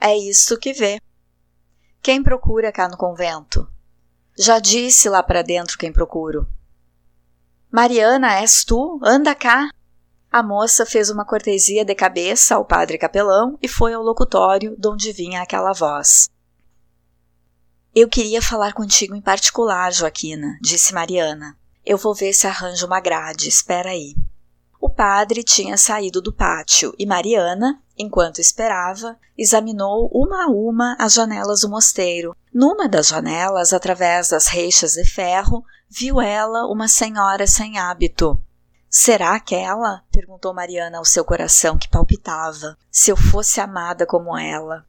é 0.00 0.18
isto 0.18 0.58
que 0.58 0.72
vê. 0.72 1.00
Quem 2.02 2.24
procura 2.24 2.72
cá 2.72 2.88
no 2.88 2.96
convento? 2.96 3.70
Já 4.36 4.58
disse 4.58 5.08
lá 5.08 5.22
para 5.22 5.42
dentro 5.42 5.78
quem 5.78 5.92
procuro. 5.92 6.44
Mariana, 7.70 8.40
és 8.40 8.64
tu? 8.64 8.98
Anda 9.00 9.32
cá. 9.32 9.70
A 10.32 10.44
moça 10.44 10.86
fez 10.86 11.10
uma 11.10 11.24
cortesia 11.24 11.84
de 11.84 11.92
cabeça 11.92 12.54
ao 12.54 12.64
padre 12.64 12.96
capelão 12.96 13.58
e 13.60 13.66
foi 13.66 13.94
ao 13.94 14.02
locutório 14.02 14.76
de 14.78 14.88
onde 14.88 15.12
vinha 15.12 15.42
aquela 15.42 15.72
voz. 15.72 16.30
Eu 17.92 18.08
queria 18.08 18.40
falar 18.40 18.72
contigo 18.72 19.16
em 19.16 19.20
particular, 19.20 19.92
Joaquina, 19.92 20.56
disse 20.62 20.94
Mariana. 20.94 21.58
Eu 21.84 21.98
vou 21.98 22.14
ver 22.14 22.32
se 22.32 22.46
arranjo 22.46 22.86
uma 22.86 23.00
grade, 23.00 23.48
espera 23.48 23.90
aí. 23.90 24.14
O 24.80 24.88
padre 24.88 25.42
tinha 25.42 25.76
saído 25.76 26.22
do 26.22 26.32
pátio 26.32 26.94
e 26.96 27.04
Mariana, 27.04 27.82
enquanto 27.98 28.40
esperava, 28.40 29.18
examinou 29.36 30.08
uma 30.14 30.44
a 30.44 30.46
uma 30.46 30.96
as 31.00 31.12
janelas 31.12 31.62
do 31.62 31.68
mosteiro. 31.68 32.36
Numa 32.54 32.88
das 32.88 33.08
janelas, 33.08 33.72
através 33.72 34.28
das 34.28 34.46
reixas 34.46 34.92
de 34.92 35.04
ferro, 35.04 35.64
viu 35.88 36.20
ela 36.20 36.68
uma 36.68 36.86
senhora 36.86 37.48
sem 37.48 37.78
hábito. 37.78 38.40
Será 38.92 39.36
aquela? 39.36 40.02
perguntou 40.10 40.52
Mariana 40.52 40.98
ao 40.98 41.04
seu 41.04 41.24
coração 41.24 41.78
que 41.78 41.88
palpitava. 41.88 42.76
Se 42.90 43.12
eu 43.12 43.16
fosse 43.16 43.60
amada 43.60 44.04
como 44.04 44.36
ela. 44.36 44.84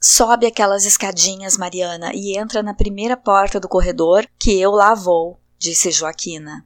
Sobe 0.00 0.46
aquelas 0.46 0.86
escadinhas, 0.86 1.58
Mariana, 1.58 2.12
e 2.14 2.38
entra 2.38 2.62
na 2.62 2.72
primeira 2.72 3.16
porta 3.16 3.58
do 3.58 3.68
corredor, 3.68 4.24
que 4.38 4.58
eu 4.58 4.70
lá 4.70 4.94
vou, 4.94 5.40
disse 5.58 5.90
Joaquina. 5.90 6.64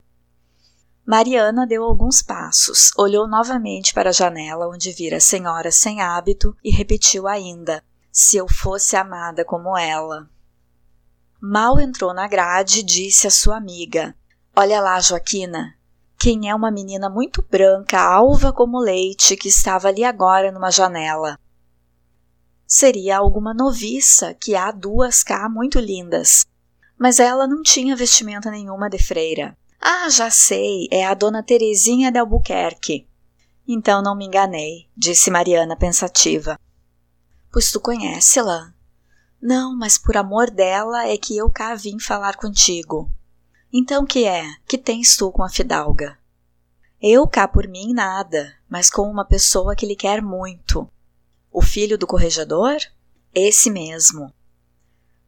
Mariana 1.07 1.66
deu 1.66 1.82
alguns 1.82 2.20
passos, 2.20 2.90
olhou 2.98 3.26
novamente 3.26 3.94
para 3.94 4.11
a 4.11 4.12
janela 4.12 4.68
onde 4.68 4.92
vira 4.92 5.16
a 5.16 5.20
senhora 5.20 5.72
sem 5.72 6.02
hábito 6.02 6.55
e 6.62 6.70
repetiu 6.70 7.26
ainda: 7.26 7.82
Se 8.12 8.36
eu 8.36 8.46
fosse 8.46 8.94
amada 8.94 9.42
como 9.42 9.76
ela. 9.76 10.28
Mal 11.40 11.80
entrou 11.80 12.12
na 12.12 12.28
grade, 12.28 12.82
disse 12.82 13.26
à 13.26 13.30
sua 13.30 13.57
amiga: 13.57 14.14
Olha 14.55 14.80
lá, 14.80 15.00
Joaquina. 15.00 15.74
Quem 16.18 16.48
é 16.48 16.54
uma 16.54 16.70
menina 16.70 17.10
muito 17.10 17.42
branca, 17.42 18.00
alva 18.00 18.52
como 18.52 18.78
leite, 18.78 19.36
que 19.36 19.48
estava 19.48 19.88
ali 19.88 20.04
agora 20.04 20.50
numa 20.50 20.70
janela? 20.70 21.38
Seria 22.66 23.18
alguma 23.18 23.52
noviça, 23.52 24.34
que 24.34 24.54
há 24.54 24.70
duas 24.70 25.22
cá 25.22 25.48
muito 25.48 25.78
lindas. 25.78 26.44
Mas 26.98 27.20
ela 27.20 27.46
não 27.46 27.62
tinha 27.62 27.94
vestimenta 27.94 28.50
nenhuma 28.50 28.88
de 28.88 28.98
freira. 28.98 29.56
Ah, 29.80 30.08
já 30.08 30.30
sei, 30.30 30.88
é 30.90 31.04
a 31.04 31.12
dona 31.12 31.42
Terezinha 31.42 32.10
de 32.10 32.18
Albuquerque. 32.18 33.06
Então 33.68 34.02
não 34.02 34.16
me 34.16 34.26
enganei, 34.26 34.88
disse 34.96 35.30
Mariana 35.30 35.76
pensativa. 35.76 36.58
Pois 37.52 37.70
tu 37.70 37.80
conhece-la? 37.80 38.72
Não, 39.40 39.76
mas 39.76 39.98
por 39.98 40.16
amor 40.16 40.50
dela 40.50 41.06
é 41.06 41.18
que 41.18 41.36
eu 41.36 41.50
cá 41.50 41.74
vim 41.74 42.00
falar 42.00 42.36
contigo. 42.36 43.12
Então 43.77 44.07
que 44.07 44.25
é? 44.25 44.45
Que 44.68 44.79
tens 44.79 45.16
tu 45.16 45.33
com 45.33 45.43
a 45.43 45.49
fidalga? 45.49 46.16
Eu 47.03 47.27
cá 47.27 47.49
por 47.49 47.66
mim 47.66 47.93
nada, 47.93 48.55
mas 48.68 48.89
com 48.89 49.11
uma 49.11 49.25
pessoa 49.25 49.75
que 49.75 49.85
lhe 49.85 49.97
quer 49.97 50.22
muito. 50.22 50.89
O 51.51 51.61
filho 51.61 51.99
do 51.99 52.07
corregedor? 52.07 52.77
Esse 53.35 53.72
mesmo. 53.72 54.33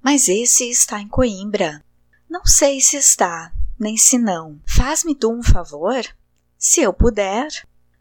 Mas 0.00 0.28
esse 0.28 0.70
está 0.70 1.00
em 1.00 1.08
Coimbra. 1.08 1.84
Não 2.30 2.46
sei 2.46 2.80
se 2.80 2.96
está, 2.96 3.52
nem 3.76 3.96
se 3.96 4.16
não. 4.16 4.60
Faz-me 4.64 5.16
tu 5.16 5.28
um 5.28 5.42
favor? 5.42 6.06
Se 6.56 6.80
eu 6.80 6.92
puder. 6.92 7.48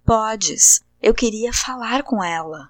Podes. 0.05 0.79
Eu 1.01 1.15
queria 1.15 1.51
falar 1.53 2.03
com 2.03 2.23
ela. 2.23 2.69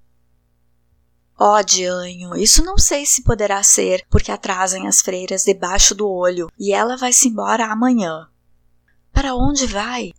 Ó, 1.38 1.58
oh, 1.60 1.64
Dianho, 1.64 2.36
isso 2.38 2.64
não 2.64 2.78
sei 2.78 3.06
se 3.06 3.22
poderá 3.22 3.62
ser, 3.62 4.06
porque 4.10 4.32
atrasem 4.32 4.88
as 4.88 5.02
freiras 5.02 5.44
debaixo 5.44 5.94
do 5.94 6.10
olho 6.10 6.50
e 6.58 6.72
ela 6.72 6.96
vai-se 6.96 7.28
embora 7.28 7.66
amanhã. 7.66 8.30
Para 9.12 9.36
onde 9.36 9.66
vai? 9.66 10.14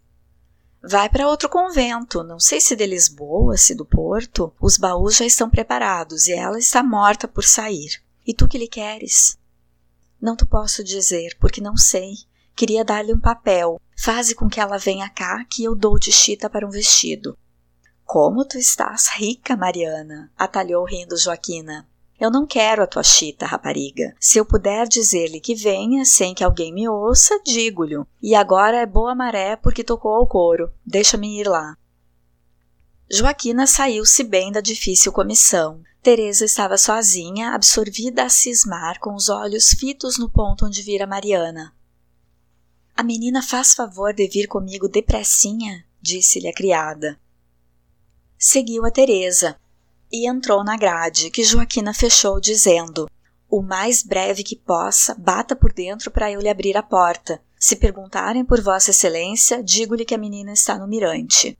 Vai 0.82 1.08
para 1.08 1.26
outro 1.26 1.48
convento, 1.48 2.22
não 2.22 2.38
sei 2.38 2.60
se 2.60 2.76
de 2.76 2.86
Lisboa, 2.86 3.56
se 3.56 3.74
do 3.74 3.84
Porto. 3.84 4.52
Os 4.60 4.76
baús 4.76 5.16
já 5.16 5.24
estão 5.24 5.48
preparados 5.48 6.26
e 6.26 6.32
ela 6.32 6.58
está 6.58 6.82
morta 6.82 7.26
por 7.26 7.44
sair. 7.44 8.02
E 8.26 8.34
tu 8.34 8.46
que 8.46 8.58
lhe 8.58 8.68
queres? 8.68 9.38
Não 10.20 10.36
te 10.36 10.44
posso 10.44 10.84
dizer, 10.84 11.36
porque 11.40 11.60
não 11.60 11.76
sei. 11.76 12.14
Queria 12.54 12.84
dar-lhe 12.84 13.12
um 13.12 13.20
papel. 13.20 13.80
Faze 13.98 14.34
com 14.34 14.48
que 14.48 14.60
ela 14.60 14.78
venha 14.78 15.08
cá, 15.08 15.44
que 15.50 15.64
eu 15.64 15.74
dou-te 15.74 16.12
chita 16.12 16.48
para 16.48 16.66
um 16.66 16.70
vestido. 16.70 17.36
Como 18.06 18.44
tu 18.44 18.56
estás 18.56 19.08
rica, 19.16 19.56
Mariana, 19.56 20.30
atalhou 20.38 20.84
rindo 20.84 21.18
Joaquina. 21.18 21.84
Eu 22.20 22.30
não 22.30 22.46
quero 22.46 22.84
a 22.84 22.86
tua 22.86 23.02
chita, 23.02 23.44
rapariga. 23.44 24.14
Se 24.20 24.38
eu 24.38 24.46
puder 24.46 24.86
dizer-lhe 24.86 25.40
que 25.40 25.56
venha 25.56 26.04
sem 26.04 26.32
que 26.32 26.44
alguém 26.44 26.72
me 26.72 26.88
ouça, 26.88 27.38
digo-lhe. 27.44 27.96
E 28.22 28.32
agora 28.32 28.76
é 28.76 28.86
boa 28.86 29.12
maré 29.12 29.56
porque 29.56 29.82
tocou 29.82 30.14
ao 30.14 30.26
couro. 30.26 30.70
Deixa-me 30.86 31.40
ir 31.40 31.48
lá. 31.48 31.76
Joaquina 33.10 33.66
saiu-se 33.66 34.22
bem 34.22 34.52
da 34.52 34.60
difícil 34.60 35.12
comissão. 35.12 35.82
Teresa 36.00 36.44
estava 36.44 36.78
sozinha, 36.78 37.50
absorvida 37.50 38.22
a 38.22 38.28
cismar, 38.28 39.00
com 39.00 39.16
os 39.16 39.28
olhos 39.28 39.70
fitos 39.70 40.16
no 40.16 40.30
ponto 40.30 40.64
onde 40.64 40.80
vira 40.80 41.08
Mariana. 41.08 41.74
A 42.96 43.02
menina 43.02 43.42
faz 43.42 43.74
favor 43.74 44.14
de 44.14 44.28
vir 44.28 44.46
comigo 44.46 44.88
depressinha, 44.88 45.84
disse-lhe 46.00 46.46
a 46.46 46.54
criada. 46.54 47.18
Seguiu 48.38 48.84
a 48.84 48.90
Teresa 48.90 49.56
e 50.12 50.28
entrou 50.28 50.62
na 50.62 50.76
grade, 50.76 51.30
que 51.30 51.42
Joaquina 51.42 51.92
fechou, 51.92 52.40
dizendo: 52.40 53.08
O 53.48 53.62
mais 53.62 54.02
breve 54.02 54.42
que 54.42 54.56
possa, 54.56 55.14
bata 55.14 55.56
por 55.56 55.72
dentro 55.72 56.10
para 56.10 56.30
eu 56.30 56.40
lhe 56.40 56.48
abrir 56.48 56.76
a 56.76 56.82
porta. 56.82 57.40
Se 57.58 57.76
perguntarem 57.76 58.44
por 58.44 58.60
Vossa 58.60 58.90
Excelência, 58.90 59.62
digo-lhe 59.62 60.04
que 60.04 60.14
a 60.14 60.18
menina 60.18 60.52
está 60.52 60.78
no 60.78 60.86
mirante. 60.86 61.58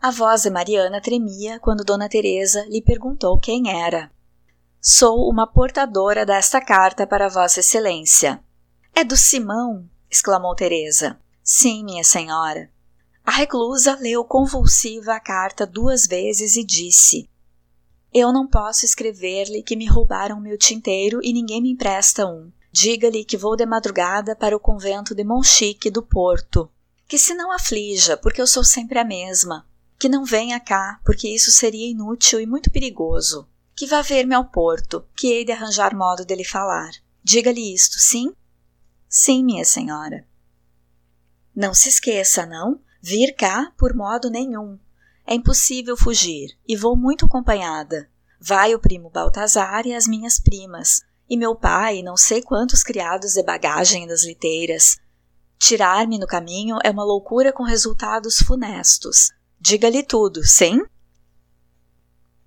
A 0.00 0.10
voz 0.10 0.42
de 0.42 0.50
Mariana 0.50 1.00
tremia 1.00 1.60
quando 1.60 1.84
Dona 1.84 2.08
Teresa 2.08 2.64
lhe 2.68 2.80
perguntou 2.80 3.38
quem 3.38 3.70
era. 3.70 4.10
Sou 4.80 5.30
uma 5.30 5.46
portadora 5.46 6.26
desta 6.26 6.60
carta 6.60 7.06
para 7.06 7.28
Vossa 7.28 7.60
Excelência. 7.60 8.42
É 8.94 9.04
do 9.04 9.16
Simão, 9.16 9.88
exclamou 10.10 10.54
Teresa. 10.54 11.18
Sim, 11.42 11.84
minha 11.84 12.02
senhora. 12.02 12.71
A 13.24 13.30
reclusa 13.30 13.96
leu 14.00 14.24
convulsiva 14.24 15.14
a 15.14 15.20
carta 15.20 15.64
duas 15.64 16.06
vezes 16.06 16.56
e 16.56 16.64
disse: 16.64 17.30
Eu 18.12 18.32
não 18.32 18.48
posso 18.48 18.84
escrever-lhe 18.84 19.62
que 19.62 19.76
me 19.76 19.86
roubaram 19.86 20.40
meu 20.40 20.58
tinteiro 20.58 21.20
e 21.22 21.32
ninguém 21.32 21.62
me 21.62 21.70
empresta 21.70 22.26
um. 22.26 22.50
Diga-lhe 22.72 23.24
que 23.24 23.36
vou 23.36 23.54
de 23.54 23.64
madrugada 23.64 24.34
para 24.34 24.56
o 24.56 24.60
convento 24.60 25.14
de 25.14 25.22
Monchique 25.22 25.90
do 25.90 26.02
Porto. 26.02 26.70
Que 27.06 27.18
se 27.18 27.34
não 27.34 27.52
aflija, 27.52 28.16
porque 28.16 28.40
eu 28.40 28.46
sou 28.46 28.64
sempre 28.64 28.98
a 28.98 29.04
mesma. 29.04 29.68
Que 29.98 30.08
não 30.08 30.24
venha 30.24 30.58
cá, 30.58 30.98
porque 31.04 31.28
isso 31.28 31.52
seria 31.52 31.90
inútil 31.90 32.40
e 32.40 32.46
muito 32.46 32.70
perigoso. 32.70 33.46
Que 33.76 33.86
vá 33.86 34.02
ver-me 34.02 34.34
ao 34.34 34.46
Porto, 34.46 35.04
que 35.14 35.28
hei 35.28 35.44
de 35.44 35.52
arranjar 35.52 35.94
modo 35.94 36.24
dele 36.24 36.44
falar. 36.44 36.90
Diga-lhe 37.22 37.72
isto, 37.72 37.98
sim? 37.98 38.32
Sim, 39.08 39.44
minha 39.44 39.64
senhora. 39.64 40.26
Não 41.54 41.72
se 41.72 41.88
esqueça, 41.88 42.46
não? 42.46 42.80
Vir 43.02 43.34
cá 43.34 43.72
por 43.76 43.92
modo 43.94 44.30
nenhum. 44.30 44.78
É 45.26 45.34
impossível 45.34 45.96
fugir, 45.96 46.56
e 46.68 46.76
vou 46.76 46.96
muito 46.96 47.26
acompanhada. 47.26 48.08
Vai 48.40 48.74
o 48.74 48.78
primo 48.78 49.10
Baltazar 49.10 49.86
e 49.86 49.94
as 49.94 50.06
minhas 50.06 50.38
primas, 50.38 51.02
e 51.28 51.36
meu 51.36 51.56
pai 51.56 51.98
e 51.98 52.02
não 52.02 52.16
sei 52.16 52.40
quantos 52.42 52.84
criados 52.84 53.32
de 53.32 53.42
bagagem 53.42 54.06
das 54.06 54.22
liteiras. 54.22 54.98
Tirar-me 55.58 56.16
no 56.16 56.26
caminho 56.28 56.78
é 56.84 56.90
uma 56.90 57.04
loucura 57.04 57.52
com 57.52 57.64
resultados 57.64 58.38
funestos. 58.38 59.32
Diga-lhe 59.58 60.02
tudo, 60.04 60.44
sim? 60.44 60.80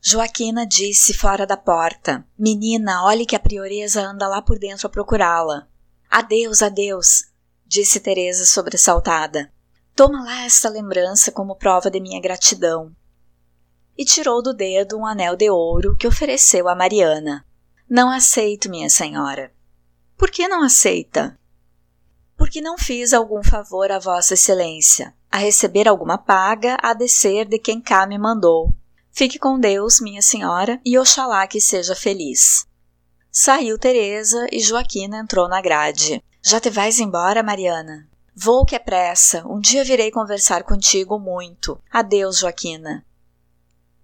Joaquina 0.01 0.65
disse 0.65 1.13
fora 1.13 1.45
da 1.45 1.57
porta: 1.57 2.25
Menina, 2.37 3.03
olhe 3.03 3.25
que 3.25 3.35
a 3.35 3.39
prioresa 3.39 4.01
anda 4.01 4.27
lá 4.27 4.41
por 4.41 4.57
dentro 4.59 4.87
a 4.87 4.89
procurá-la. 4.89 5.67
Adeus, 6.09 6.61
adeus, 6.61 7.25
disse 7.65 7.99
Teresa 7.99 8.45
sobressaltada. 8.45 9.51
Toma 9.95 10.25
lá 10.25 10.43
esta 10.43 10.67
lembrança 10.67 11.31
como 11.31 11.55
prova 11.55 11.89
de 11.89 12.01
minha 12.01 12.19
gratidão. 12.19 12.93
E 13.97 14.03
tirou 14.03 14.43
do 14.43 14.53
dedo 14.53 14.97
um 14.97 15.05
anel 15.05 15.37
de 15.37 15.49
ouro 15.49 15.95
que 15.95 16.05
ofereceu 16.05 16.67
a 16.67 16.75
Mariana. 16.75 17.45
Não 17.89 18.11
aceito, 18.11 18.69
minha 18.69 18.89
senhora. 18.89 19.53
Por 20.17 20.29
que 20.29 20.49
não 20.49 20.63
aceita? 20.63 21.39
Porque 22.35 22.59
não 22.59 22.77
fiz 22.77 23.13
algum 23.13 23.41
favor 23.41 23.89
a 23.89 23.97
Vossa 23.97 24.33
Excelência, 24.33 25.15
a 25.31 25.37
receber 25.37 25.87
alguma 25.87 26.17
paga 26.17 26.77
a 26.81 26.93
descer 26.93 27.47
de 27.47 27.57
quem 27.57 27.79
cá 27.79 28.05
me 28.05 28.17
mandou. 28.17 28.75
Fique 29.13 29.39
com 29.39 29.57
Deus, 29.57 30.01
minha 30.01 30.21
senhora, 30.21 30.77
e 30.83 30.99
oxalá 30.99 31.47
que 31.47 31.61
seja 31.61 31.95
feliz. 31.95 32.67
Saiu 33.31 33.79
Teresa 33.79 34.45
e 34.51 34.59
Joaquina 34.59 35.19
entrou 35.19 35.47
na 35.47 35.61
grade. 35.61 36.21
Já 36.43 36.59
te 36.59 36.69
vais 36.69 36.99
embora, 36.99 37.41
Mariana? 37.41 38.09
Vou 38.35 38.65
que 38.65 38.75
é 38.75 38.79
pressa, 38.79 39.47
um 39.47 39.61
dia 39.61 39.83
virei 39.85 40.11
conversar 40.11 40.63
contigo 40.63 41.17
muito. 41.17 41.81
Adeus, 41.89 42.39
Joaquina. 42.39 43.05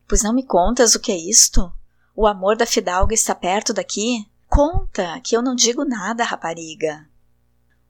Pois 0.07 0.23
não 0.23 0.33
me 0.33 0.43
contas 0.43 0.95
o 0.95 0.99
que 1.01 1.11
é 1.11 1.17
isto? 1.17 1.71
O 2.15 2.25
amor 2.25 2.55
da 2.55 2.65
fidalga 2.65 3.13
está 3.13 3.35
perto 3.35 3.73
daqui? 3.73 4.25
Conta, 4.47 5.19
que 5.21 5.35
eu 5.35 5.41
não 5.41 5.53
digo 5.53 5.83
nada, 5.83 6.23
rapariga. 6.23 7.05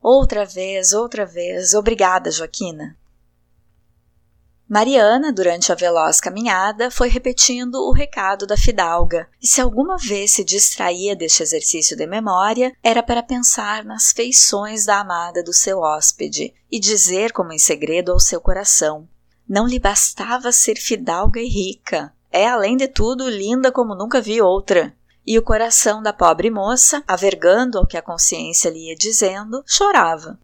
Outra 0.00 0.44
vez, 0.44 0.92
outra 0.92 1.24
vez. 1.24 1.74
Obrigada, 1.74 2.30
Joaquina. 2.30 2.96
Mariana, 4.72 5.30
durante 5.30 5.70
a 5.70 5.74
veloz 5.74 6.18
caminhada, 6.18 6.90
foi 6.90 7.10
repetindo 7.10 7.74
o 7.74 7.92
recado 7.92 8.46
da 8.46 8.56
fidalga, 8.56 9.28
e 9.38 9.46
se 9.46 9.60
alguma 9.60 9.98
vez 9.98 10.30
se 10.30 10.42
distraía 10.42 11.14
deste 11.14 11.42
exercício 11.42 11.94
de 11.94 12.06
memória, 12.06 12.72
era 12.82 13.02
para 13.02 13.22
pensar 13.22 13.84
nas 13.84 14.12
feições 14.12 14.86
da 14.86 14.98
amada 14.98 15.42
do 15.42 15.52
seu 15.52 15.80
hóspede 15.80 16.54
e 16.70 16.80
dizer 16.80 17.32
como 17.32 17.52
em 17.52 17.58
segredo 17.58 18.12
ao 18.12 18.18
seu 18.18 18.40
coração: 18.40 19.06
não 19.46 19.66
lhe 19.66 19.78
bastava 19.78 20.50
ser 20.50 20.78
fidalga 20.78 21.38
e 21.38 21.50
rica, 21.50 22.10
é 22.30 22.48
além 22.48 22.74
de 22.74 22.88
tudo 22.88 23.28
linda 23.28 23.70
como 23.70 23.94
nunca 23.94 24.22
vi 24.22 24.40
outra. 24.40 24.96
E 25.26 25.38
o 25.38 25.42
coração 25.42 26.02
da 26.02 26.14
pobre 26.14 26.48
moça, 26.50 27.04
avergando 27.06 27.76
ao 27.76 27.86
que 27.86 27.98
a 27.98 28.02
consciência 28.02 28.70
lhe 28.70 28.88
ia 28.88 28.96
dizendo, 28.96 29.62
chorava. 29.66 30.38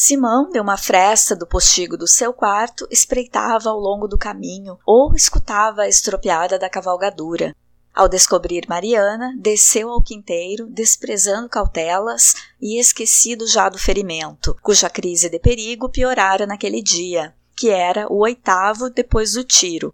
Simão, 0.00 0.48
de 0.48 0.60
uma 0.60 0.76
fresta 0.76 1.34
do 1.34 1.44
postigo 1.44 1.96
do 1.96 2.06
seu 2.06 2.32
quarto, 2.32 2.86
espreitava 2.88 3.68
ao 3.68 3.80
longo 3.80 4.06
do 4.06 4.16
caminho 4.16 4.78
ou 4.86 5.12
escutava 5.12 5.82
a 5.82 5.88
estropiada 5.88 6.56
da 6.56 6.70
cavalgadura. 6.70 7.52
Ao 7.92 8.08
descobrir 8.08 8.64
Mariana, 8.68 9.34
desceu 9.36 9.90
ao 9.90 10.00
quinteiro, 10.00 10.68
desprezando 10.70 11.48
cautelas 11.48 12.32
e 12.60 12.78
esquecido 12.78 13.44
já 13.48 13.68
do 13.68 13.76
ferimento, 13.76 14.56
cuja 14.62 14.88
crise 14.88 15.28
de 15.28 15.40
perigo 15.40 15.88
piorara 15.88 16.46
naquele 16.46 16.80
dia, 16.80 17.34
que 17.56 17.68
era 17.68 18.06
o 18.06 18.18
oitavo 18.18 18.88
depois 18.90 19.32
do 19.32 19.42
tiro. 19.42 19.92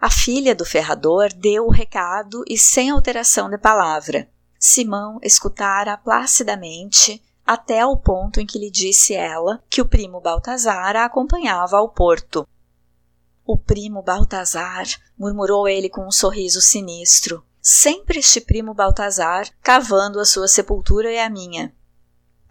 A 0.00 0.08
filha 0.08 0.54
do 0.54 0.64
ferrador 0.64 1.28
deu 1.34 1.66
o 1.66 1.70
recado 1.70 2.42
e 2.48 2.56
sem 2.56 2.88
alteração 2.88 3.50
de 3.50 3.58
palavra. 3.58 4.30
Simão 4.58 5.18
escutara 5.22 5.94
placidamente 5.98 7.22
até 7.48 7.80
ao 7.80 7.96
ponto 7.96 8.40
em 8.40 8.46
que 8.46 8.58
lhe 8.58 8.70
disse 8.70 9.14
ela 9.14 9.64
que 9.70 9.80
o 9.80 9.88
primo 9.88 10.20
Baltazar 10.20 10.94
a 10.94 11.06
acompanhava 11.06 11.78
ao 11.78 11.88
porto. 11.88 12.46
O 13.42 13.56
primo 13.56 14.02
Baltazar, 14.02 14.86
murmurou 15.18 15.66
ele 15.66 15.88
com 15.88 16.06
um 16.06 16.10
sorriso 16.10 16.60
sinistro. 16.60 17.42
Sempre 17.58 18.18
este 18.18 18.38
primo 18.38 18.74
Baltazar 18.74 19.48
cavando 19.62 20.20
a 20.20 20.26
sua 20.26 20.46
sepultura 20.46 21.10
e 21.10 21.18
a 21.18 21.30
minha. 21.30 21.74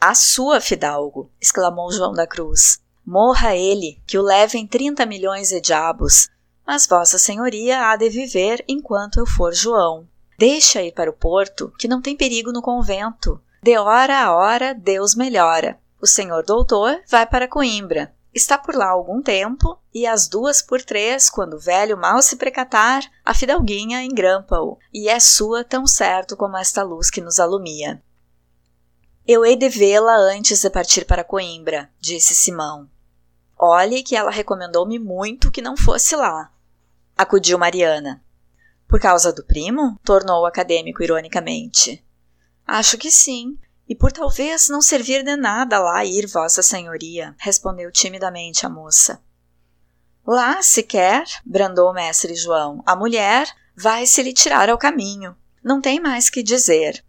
A 0.02 0.16
sua, 0.16 0.60
fidalgo! 0.60 1.30
exclamou 1.39 1.91
João 1.91 2.14
da 2.14 2.26
Cruz. 2.26 2.80
Morra 3.06 3.56
ele, 3.56 4.02
que 4.08 4.18
o 4.18 4.24
levem 4.24 4.66
trinta 4.66 5.06
milhões 5.06 5.50
de 5.50 5.62
diabos, 5.62 6.28
mas 6.66 6.88
Vossa 6.88 7.20
Senhoria 7.20 7.91
há 7.91 7.95
de 7.95 8.10
viver 8.10 8.66
enquanto 8.68 9.20
eu 9.20 9.28
for 9.28 9.54
João. 9.54 10.08
Deixa 10.39 10.82
ir 10.82 10.91
para 10.91 11.12
o 11.12 11.14
porto, 11.14 11.72
que 11.78 11.88
não 11.88 12.02
tem 12.02 12.18
perigo 12.18 12.52
no 12.52 12.64
convento. 12.64 13.39
De 13.62 13.78
hora 13.78 14.20
a 14.20 14.36
hora, 14.36 14.74
Deus 14.74 15.16
melhora. 15.16 15.80
O 16.01 16.08
senhor 16.08 16.43
doutor 16.43 17.01
vai 17.08 17.26
para 17.26 17.47
Coimbra. 17.47 18.14
Está 18.34 18.58
por 18.58 18.76
lá 18.76 18.89
algum 18.89 19.22
tempo 19.22 19.80
e 19.91 20.05
às 20.05 20.28
duas 20.28 20.62
por 20.62 20.82
três, 20.84 21.30
quando 21.30 21.55
o 21.55 21.60
velho 21.60 21.97
mal 21.97 22.22
se 22.22 22.36
precatar, 22.36 23.03
a 23.26 23.34
fidalguinha 23.34 24.03
engrampa-o 24.03 24.78
e 24.93 25.10
é 25.10 25.20
sua 25.20 25.64
tão 25.64 25.88
certo 25.88 26.38
como 26.38 26.55
esta 26.55 26.84
luz 26.84 27.10
que 27.10 27.20
nos 27.20 27.39
alumia. 27.39 28.01
Eu 29.28 29.43
hei 29.43 29.55
de 29.55 29.68
vê-la 29.68 30.16
antes 30.16 30.62
de 30.62 30.70
partir 30.70 31.03
para 31.05 31.24
Coimbra, 31.24 31.89
disse 31.99 32.36
Simão. 32.36 32.88
Olhe 33.58 34.03
que 34.03 34.16
ela 34.16 34.30
recomendou-me 34.30 34.99
muito 34.99 35.49
que 35.49 35.62
não 35.62 35.76
fosse 35.76 36.16
lá. 36.16 36.51
Acudiu 37.18 37.58
Mariana. 37.58 38.24
Por 38.88 38.99
causa 38.99 39.34
do 39.34 39.43
primo? 39.43 39.99
tornou 40.03 40.43
o 40.43 40.45
acadêmico 40.45 41.01
ironicamente. 41.01 42.05
Acho 42.68 42.97
que 42.97 43.09
sim. 43.09 43.57
E 43.88 43.95
por 43.95 44.11
talvez 44.11 44.68
não 44.68 44.82
servir 44.82 45.24
de 45.24 45.38
nada 45.38 45.80
lá 45.80 46.03
ir, 46.03 46.28
Vossa 46.28 46.61
Senhoria, 46.61 47.34
respondeu 47.39 47.89
timidamente 47.89 48.65
a 48.65 48.70
moça. 48.70 49.24
Lá, 50.26 50.61
se 50.61 50.84
quer, 50.84 51.24
brandou 51.45 51.89
o 51.89 51.93
mestre 51.93 52.36
João, 52.36 52.84
a 52.86 52.97
mulher 52.97 53.47
vai 53.74 54.05
se 54.05 54.22
lhe 54.22 54.34
tirar 54.34 54.70
ao 54.70 54.78
caminho. 54.78 55.38
Não 55.63 55.80
tem 55.80 56.01
mais 56.01 56.30
que 56.30 56.43
dizer. 56.43 57.01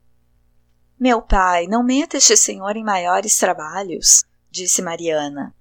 Meu 1.00 1.20
pai, 1.20 1.66
não 1.66 1.82
meta 1.82 2.16
este 2.16 2.36
senhor 2.36 2.76
em 2.76 2.84
maiores 2.84 3.36
trabalhos, 3.36 4.24
disse 4.48 4.80
Mariana. 4.80 5.52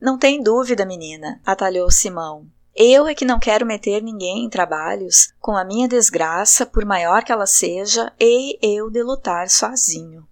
Não 0.00 0.18
tem 0.18 0.42
dúvida, 0.42 0.86
menina, 0.86 1.42
atalhou 1.44 1.90
Simão. 1.90 2.50
Eu 2.76 3.06
é 3.06 3.14
que 3.14 3.24
não 3.24 3.38
quero 3.38 3.64
meter 3.64 4.02
ninguém 4.02 4.44
em 4.44 4.50
trabalhos, 4.50 5.32
com 5.38 5.56
a 5.56 5.64
minha 5.64 5.86
desgraça, 5.86 6.66
por 6.66 6.84
maior 6.84 7.22
que 7.22 7.30
ela 7.30 7.46
seja, 7.46 8.12
hei 8.18 8.58
eu 8.60 8.90
de 8.90 9.00
lutar 9.00 9.48
sozinho. 9.48 10.26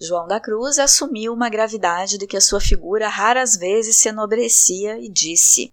João 0.00 0.26
da 0.26 0.40
Cruz 0.40 0.80
assumiu 0.80 1.32
uma 1.32 1.48
gravidade 1.48 2.18
de 2.18 2.26
que 2.26 2.36
a 2.36 2.40
sua 2.40 2.60
figura 2.60 3.08
raras 3.08 3.56
vezes 3.56 3.96
se 3.96 4.08
enobrecia 4.08 4.98
e 4.98 5.08
disse: 5.08 5.72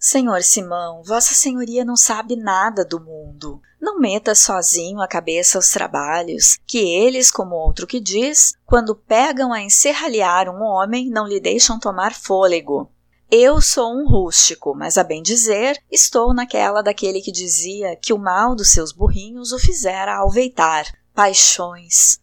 Senhor 0.00 0.42
Simão, 0.42 1.04
Vossa 1.04 1.32
Senhoria 1.32 1.84
não 1.84 1.96
sabe 1.96 2.34
nada 2.34 2.84
do 2.84 2.98
mundo. 3.00 3.62
Não 3.80 4.00
meta 4.00 4.34
sozinho 4.34 5.00
a 5.00 5.06
cabeça 5.06 5.58
aos 5.58 5.70
trabalhos, 5.70 6.58
que 6.66 6.78
eles, 6.78 7.30
como 7.30 7.54
outro 7.54 7.86
que 7.86 8.00
diz, 8.00 8.54
quando 8.66 8.96
pegam 8.96 9.52
a 9.52 9.62
enserralhar 9.62 10.48
um 10.48 10.60
homem, 10.60 11.08
não 11.08 11.26
lhe 11.26 11.38
deixam 11.38 11.78
tomar 11.78 12.12
fôlego. 12.12 12.91
Eu 13.34 13.62
sou 13.62 13.90
um 13.90 14.06
rústico, 14.06 14.74
mas 14.74 14.98
a 14.98 15.02
bem 15.02 15.22
dizer, 15.22 15.82
estou 15.90 16.34
naquela 16.34 16.82
daquele 16.82 17.22
que 17.22 17.32
dizia 17.32 17.96
que 17.96 18.12
o 18.12 18.18
mal 18.18 18.54
dos 18.54 18.68
seus 18.68 18.92
burrinhos 18.92 19.52
o 19.52 19.58
fizera 19.58 20.16
alveitar. 20.16 20.84
Paixões. 21.14 22.20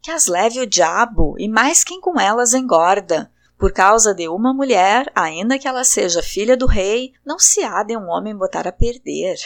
Que 0.00 0.12
as 0.12 0.28
leve 0.28 0.60
o 0.60 0.66
diabo, 0.66 1.34
e 1.40 1.48
mais 1.48 1.82
quem 1.82 2.00
com 2.00 2.20
elas 2.20 2.54
engorda. 2.54 3.32
Por 3.58 3.72
causa 3.72 4.14
de 4.14 4.28
uma 4.28 4.54
mulher, 4.54 5.10
ainda 5.12 5.58
que 5.58 5.66
ela 5.66 5.82
seja 5.82 6.22
filha 6.22 6.56
do 6.56 6.66
rei, 6.66 7.14
não 7.26 7.36
se 7.36 7.64
há 7.64 7.82
de 7.82 7.96
um 7.96 8.08
homem 8.08 8.36
botar 8.36 8.68
a 8.68 8.72
perder. 8.72 9.36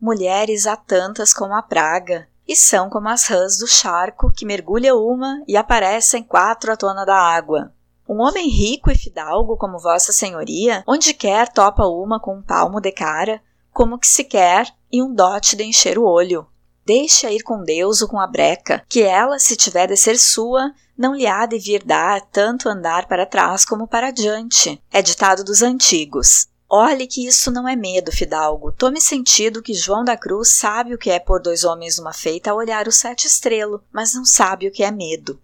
Mulheres 0.00 0.68
há 0.68 0.76
tantas 0.76 1.34
como 1.34 1.54
a 1.54 1.62
praga, 1.62 2.28
e 2.46 2.54
são 2.54 2.88
como 2.88 3.08
as 3.08 3.26
rãs 3.26 3.58
do 3.58 3.66
charco 3.66 4.30
que 4.32 4.46
mergulha 4.46 4.94
uma 4.94 5.42
e 5.48 5.56
aparecem 5.56 6.22
quatro 6.22 6.70
à 6.70 6.76
tona 6.76 7.04
da 7.04 7.16
água. 7.16 7.72
Um 8.12 8.20
homem 8.20 8.46
rico 8.46 8.90
e 8.90 8.94
fidalgo 8.94 9.56
como 9.56 9.78
Vossa 9.78 10.12
Senhoria, 10.12 10.84
onde 10.86 11.14
quer 11.14 11.48
topa 11.48 11.86
uma 11.86 12.20
com 12.20 12.36
um 12.36 12.42
palmo 12.42 12.78
de 12.78 12.92
cara, 12.92 13.40
como 13.72 13.98
que 13.98 14.06
se 14.06 14.22
quer, 14.22 14.68
e 14.92 15.02
um 15.02 15.14
dote 15.14 15.56
de 15.56 15.64
encher 15.64 15.98
o 15.98 16.04
olho. 16.04 16.46
Deixa 16.84 17.30
ir 17.30 17.42
com 17.42 17.64
Deus 17.64 18.02
ou 18.02 18.08
com 18.08 18.20
a 18.20 18.26
breca, 18.26 18.84
que 18.86 19.00
ela, 19.00 19.38
se 19.38 19.56
tiver 19.56 19.86
de 19.86 19.96
ser 19.96 20.18
sua, 20.18 20.74
não 20.94 21.14
lhe 21.14 21.26
há 21.26 21.46
de 21.46 21.58
vir 21.58 21.82
dar 21.82 22.20
tanto 22.20 22.68
andar 22.68 23.08
para 23.08 23.24
trás 23.24 23.64
como 23.64 23.88
para 23.88 24.08
adiante. 24.08 24.78
É 24.92 25.00
ditado 25.00 25.42
dos 25.42 25.62
antigos. 25.62 26.48
Olhe 26.68 27.06
que 27.06 27.26
isso 27.26 27.50
não 27.50 27.66
é 27.66 27.74
medo, 27.74 28.12
fidalgo. 28.12 28.72
Tome 28.72 29.00
sentido 29.00 29.62
que 29.62 29.72
João 29.72 30.04
da 30.04 30.18
Cruz 30.18 30.50
sabe 30.50 30.92
o 30.94 30.98
que 30.98 31.10
é 31.10 31.18
pôr 31.18 31.40
dois 31.40 31.64
homens 31.64 31.96
numa 31.96 32.12
feita 32.12 32.50
a 32.50 32.54
olhar 32.54 32.86
o 32.86 32.92
sete 32.92 33.26
estrelo, 33.26 33.82
mas 33.90 34.12
não 34.12 34.26
sabe 34.26 34.68
o 34.68 34.70
que 34.70 34.84
é 34.84 34.90
medo. 34.90 35.40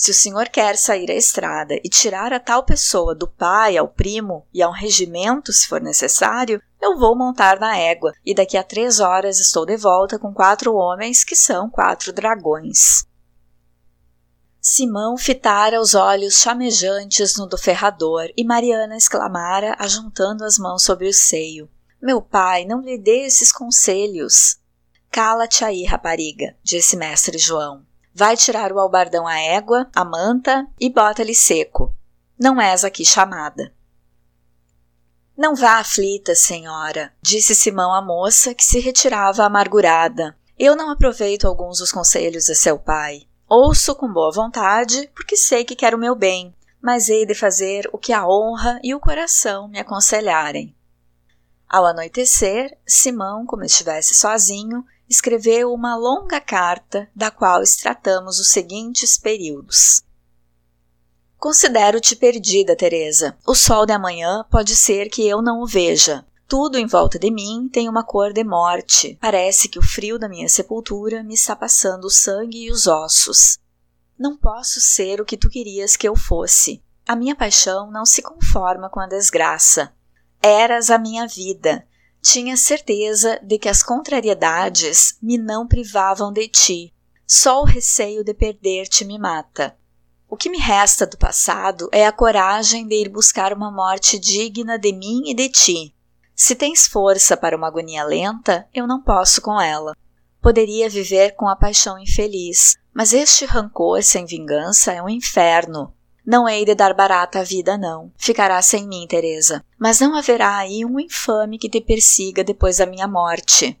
Se 0.00 0.12
o 0.12 0.14
senhor 0.14 0.48
quer 0.48 0.78
sair 0.78 1.10
à 1.10 1.14
estrada 1.14 1.74
e 1.74 1.86
tirar 1.86 2.32
a 2.32 2.40
tal 2.40 2.64
pessoa 2.64 3.14
do 3.14 3.28
pai 3.28 3.76
ao 3.76 3.86
primo 3.86 4.46
e 4.50 4.62
a 4.62 4.68
um 4.70 4.72
regimento, 4.72 5.52
se 5.52 5.68
for 5.68 5.78
necessário, 5.78 6.58
eu 6.80 6.98
vou 6.98 7.14
montar 7.14 7.60
na 7.60 7.76
égua 7.76 8.14
e 8.24 8.34
daqui 8.34 8.56
a 8.56 8.64
três 8.64 8.98
horas 8.98 9.38
estou 9.38 9.66
de 9.66 9.76
volta 9.76 10.18
com 10.18 10.32
quatro 10.32 10.74
homens 10.74 11.22
que 11.22 11.36
são 11.36 11.68
quatro 11.68 12.14
dragões. 12.14 13.04
Simão 14.58 15.18
fitara 15.18 15.78
os 15.78 15.94
olhos 15.94 16.40
chamejantes 16.40 17.36
no 17.36 17.46
do 17.46 17.58
ferrador 17.58 18.30
e 18.34 18.42
Mariana 18.42 18.96
exclamara, 18.96 19.76
ajuntando 19.78 20.44
as 20.44 20.56
mãos 20.56 20.82
sobre 20.82 21.08
o 21.08 21.12
seio: 21.12 21.68
Meu 22.00 22.22
pai, 22.22 22.64
não 22.64 22.80
lhe 22.80 22.96
dê 22.96 23.26
esses 23.26 23.52
conselhos. 23.52 24.56
Cala-te 25.10 25.62
aí, 25.62 25.84
rapariga, 25.84 26.56
disse 26.62 26.96
mestre 26.96 27.36
João. 27.36 27.89
Vai 28.20 28.36
tirar 28.36 28.70
o 28.70 28.78
albardão 28.78 29.26
à 29.26 29.40
égua, 29.40 29.88
a 29.96 30.04
manta 30.04 30.68
e 30.78 30.90
bota-lhe 30.90 31.34
seco. 31.34 31.96
Não 32.38 32.60
és 32.60 32.84
aqui 32.84 33.02
chamada. 33.02 33.72
Não 35.34 35.54
vá 35.54 35.78
aflita, 35.78 36.34
senhora, 36.34 37.14
disse 37.22 37.54
Simão 37.54 37.94
à 37.94 38.02
moça, 38.02 38.54
que 38.54 38.62
se 38.62 38.78
retirava 38.78 39.42
amargurada. 39.42 40.36
Eu 40.58 40.76
não 40.76 40.90
aproveito 40.90 41.46
alguns 41.46 41.78
dos 41.78 41.90
conselhos 41.90 42.44
de 42.44 42.54
seu 42.54 42.78
pai. 42.78 43.22
Ouço 43.48 43.94
com 43.94 44.12
boa 44.12 44.30
vontade, 44.30 45.10
porque 45.14 45.34
sei 45.34 45.64
que 45.64 45.74
quero 45.74 45.96
o 45.96 46.00
meu 46.00 46.14
bem, 46.14 46.54
mas 46.78 47.08
hei 47.08 47.24
de 47.24 47.34
fazer 47.34 47.88
o 47.90 47.96
que 47.96 48.12
a 48.12 48.28
honra 48.28 48.78
e 48.84 48.94
o 48.94 49.00
coração 49.00 49.66
me 49.66 49.78
aconselharem. 49.78 50.76
Ao 51.66 51.86
anoitecer, 51.86 52.76
Simão, 52.86 53.46
como 53.46 53.64
estivesse 53.64 54.14
sozinho, 54.14 54.84
escreveu 55.10 55.72
uma 55.72 55.96
longa 55.96 56.40
carta, 56.40 57.10
da 57.14 57.32
qual 57.32 57.62
extratamos 57.62 58.38
os 58.38 58.52
seguintes 58.52 59.16
períodos. 59.16 60.04
Considero-te 61.36 62.14
perdida, 62.14 62.76
Teresa. 62.76 63.36
O 63.44 63.54
sol 63.54 63.84
de 63.84 63.92
amanhã 63.92 64.44
pode 64.48 64.76
ser 64.76 65.08
que 65.08 65.26
eu 65.26 65.42
não 65.42 65.62
o 65.62 65.66
veja. 65.66 66.24
Tudo 66.46 66.78
em 66.78 66.86
volta 66.86 67.18
de 67.18 67.30
mim 67.30 67.68
tem 67.72 67.88
uma 67.88 68.04
cor 68.04 68.32
de 68.32 68.44
morte. 68.44 69.18
Parece 69.20 69.68
que 69.68 69.78
o 69.78 69.82
frio 69.82 70.18
da 70.18 70.28
minha 70.28 70.48
sepultura 70.48 71.24
me 71.24 71.34
está 71.34 71.56
passando 71.56 72.04
o 72.04 72.10
sangue 72.10 72.66
e 72.66 72.70
os 72.70 72.86
ossos. 72.86 73.58
Não 74.18 74.36
posso 74.36 74.80
ser 74.80 75.20
o 75.20 75.24
que 75.24 75.36
tu 75.36 75.48
querias 75.48 75.96
que 75.96 76.06
eu 76.06 76.14
fosse. 76.14 76.82
A 77.08 77.16
minha 77.16 77.34
paixão 77.34 77.90
não 77.90 78.04
se 78.04 78.22
conforma 78.22 78.88
com 78.90 79.00
a 79.00 79.06
desgraça. 79.06 79.92
Eras 80.42 80.90
a 80.90 80.98
minha 80.98 81.26
vida, 81.26 81.86
tinha 82.22 82.56
certeza 82.56 83.38
de 83.42 83.58
que 83.58 83.68
as 83.68 83.82
contrariedades 83.82 85.16
me 85.22 85.38
não 85.38 85.66
privavam 85.66 86.32
de 86.32 86.48
ti. 86.48 86.94
Só 87.26 87.62
o 87.62 87.64
receio 87.64 88.24
de 88.24 88.34
perder-te 88.34 89.04
me 89.04 89.18
mata. 89.18 89.76
O 90.28 90.36
que 90.36 90.50
me 90.50 90.58
resta 90.58 91.06
do 91.06 91.18
passado 91.18 91.88
é 91.92 92.06
a 92.06 92.12
coragem 92.12 92.86
de 92.86 92.94
ir 92.94 93.08
buscar 93.08 93.52
uma 93.52 93.70
morte 93.70 94.18
digna 94.18 94.78
de 94.78 94.92
mim 94.92 95.22
e 95.26 95.34
de 95.34 95.48
ti. 95.48 95.94
Se 96.34 96.54
tens 96.54 96.86
força 96.86 97.36
para 97.36 97.56
uma 97.56 97.66
agonia 97.66 98.04
lenta, 98.04 98.66
eu 98.72 98.86
não 98.86 99.02
posso 99.02 99.42
com 99.42 99.60
ela. 99.60 99.96
Poderia 100.40 100.88
viver 100.88 101.32
com 101.32 101.48
a 101.48 101.56
paixão 101.56 101.98
infeliz, 101.98 102.76
mas 102.94 103.12
este 103.12 103.44
rancor 103.44 104.02
sem 104.02 104.24
vingança 104.24 104.92
é 104.92 105.02
um 105.02 105.08
inferno. 105.08 105.92
Não 106.30 106.48
hei 106.48 106.64
de 106.64 106.76
dar 106.76 106.94
barata 106.94 107.40
à 107.40 107.42
vida, 107.42 107.76
não. 107.76 108.12
Ficará 108.16 108.62
sem 108.62 108.86
mim, 108.86 109.04
Teresa. 109.08 109.64
Mas 109.76 109.98
não 109.98 110.14
haverá 110.14 110.58
aí 110.58 110.84
um 110.84 111.00
infame 111.00 111.58
que 111.58 111.68
te 111.68 111.80
persiga 111.80 112.44
depois 112.44 112.76
da 112.76 112.86
minha 112.86 113.08
morte. 113.08 113.76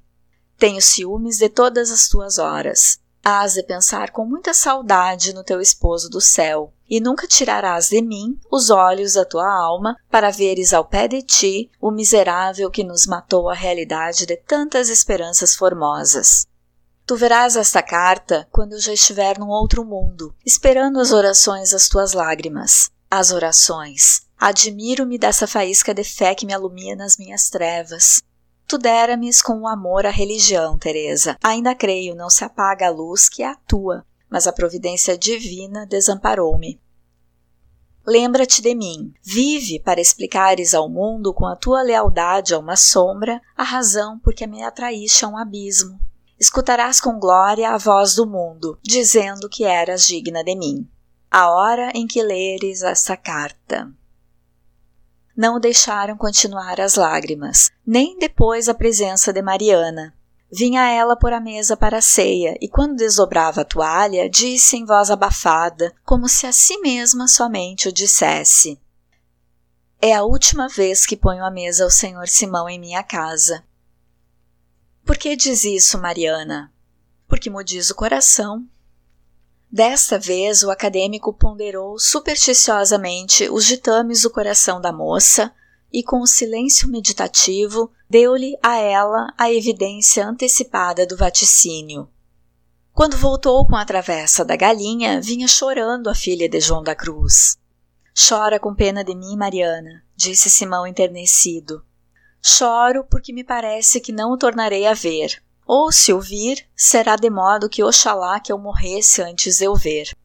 Tenho 0.58 0.82
ciúmes 0.82 1.36
de 1.36 1.48
todas 1.48 1.92
as 1.92 2.08
tuas 2.08 2.38
horas. 2.38 2.98
Hás 3.24 3.54
de 3.54 3.62
pensar 3.62 4.10
com 4.10 4.26
muita 4.26 4.52
saudade 4.52 5.32
no 5.32 5.44
teu 5.44 5.60
esposo 5.60 6.10
do 6.10 6.20
céu, 6.20 6.72
e 6.88 6.98
nunca 6.98 7.28
tirarás 7.28 7.88
de 7.88 8.02
mim 8.02 8.36
os 8.50 8.68
olhos 8.68 9.12
da 9.12 9.24
tua 9.24 9.48
alma 9.48 9.94
para 10.10 10.32
veres 10.32 10.72
ao 10.72 10.84
pé 10.84 11.06
de 11.06 11.22
ti 11.22 11.70
o 11.80 11.92
miserável 11.92 12.68
que 12.68 12.82
nos 12.82 13.06
matou 13.06 13.48
a 13.48 13.54
realidade 13.54 14.26
de 14.26 14.36
tantas 14.36 14.88
esperanças 14.88 15.54
formosas. 15.54 16.48
Tu 17.10 17.16
verás 17.16 17.56
esta 17.56 17.82
carta 17.82 18.46
quando 18.52 18.74
eu 18.74 18.80
já 18.80 18.92
estiver 18.92 19.36
num 19.36 19.48
outro 19.48 19.84
mundo, 19.84 20.32
esperando 20.46 21.00
as 21.00 21.10
orações 21.10 21.72
das 21.72 21.88
tuas 21.88 22.12
lágrimas. 22.12 22.88
As 23.10 23.32
orações. 23.32 24.28
Admiro-me 24.38 25.18
dessa 25.18 25.44
faísca 25.48 25.92
de 25.92 26.04
fé 26.04 26.36
que 26.36 26.46
me 26.46 26.54
alumia 26.54 26.94
nas 26.94 27.16
minhas 27.16 27.50
trevas. 27.50 28.22
Tu 28.64 28.78
dera-me 28.78 29.28
com 29.42 29.62
o 29.62 29.66
amor 29.66 30.06
à 30.06 30.10
religião, 30.10 30.78
Teresa. 30.78 31.36
Ainda 31.42 31.74
creio, 31.74 32.14
não 32.14 32.30
se 32.30 32.44
apaga 32.44 32.86
a 32.86 32.90
luz 32.90 33.28
que 33.28 33.42
é 33.42 33.48
a 33.48 33.56
tua, 33.56 34.06
mas 34.30 34.46
a 34.46 34.52
providência 34.52 35.18
divina 35.18 35.84
desamparou-me. 35.86 36.80
Lembra-te 38.06 38.62
de 38.62 38.72
mim. 38.72 39.12
Vive 39.20 39.80
para 39.80 40.00
explicares 40.00 40.74
ao 40.74 40.88
mundo 40.88 41.34
com 41.34 41.44
a 41.44 41.56
tua 41.56 41.82
lealdade 41.82 42.54
a 42.54 42.58
uma 42.60 42.76
sombra 42.76 43.42
a 43.56 43.64
razão 43.64 44.16
por 44.20 44.32
que 44.32 44.46
me 44.46 44.62
atraíste 44.62 45.24
a 45.24 45.28
um 45.28 45.36
abismo 45.36 45.98
escutarás 46.40 47.00
com 47.00 47.20
glória 47.20 47.70
a 47.70 47.76
voz 47.76 48.14
do 48.14 48.26
mundo, 48.26 48.78
dizendo 48.82 49.48
que 49.48 49.64
eras 49.64 50.06
digna 50.06 50.42
de 50.42 50.56
mim. 50.56 50.88
A 51.30 51.50
hora 51.50 51.92
em 51.94 52.06
que 52.06 52.22
leres 52.22 52.82
esta 52.82 53.16
carta. 53.16 53.92
Não 55.36 55.56
o 55.56 55.60
deixaram 55.60 56.16
continuar 56.16 56.80
as 56.80 56.96
lágrimas, 56.96 57.70
nem 57.86 58.18
depois 58.18 58.68
a 58.68 58.74
presença 58.74 59.32
de 59.32 59.42
Mariana. 59.42 60.14
Vinha 60.52 60.90
ela 60.90 61.14
por 61.14 61.32
a 61.32 61.40
mesa 61.40 61.76
para 61.76 61.98
a 61.98 62.02
ceia, 62.02 62.56
e 62.60 62.68
quando 62.68 62.96
desdobrava 62.96 63.60
a 63.60 63.64
toalha, 63.64 64.28
disse 64.28 64.76
em 64.76 64.84
voz 64.84 65.10
abafada, 65.10 65.94
como 66.04 66.28
se 66.28 66.46
a 66.46 66.52
si 66.52 66.78
mesma 66.78 67.28
somente 67.28 67.88
o 67.88 67.92
dissesse: 67.92 68.80
É 70.02 70.12
a 70.12 70.24
última 70.24 70.68
vez 70.68 71.06
que 71.06 71.16
ponho 71.16 71.44
à 71.44 71.50
mesa 71.50 71.86
o 71.86 71.90
senhor 71.90 72.26
Simão 72.26 72.68
em 72.68 72.80
minha 72.80 73.02
casa. 73.04 73.62
Por 75.10 75.18
que 75.18 75.34
diz 75.34 75.64
isso, 75.64 76.00
Mariana? 76.00 76.72
Porque 77.26 77.50
me 77.50 77.64
diz 77.64 77.90
o 77.90 77.96
coração. 77.96 78.64
Desta 79.68 80.16
vez, 80.16 80.62
o 80.62 80.70
acadêmico 80.70 81.32
ponderou 81.32 81.98
supersticiosamente 81.98 83.48
os 83.50 83.64
ditames 83.64 84.22
do 84.22 84.30
coração 84.30 84.80
da 84.80 84.92
moça 84.92 85.52
e, 85.92 86.04
com 86.04 86.20
o 86.20 86.28
silêncio 86.28 86.88
meditativo, 86.88 87.90
deu-lhe 88.08 88.56
a 88.62 88.78
ela 88.78 89.34
a 89.36 89.52
evidência 89.52 90.24
antecipada 90.24 91.04
do 91.04 91.16
vaticínio. 91.16 92.08
Quando 92.92 93.16
voltou 93.16 93.66
com 93.66 93.74
a 93.74 93.84
travessa 93.84 94.44
da 94.44 94.54
galinha, 94.54 95.20
vinha 95.20 95.48
chorando 95.48 96.08
a 96.08 96.14
filha 96.14 96.48
de 96.48 96.60
João 96.60 96.84
da 96.84 96.94
Cruz. 96.94 97.58
Chora 98.14 98.60
com 98.60 98.72
pena 98.72 99.02
de 99.02 99.16
mim, 99.16 99.36
Mariana, 99.36 100.04
disse 100.14 100.48
Simão 100.48 100.86
enternecido. 100.86 101.84
Choro 102.42 103.04
porque 103.04 103.32
me 103.32 103.44
parece 103.44 104.00
que 104.00 104.12
não 104.12 104.32
o 104.32 104.38
tornarei 104.38 104.86
a 104.86 104.94
ver. 104.94 105.42
Ou, 105.66 105.92
se 105.92 106.12
o 106.12 106.20
vir, 106.20 106.66
será 106.74 107.16
de 107.16 107.30
modo 107.30 107.68
que 107.68 107.84
oxalá 107.84 108.40
que 108.40 108.50
eu 108.50 108.58
morresse 108.58 109.22
antes 109.22 109.60
eu 109.60 109.74
ver. 109.74 110.16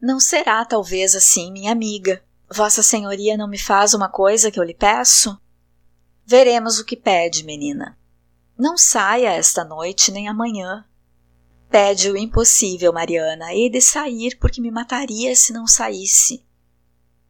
Não 0.00 0.18
será 0.18 0.64
talvez 0.64 1.14
assim, 1.14 1.52
minha 1.52 1.72
amiga. 1.72 2.22
Vossa 2.52 2.82
Senhoria 2.82 3.36
não 3.36 3.48
me 3.48 3.58
faz 3.58 3.94
uma 3.94 4.08
coisa 4.08 4.50
que 4.50 4.58
eu 4.58 4.64
lhe 4.64 4.74
peço? 4.74 5.40
Veremos 6.26 6.78
o 6.78 6.84
que 6.84 6.96
pede, 6.96 7.44
menina. 7.44 7.98
Não 8.58 8.76
saia 8.76 9.30
esta 9.32 9.64
noite 9.64 10.10
nem 10.10 10.28
amanhã. 10.28 10.84
Pede 11.70 12.10
o 12.10 12.16
impossível, 12.16 12.92
Mariana. 12.92 13.54
Hei 13.54 13.70
de 13.70 13.80
sair 13.80 14.36
porque 14.38 14.60
me 14.60 14.70
mataria 14.70 15.34
se 15.36 15.52
não 15.52 15.66
saísse. 15.66 16.44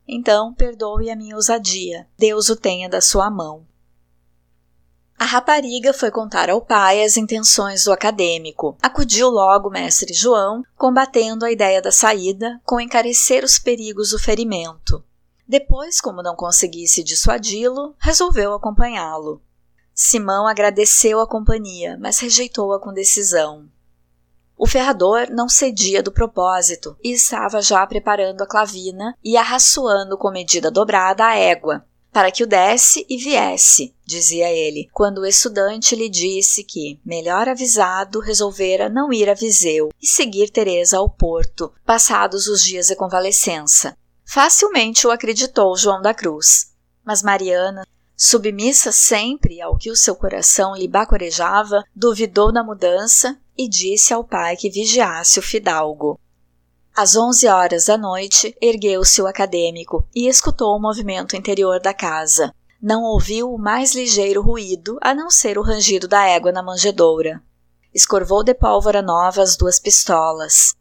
Então, 0.06 0.52
perdoe 0.54 1.10
a 1.10 1.16
minha 1.16 1.36
ousadia. 1.36 2.06
Deus 2.18 2.48
o 2.48 2.56
tenha 2.56 2.88
da 2.88 3.00
sua 3.00 3.30
mão. 3.30 3.66
A 5.20 5.26
rapariga 5.26 5.92
foi 5.92 6.10
contar 6.10 6.48
ao 6.48 6.62
pai 6.62 7.04
as 7.04 7.18
intenções 7.18 7.84
do 7.84 7.92
acadêmico. 7.92 8.78
Acudiu 8.80 9.28
logo 9.28 9.68
o 9.68 9.70
mestre 9.70 10.14
João, 10.14 10.62
combatendo 10.78 11.44
a 11.44 11.52
ideia 11.52 11.82
da 11.82 11.92
saída, 11.92 12.58
com 12.64 12.80
encarecer 12.80 13.44
os 13.44 13.58
perigos 13.58 14.10
do 14.10 14.18
ferimento. 14.18 15.04
Depois, 15.46 16.00
como 16.00 16.22
não 16.22 16.34
conseguisse 16.34 17.04
dissuadi-lo, 17.04 17.94
resolveu 17.98 18.54
acompanhá-lo. 18.54 19.42
Simão 19.92 20.46
agradeceu 20.46 21.20
a 21.20 21.28
companhia, 21.28 21.98
mas 22.00 22.18
rejeitou-a 22.18 22.80
com 22.80 22.90
decisão. 22.90 23.68
O 24.62 24.66
ferrador 24.66 25.30
não 25.30 25.48
cedia 25.48 26.02
do 26.02 26.12
propósito 26.12 26.94
e 27.02 27.12
estava 27.12 27.62
já 27.62 27.86
preparando 27.86 28.42
a 28.42 28.46
clavina 28.46 29.16
e 29.24 29.34
arraçoando 29.34 30.18
com 30.18 30.30
medida 30.30 30.70
dobrada 30.70 31.24
a 31.24 31.34
égua, 31.34 31.82
para 32.12 32.30
que 32.30 32.44
o 32.44 32.46
desse 32.46 33.06
e 33.08 33.16
viesse, 33.16 33.94
dizia 34.04 34.50
ele, 34.50 34.86
quando 34.92 35.22
o 35.22 35.26
estudante 35.26 35.96
lhe 35.96 36.10
disse 36.10 36.62
que, 36.62 37.00
melhor 37.02 37.48
avisado, 37.48 38.20
resolvera 38.20 38.90
não 38.90 39.10
ir 39.10 39.30
a 39.30 39.34
Viseu 39.34 39.88
e 39.98 40.06
seguir 40.06 40.50
Teresa 40.50 40.98
ao 40.98 41.08
Porto, 41.08 41.72
passados 41.86 42.46
os 42.46 42.62
dias 42.62 42.88
de 42.88 42.96
convalescença. 42.96 43.96
Facilmente 44.26 45.06
o 45.06 45.10
acreditou 45.10 45.74
João 45.74 46.02
da 46.02 46.12
Cruz. 46.12 46.66
Mas 47.02 47.22
Mariana, 47.22 47.86
submissa 48.22 48.92
sempre 48.92 49.62
ao 49.62 49.78
que 49.78 49.90
o 49.90 49.96
seu 49.96 50.14
coração 50.14 50.76
lhe 50.76 50.86
bacorejava, 50.86 51.82
duvidou 51.96 52.52
da 52.52 52.62
mudança 52.62 53.40
e 53.56 53.66
disse 53.66 54.12
ao 54.12 54.22
pai 54.22 54.58
que 54.58 54.68
vigiasse 54.68 55.38
o 55.38 55.42
fidalgo. 55.42 56.20
Às 56.94 57.16
onze 57.16 57.48
horas 57.48 57.86
da 57.86 57.96
noite, 57.96 58.54
ergueu-se 58.60 59.22
o 59.22 59.26
acadêmico 59.26 60.06
e 60.14 60.28
escutou 60.28 60.76
o 60.76 60.80
movimento 60.80 61.34
interior 61.34 61.80
da 61.80 61.94
casa. 61.94 62.52
Não 62.82 63.04
ouviu 63.04 63.54
o 63.54 63.58
mais 63.58 63.94
ligeiro 63.94 64.42
ruído, 64.42 64.98
a 65.00 65.14
não 65.14 65.30
ser 65.30 65.56
o 65.56 65.62
rangido 65.62 66.06
da 66.06 66.26
égua 66.26 66.52
na 66.52 66.62
manjedoura. 66.62 67.42
Escorvou 67.94 68.44
de 68.44 68.52
pólvora 68.52 69.00
nova 69.00 69.40
as 69.40 69.56
duas 69.56 69.78
pistolas. 69.78 70.74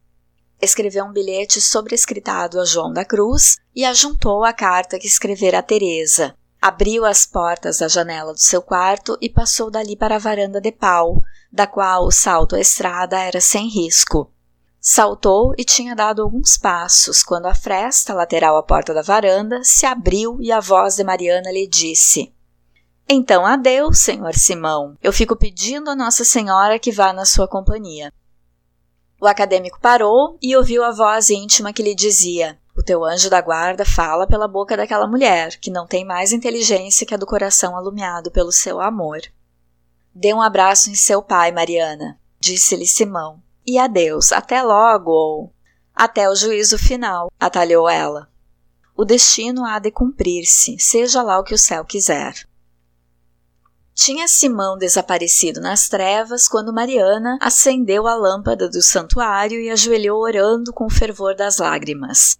Escreveu 0.61 1.05
um 1.05 1.13
bilhete 1.13 1.61
sobrescritado 1.61 2.59
a 2.59 2.65
João 2.65 2.91
da 2.91 3.05
Cruz 3.05 3.55
e 3.73 3.85
ajuntou 3.85 4.43
a 4.43 4.51
carta 4.51 4.99
que 4.99 5.07
escrevera 5.07 5.59
a 5.59 5.63
Teresa. 5.63 6.35
Abriu 6.61 7.05
as 7.05 7.25
portas 7.25 7.77
da 7.77 7.87
janela 7.87 8.33
do 8.33 8.39
seu 8.39 8.61
quarto 8.61 9.17
e 9.21 9.29
passou 9.29 9.71
dali 9.71 9.95
para 9.95 10.17
a 10.17 10.19
varanda 10.19 10.59
de 10.59 10.73
pau, 10.73 11.21
da 11.49 11.65
qual 11.65 12.05
o 12.05 12.11
salto 12.11 12.53
à 12.53 12.59
estrada 12.59 13.17
era 13.17 13.39
sem 13.39 13.69
risco. 13.69 14.29
Saltou 14.81 15.53
e 15.57 15.63
tinha 15.63 15.95
dado 15.95 16.21
alguns 16.21 16.57
passos 16.57 17.23
quando 17.23 17.45
a 17.45 17.55
fresta 17.55 18.13
lateral 18.13 18.57
à 18.57 18.63
porta 18.63 18.93
da 18.93 19.01
varanda 19.01 19.63
se 19.63 19.85
abriu 19.85 20.37
e 20.41 20.51
a 20.51 20.59
voz 20.59 20.97
de 20.97 21.03
Mariana 21.03 21.49
lhe 21.49 21.65
disse: 21.65 22.33
Então 23.07 23.45
adeus, 23.45 23.99
senhor 23.99 24.35
Simão. 24.35 24.97
Eu 25.01 25.13
fico 25.13 25.37
pedindo 25.37 25.89
a 25.89 25.95
Nossa 25.95 26.25
Senhora 26.25 26.77
que 26.77 26.91
vá 26.91 27.13
na 27.13 27.25
sua 27.25 27.47
companhia. 27.47 28.11
O 29.21 29.27
acadêmico 29.27 29.79
parou 29.81 30.37
e 30.41 30.55
ouviu 30.57 30.83
a 30.83 30.91
voz 30.91 31.29
íntima 31.29 31.71
que 31.71 31.83
lhe 31.83 31.95
dizia: 31.95 32.58
O 32.79 32.81
teu 32.81 33.03
anjo 33.03 33.29
da 33.29 33.41
guarda 33.41 33.83
fala 33.83 34.25
pela 34.25 34.47
boca 34.47 34.77
daquela 34.77 35.05
mulher, 35.05 35.57
que 35.59 35.69
não 35.69 35.85
tem 35.85 36.05
mais 36.05 36.31
inteligência 36.31 37.05
que 37.05 37.13
a 37.13 37.17
do 37.17 37.25
coração 37.25 37.75
alumiado 37.75 38.31
pelo 38.31 38.53
seu 38.53 38.79
amor. 38.79 39.19
Dê 40.15 40.33
um 40.33 40.41
abraço 40.41 40.89
em 40.89 40.95
seu 40.95 41.21
pai, 41.21 41.51
Mariana, 41.51 42.17
disse-lhe 42.39 42.87
Simão 42.87 43.43
e 43.67 43.77
adeus, 43.77 44.31
até 44.31 44.63
logo, 44.63 45.11
ou 45.11 45.53
até 45.93 46.29
o 46.29 46.35
juízo 46.35 46.77
final, 46.77 47.29
atalhou 47.37 47.89
ela. 47.89 48.29
O 48.95 49.03
destino 49.03 49.65
há 49.65 49.77
de 49.77 49.91
cumprir-se, 49.91 50.79
seja 50.79 51.21
lá 51.21 51.37
o 51.37 51.43
que 51.43 51.53
o 51.53 51.59
céu 51.59 51.83
quiser. 51.83 52.33
Tinha 53.93 54.25
Simão 54.29 54.77
desaparecido 54.77 55.59
nas 55.59 55.89
trevas 55.89 56.47
quando 56.47 56.71
Mariana 56.71 57.37
acendeu 57.41 58.07
a 58.07 58.15
lâmpada 58.15 58.69
do 58.69 58.81
santuário 58.81 59.59
e 59.59 59.69
ajoelhou 59.69 60.21
orando 60.21 60.71
com 60.71 60.85
o 60.85 60.89
fervor 60.89 61.35
das 61.35 61.57
lágrimas. 61.57 62.39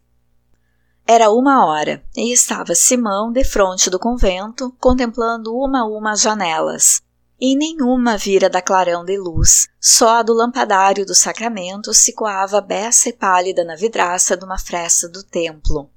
Era 1.12 1.32
uma 1.32 1.66
hora 1.66 2.04
e 2.16 2.32
estava 2.32 2.76
Simão 2.76 3.32
defronte 3.32 3.90
do 3.90 3.98
convento, 3.98 4.72
contemplando 4.80 5.56
uma 5.56 5.80
a 5.80 5.86
uma 5.88 6.12
as 6.12 6.22
janelas, 6.22 7.02
e 7.42 7.56
nenhuma 7.56 8.16
vira 8.16 8.48
da 8.48 8.62
clarão 8.62 9.04
de 9.04 9.18
luz, 9.18 9.68
só 9.82 10.18
a 10.18 10.22
do 10.22 10.36
lampadário 10.36 11.08
do 11.08 11.16
sacramento 11.16 11.96
se 11.96 12.14
coava 12.14 12.62
beça 12.62 13.10
e 13.10 13.14
pálida 13.14 13.64
na 13.64 13.76
vidraça 13.76 14.38
de 14.38 14.46
uma 14.46 14.60
fresta 14.60 15.10
do 15.10 15.24
templo. 15.24 15.90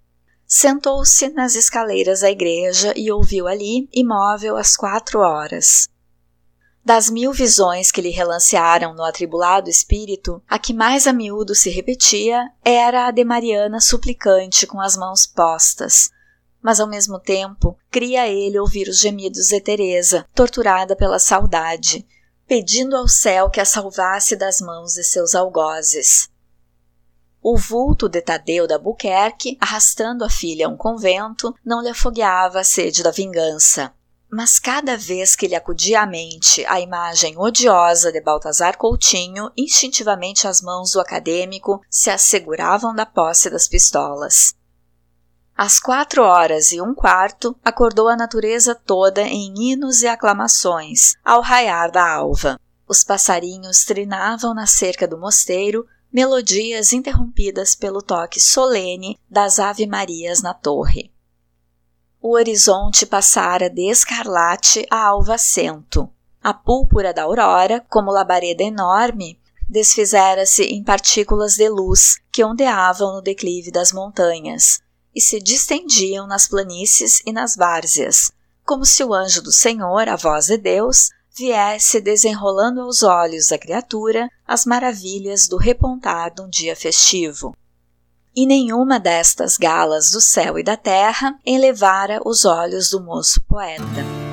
Sentou-se 0.46 1.28
nas 1.28 1.56
escaleiras 1.56 2.20
da 2.20 2.30
igreja 2.30 2.94
e 2.96 3.12
ouviu 3.12 3.46
ali, 3.46 3.90
imóvel 3.92 4.56
às 4.56 4.78
quatro 4.78 5.20
horas. 5.20 5.90
Das 6.84 7.08
mil 7.08 7.32
visões 7.32 7.92
que 7.92 8.00
lhe 8.00 8.10
relancearam 8.10 8.92
no 8.92 9.04
atribulado 9.04 9.70
espírito, 9.70 10.42
a 10.48 10.58
que 10.58 10.74
mais 10.74 11.06
a 11.06 11.12
miúdo 11.12 11.54
se 11.54 11.70
repetia 11.70 12.50
era 12.64 13.06
a 13.06 13.10
de 13.12 13.24
Mariana 13.24 13.80
suplicante 13.80 14.66
com 14.66 14.80
as 14.80 14.96
mãos 14.96 15.24
postas, 15.24 16.10
mas 16.60 16.80
ao 16.80 16.88
mesmo 16.88 17.20
tempo 17.20 17.78
cria 17.88 18.28
ele 18.28 18.58
ouvir 18.58 18.88
os 18.88 18.98
gemidos 18.98 19.46
de 19.46 19.60
Teresa, 19.60 20.26
torturada 20.34 20.96
pela 20.96 21.20
saudade, 21.20 22.04
pedindo 22.48 22.96
ao 22.96 23.06
céu 23.06 23.48
que 23.48 23.60
a 23.60 23.64
salvasse 23.64 24.34
das 24.34 24.60
mãos 24.60 24.94
de 24.94 25.04
seus 25.04 25.36
algozes. 25.36 26.28
O 27.40 27.56
vulto 27.56 28.08
de 28.08 28.20
Tadeu 28.20 28.66
da 28.66 28.78
Buquerque, 28.78 29.56
arrastando 29.60 30.24
a 30.24 30.30
filha 30.30 30.66
a 30.66 30.68
um 30.68 30.76
convento, 30.76 31.54
não 31.64 31.80
lhe 31.80 31.88
afogueava 31.88 32.60
a 32.60 32.64
sede 32.64 33.02
da 33.04 33.10
vingança. 33.12 33.92
Mas 34.34 34.58
cada 34.58 34.96
vez 34.96 35.36
que 35.36 35.46
lhe 35.46 35.54
acudia 35.54 36.00
à 36.00 36.06
mente 36.06 36.64
a 36.64 36.80
imagem 36.80 37.36
odiosa 37.36 38.10
de 38.10 38.18
Baltazar 38.18 38.78
Coutinho, 38.78 39.52
instintivamente 39.54 40.48
as 40.48 40.62
mãos 40.62 40.92
do 40.92 41.00
acadêmico 41.00 41.82
se 41.90 42.08
asseguravam 42.08 42.94
da 42.94 43.04
posse 43.04 43.50
das 43.50 43.68
pistolas. 43.68 44.54
Às 45.54 45.78
quatro 45.78 46.22
horas 46.22 46.72
e 46.72 46.80
um 46.80 46.94
quarto, 46.94 47.54
acordou 47.62 48.08
a 48.08 48.16
natureza 48.16 48.74
toda 48.74 49.20
em 49.20 49.52
hinos 49.54 50.00
e 50.00 50.06
aclamações, 50.06 51.14
ao 51.22 51.42
raiar 51.42 51.90
da 51.90 52.10
alva. 52.10 52.58
Os 52.88 53.04
passarinhos 53.04 53.84
trinavam 53.84 54.54
na 54.54 54.66
cerca 54.66 55.06
do 55.06 55.18
mosteiro, 55.18 55.86
melodias 56.10 56.94
interrompidas 56.94 57.74
pelo 57.74 58.00
toque 58.00 58.40
solene 58.40 59.20
das 59.28 59.58
ave-marias 59.58 60.40
na 60.40 60.54
torre. 60.54 61.12
O 62.24 62.36
horizonte 62.36 63.04
passara 63.04 63.68
de 63.68 63.90
escarlate 63.90 64.86
a 64.88 65.06
alvacento. 65.08 66.08
A 66.40 66.54
púrpura 66.54 67.12
da 67.12 67.24
aurora, 67.24 67.84
como 67.90 68.12
labareda 68.12 68.62
enorme, 68.62 69.40
desfizera-se 69.68 70.62
em 70.62 70.84
partículas 70.84 71.56
de 71.56 71.68
luz 71.68 72.20
que 72.30 72.44
ondeavam 72.44 73.14
no 73.14 73.20
declive 73.20 73.72
das 73.72 73.92
montanhas, 73.92 74.80
e 75.12 75.20
se 75.20 75.40
distendiam 75.40 76.28
nas 76.28 76.46
planícies 76.46 77.20
e 77.26 77.32
nas 77.32 77.56
várzeas, 77.56 78.30
como 78.64 78.84
se 78.84 79.02
o 79.02 79.12
anjo 79.12 79.42
do 79.42 79.50
Senhor, 79.50 80.08
a 80.08 80.14
voz 80.14 80.46
de 80.46 80.58
Deus, 80.58 81.08
viesse 81.36 82.00
desenrolando 82.00 82.82
aos 82.82 83.02
olhos 83.02 83.48
da 83.48 83.58
criatura 83.58 84.28
as 84.46 84.64
maravilhas 84.64 85.48
do 85.48 85.56
repontar 85.56 86.32
de 86.32 86.40
um 86.40 86.48
dia 86.48 86.76
festivo. 86.76 87.52
E 88.34 88.46
nenhuma 88.46 88.98
destas 88.98 89.58
galas 89.58 90.10
do 90.10 90.20
céu 90.20 90.58
e 90.58 90.62
da 90.62 90.76
terra 90.76 91.38
enlevara 91.44 92.20
os 92.24 92.44
olhos 92.46 92.88
do 92.90 93.02
moço 93.02 93.40
poeta. 93.42 94.31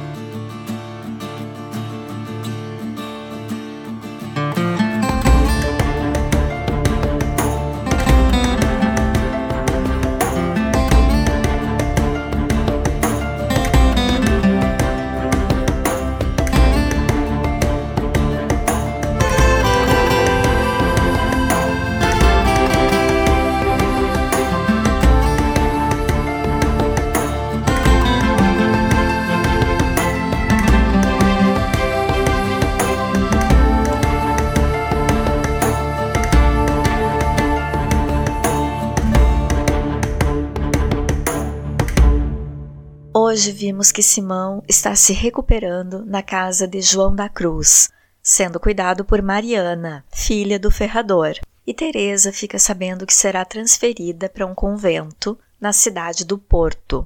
Hoje 43.30 43.52
vimos 43.52 43.92
que 43.92 44.02
Simão 44.02 44.64
está 44.68 44.96
se 44.96 45.14
recuperando 45.14 46.04
na 46.04 46.24
casa 46.24 46.68
de 46.68 46.82
João 46.82 47.14
da 47.14 47.30
Cruz, 47.30 47.88
sendo 48.24 48.60
cuidado 48.60 49.06
por 49.06 49.22
Mariana, 49.22 50.04
filha 50.12 50.58
do 50.58 50.72
ferrador, 50.72 51.36
e 51.66 51.72
Teresa 51.72 52.34
fica 52.34 52.58
sabendo 52.58 53.06
que 53.06 53.14
será 53.14 53.46
transferida 53.46 54.28
para 54.28 54.48
um 54.48 54.56
convento 54.56 55.38
na 55.62 55.72
cidade 55.72 56.26
do 56.26 56.40
Porto. 56.40 57.06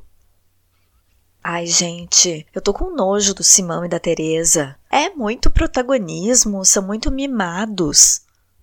Ai, 1.43 1.65
gente, 1.65 2.47
eu 2.55 2.61
tô 2.61 2.74
com 2.74 2.95
nojo 2.95 3.34
do 3.34 3.43
Simão 3.43 3.84
e 3.84 3.89
da 3.89 3.99
Teresa. 3.99 4.78
É 4.89 5.09
muito 5.09 5.51
protagonismo, 5.51 6.63
são 6.63 6.84
muito 6.84 7.11
mimados. 7.11 8.21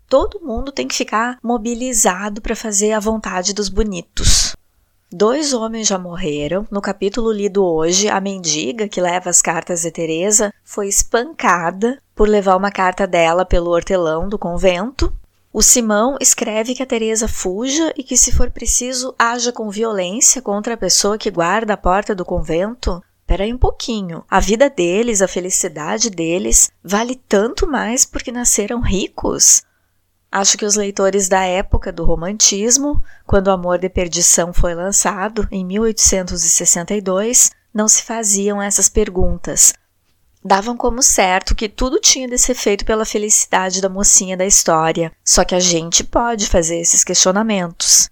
Todo 0.08 0.40
mundo 0.40 0.72
tem 0.72 0.88
que 0.88 0.94
ficar 0.94 1.38
mobilizado 1.42 2.40
para 2.40 2.56
fazer 2.56 2.92
a 2.92 3.00
vontade 3.00 3.52
dos 3.52 3.68
bonitos. 3.68 4.56
Dois 5.12 5.52
homens 5.52 5.88
já 5.88 5.98
morreram. 5.98 6.68
No 6.70 6.80
capítulo 6.80 7.32
lido 7.32 7.64
hoje, 7.64 8.08
a 8.08 8.20
mendiga 8.20 8.88
que 8.88 9.00
leva 9.00 9.28
as 9.28 9.42
cartas 9.42 9.82
de 9.82 9.90
Teresa 9.90 10.54
foi 10.62 10.86
espancada 10.86 12.00
por 12.14 12.28
levar 12.28 12.54
uma 12.54 12.70
carta 12.70 13.08
dela 13.08 13.44
pelo 13.44 13.70
hortelão 13.70 14.28
do 14.28 14.38
convento. 14.38 15.12
O 15.52 15.62
Simão 15.62 16.16
escreve 16.20 16.76
que 16.76 16.82
a 16.84 16.86
Teresa 16.86 17.26
fuja 17.26 17.92
e 17.96 18.04
que, 18.04 18.16
se 18.16 18.30
for 18.30 18.52
preciso, 18.52 19.12
haja 19.18 19.50
com 19.50 19.68
violência 19.68 20.40
contra 20.40 20.74
a 20.74 20.76
pessoa 20.76 21.18
que 21.18 21.28
guarda 21.28 21.74
a 21.74 21.76
porta 21.76 22.14
do 22.14 22.24
convento. 22.24 23.02
Peraí 23.26 23.52
um 23.52 23.58
pouquinho. 23.58 24.22
A 24.30 24.38
vida 24.38 24.70
deles, 24.70 25.20
a 25.20 25.26
felicidade 25.26 26.08
deles, 26.08 26.70
vale 26.84 27.16
tanto 27.28 27.66
mais 27.66 28.04
porque 28.04 28.30
nasceram 28.30 28.80
ricos? 28.80 29.64
Acho 30.32 30.56
que 30.56 30.64
os 30.64 30.76
leitores 30.76 31.28
da 31.28 31.44
época 31.44 31.90
do 31.90 32.04
romantismo, 32.04 33.02
quando 33.26 33.48
o 33.48 33.50
Amor 33.50 33.78
de 33.78 33.88
Perdição 33.88 34.52
foi 34.52 34.74
lançado, 34.74 35.48
em 35.50 35.64
1862, 35.64 37.50
não 37.74 37.88
se 37.88 38.02
faziam 38.02 38.62
essas 38.62 38.88
perguntas. 38.88 39.72
Davam 40.42 40.76
como 40.76 41.02
certo 41.02 41.54
que 41.54 41.68
tudo 41.68 41.98
tinha 42.00 42.28
de 42.28 42.38
ser 42.38 42.54
feito 42.54 42.84
pela 42.84 43.04
felicidade 43.04 43.80
da 43.80 43.88
mocinha 43.88 44.36
da 44.36 44.46
história, 44.46 45.12
só 45.24 45.44
que 45.44 45.54
a 45.54 45.60
gente 45.60 46.04
pode 46.04 46.46
fazer 46.46 46.78
esses 46.78 47.02
questionamentos. 47.02 48.08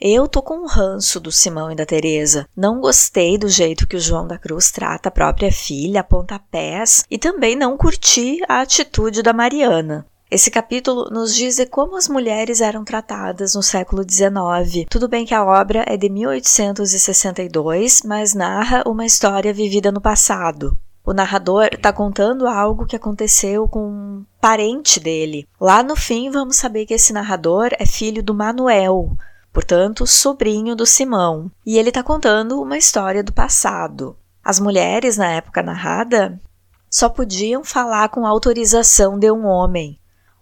Eu 0.00 0.28
tô 0.28 0.42
com 0.42 0.58
um 0.58 0.66
ranço 0.66 1.18
do 1.18 1.32
Simão 1.32 1.70
e 1.70 1.74
da 1.74 1.84
Teresa. 1.86 2.48
Não 2.56 2.80
gostei 2.80 3.36
do 3.36 3.48
jeito 3.48 3.86
que 3.86 3.96
o 3.96 4.00
João 4.00 4.26
da 4.26 4.38
Cruz 4.38 4.70
trata 4.70 5.08
a 5.08 5.12
própria 5.12 5.50
filha 5.50 6.00
a 6.00 6.04
pontapés 6.04 7.04
e 7.10 7.18
também 7.18 7.56
não 7.56 7.76
curti 7.76 8.40
a 8.48 8.60
atitude 8.60 9.22
da 9.22 9.32
Mariana. 9.32 10.06
Esse 10.34 10.50
capítulo 10.50 11.08
nos 11.12 11.32
diz 11.32 11.64
como 11.70 11.96
as 11.96 12.08
mulheres 12.08 12.60
eram 12.60 12.82
tratadas 12.82 13.54
no 13.54 13.62
século 13.62 14.02
XIX. 14.02 14.84
Tudo 14.90 15.06
bem 15.06 15.24
que 15.24 15.32
a 15.32 15.44
obra 15.44 15.84
é 15.86 15.96
de 15.96 16.08
1862, 16.08 18.02
mas 18.04 18.34
narra 18.34 18.82
uma 18.84 19.06
história 19.06 19.54
vivida 19.54 19.92
no 19.92 20.00
passado. 20.00 20.76
O 21.04 21.12
narrador 21.12 21.68
está 21.70 21.92
contando 21.92 22.48
algo 22.48 22.84
que 22.84 22.96
aconteceu 22.96 23.68
com 23.68 23.86
um 23.86 24.24
parente 24.40 24.98
dele. 24.98 25.46
Lá 25.60 25.84
no 25.84 25.94
fim, 25.94 26.28
vamos 26.32 26.56
saber 26.56 26.84
que 26.84 26.94
esse 26.94 27.12
narrador 27.12 27.68
é 27.78 27.86
filho 27.86 28.20
do 28.20 28.34
Manuel, 28.34 29.16
portanto, 29.52 30.04
sobrinho 30.04 30.74
do 30.74 30.84
Simão. 30.84 31.48
E 31.64 31.78
ele 31.78 31.90
está 31.90 32.02
contando 32.02 32.60
uma 32.60 32.76
história 32.76 33.22
do 33.22 33.32
passado. 33.32 34.16
As 34.42 34.58
mulheres, 34.58 35.16
na 35.16 35.28
época 35.28 35.62
narrada, 35.62 36.40
só 36.90 37.08
podiam 37.08 37.62
falar 37.62 38.08
com 38.08 38.26
autorização 38.26 39.16
de 39.16 39.30
um 39.30 39.46
homem. 39.46 39.96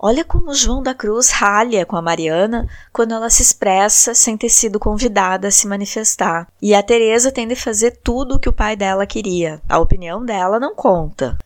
Olha 0.05 0.25
como 0.25 0.53
João 0.53 0.83
da 0.83 0.93
Cruz 0.93 1.31
ralha 1.31 1.87
com 1.87 1.95
a 1.95 2.03
Mariana 2.03 2.69
quando 2.93 3.15
ela 3.15 3.31
se 3.31 3.41
expressa 3.41 4.17
sem 4.17 4.37
ter 4.37 4.49
sido 4.49 4.81
convidada 4.81 5.47
a 5.47 5.51
se 5.53 5.69
manifestar. 5.69 6.49
E 6.61 6.75
a 6.75 6.83
Teresa 6.83 7.31
tem 7.31 7.47
de 7.47 7.55
fazer 7.55 7.93
tudo 8.03 8.35
o 8.35 8.39
que 8.41 8.49
o 8.49 8.53
pai 8.53 8.75
dela 8.75 9.07
queria. 9.07 9.63
A 9.69 9.79
opinião 9.79 10.25
dela 10.25 10.59
não 10.59 10.75
conta. 10.75 11.39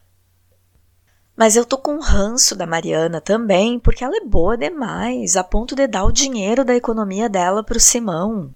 Mas 1.36 1.54
eu 1.54 1.66
tô 1.66 1.76
com 1.76 2.00
ranço 2.00 2.56
da 2.56 2.66
Mariana 2.66 3.20
também, 3.20 3.78
porque 3.78 4.02
ela 4.02 4.16
é 4.16 4.24
boa 4.24 4.56
demais, 4.56 5.36
a 5.36 5.44
ponto 5.44 5.76
de 5.76 5.86
dar 5.86 6.04
o 6.04 6.12
dinheiro 6.12 6.64
da 6.64 6.74
economia 6.74 7.28
dela 7.28 7.62
pro 7.62 7.78
Simão. 7.78 8.54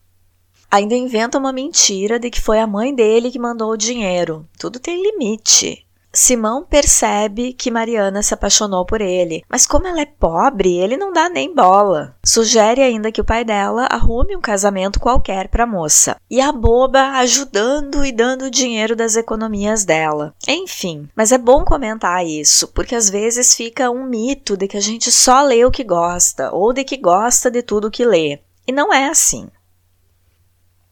Ainda 0.70 0.94
inventa 0.94 1.36
uma 1.36 1.52
mentira 1.52 2.18
de 2.18 2.30
que 2.30 2.40
foi 2.40 2.58
a 2.58 2.66
mãe 2.66 2.94
dele 2.94 3.30
que 3.30 3.38
mandou 3.38 3.70
o 3.70 3.76
dinheiro. 3.76 4.48
Tudo 4.58 4.80
tem 4.80 5.02
limite. 5.02 5.86
Simão 6.12 6.64
percebe 6.64 7.52
que 7.52 7.70
Mariana 7.70 8.20
se 8.20 8.34
apaixonou 8.34 8.84
por 8.84 9.00
ele, 9.00 9.44
mas 9.48 9.64
como 9.64 9.86
ela 9.86 10.00
é 10.00 10.06
pobre, 10.06 10.76
ele 10.76 10.96
não 10.96 11.12
dá 11.12 11.28
nem 11.28 11.54
bola. 11.54 12.16
Sugere 12.24 12.82
ainda 12.82 13.12
que 13.12 13.20
o 13.20 13.24
pai 13.24 13.44
dela 13.44 13.86
arrume 13.88 14.34
um 14.34 14.40
casamento 14.40 14.98
qualquer 14.98 15.46
para 15.48 15.62
a 15.62 15.66
moça. 15.68 16.16
E 16.28 16.40
a 16.40 16.50
boba 16.50 17.12
ajudando 17.18 18.04
e 18.04 18.10
dando 18.10 18.50
dinheiro 18.50 18.96
das 18.96 19.14
economias 19.14 19.84
dela. 19.84 20.34
Enfim, 20.48 21.08
mas 21.14 21.30
é 21.30 21.38
bom 21.38 21.64
comentar 21.64 22.26
isso, 22.26 22.66
porque 22.68 22.96
às 22.96 23.08
vezes 23.08 23.54
fica 23.54 23.88
um 23.88 24.04
mito 24.04 24.56
de 24.56 24.66
que 24.66 24.76
a 24.76 24.80
gente 24.80 25.12
só 25.12 25.42
lê 25.42 25.64
o 25.64 25.70
que 25.70 25.84
gosta 25.84 26.50
ou 26.50 26.72
de 26.72 26.82
que 26.82 26.96
gosta 26.96 27.48
de 27.48 27.62
tudo 27.62 27.90
que 27.90 28.04
lê. 28.04 28.40
E 28.66 28.72
não 28.72 28.92
é 28.92 29.06
assim. 29.06 29.48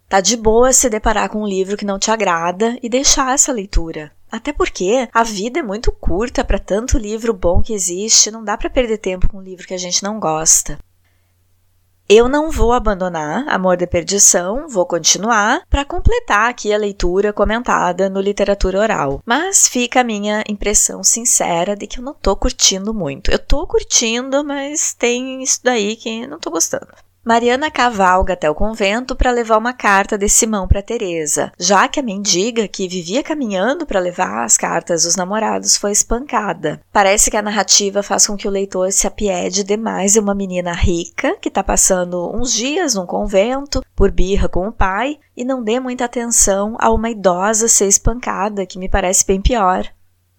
Tá 0.09 0.21
de 0.21 0.37
boa 0.37 0.73
se 0.73 0.89
deparar 0.89 1.29
com 1.29 1.43
um 1.43 1.47
livro 1.47 1.77
que 1.77 1.85
não 1.85 1.99
te 1.99 2.11
agrada 2.11 2.79
e 2.83 2.89
deixar 2.89 3.35
essa 3.35 3.53
leitura. 3.53 4.13
Até 4.31 4.53
porque 4.53 5.09
a 5.13 5.23
vida 5.23 5.61
é 5.61 5.63
muito 5.63 5.91
curta 5.91 6.45
para 6.45 6.59
tanto 6.59 6.99
livro 6.99 7.33
bom 7.33 7.63
que 7.63 7.73
existe, 7.73 8.31
não 8.31 8.45
dá 8.45 8.57
para 8.57 8.71
perder 8.71 8.99
tempo 8.99 9.29
com 9.29 9.39
um 9.39 9.43
livro 9.43 9.67
que 9.67 9.75
a 9.75 9.79
gente 9.79 10.03
não 10.03 10.21
gosta. 10.21 10.79
Eu 12.11 12.27
não 12.27 12.51
vou 12.51 12.73
abandonar 12.73 13.47
Amor 13.49 13.77
de 13.77 13.87
Perdição, 13.87 14.67
vou 14.67 14.87
continuar 14.87 15.61
para 15.69 15.85
completar 15.85 16.49
aqui 16.49 16.73
a 16.73 16.79
leitura 16.79 17.35
comentada 17.35 18.09
no 18.09 18.19
Literatura 18.19 18.81
Oral. 18.81 19.21
Mas 19.27 19.69
fica 19.69 20.01
a 20.01 20.05
minha 20.05 20.43
impressão 20.49 21.05
sincera 21.05 21.77
de 21.77 21.87
que 21.87 21.99
eu 21.99 22.03
não 22.03 22.15
tô 22.15 22.35
curtindo 22.35 22.95
muito. 22.95 23.31
Eu 23.31 23.39
tô 23.39 23.67
curtindo, 23.67 24.43
mas 24.43 24.95
tem 24.95 25.43
isso 25.43 25.61
daí 25.63 25.97
que 25.97 26.27
não 26.27 26.39
tô 26.39 26.51
gostando. 26.51 26.89
Mariana 27.29 27.71
cavalga 27.71 28.33
até 28.33 28.49
o 28.49 28.55
convento 28.55 29.15
para 29.15 29.31
levar 29.31 29.59
uma 29.59 29.75
carta 29.75 30.17
de 30.17 30.31
Simão 30.31 30.67
para 30.67 30.81
Teresa, 30.81 31.53
já 31.59 31.87
que 31.87 32.01
a 32.01 32.03
mendiga 32.03 32.67
que 32.67 32.89
vivia 32.89 33.23
caminhando 33.23 33.85
para 33.85 34.01
levar 34.01 34.47
as 34.47 34.57
cartas 34.57 35.03
dos 35.03 35.15
namorados 35.15 35.77
foi 35.77 35.93
espancada. 35.93 36.81
Parece 36.91 37.31
que 37.31 37.37
a 37.37 37.43
narrativa 37.43 38.03
faz 38.03 38.27
com 38.27 38.35
que 38.35 38.49
o 38.49 38.51
leitor 38.51 38.91
se 38.93 39.07
apiede 39.07 39.63
demais 39.63 40.15
de 40.15 40.21
uma 40.21 40.35
menina 40.35 40.73
rica 40.73 41.37
que 41.39 41.49
está 41.49 41.63
passando 41.63 42.35
uns 42.35 42.55
dias 42.55 42.95
num 42.95 43.05
convento 43.05 43.83
por 43.95 44.11
birra 44.11 44.49
com 44.49 44.67
o 44.67 44.73
pai 44.73 45.19
e 45.37 45.45
não 45.45 45.63
dê 45.63 45.79
muita 45.79 46.07
atenção 46.07 46.79
a 46.81 46.91
uma 46.91 47.11
idosa 47.11 47.69
ser 47.69 47.89
espancada, 47.89 48.65
que 48.65 48.79
me 48.79 48.89
parece 48.89 49.27
bem 49.27 49.39
pior. 49.39 49.87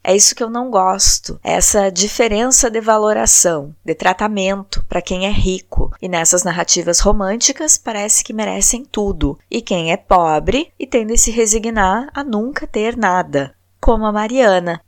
É 0.10 0.16
isso 0.16 0.34
que 0.34 0.44
eu 0.44 0.50
não 0.50 0.72
gosto, 0.72 1.40
essa 1.44 1.92
diferença 1.92 2.68
de 2.68 2.82
valoração, 2.82 3.76
de 3.86 3.94
tratamento 3.94 4.84
para 4.90 5.04
quem 5.04 5.28
é 5.28 5.30
rico. 5.30 5.94
E 6.02 6.10
nessas 6.10 6.44
narrativas 6.44 7.00
românticas 7.00 7.78
parece 7.78 8.24
que 8.24 8.34
merecem 8.34 8.84
tudo, 8.84 9.38
e 9.52 9.62
quem 9.62 9.92
é 9.92 9.98
pobre 9.98 10.74
e 10.80 10.88
tem 10.88 11.06
de 11.06 11.16
se 11.16 11.30
resignar 11.30 12.10
a 12.12 12.24
nunca 12.24 12.66
ter 12.66 12.98
nada, 12.98 13.54
como 13.80 14.04
a 14.04 14.12
Mariana. 14.12 14.82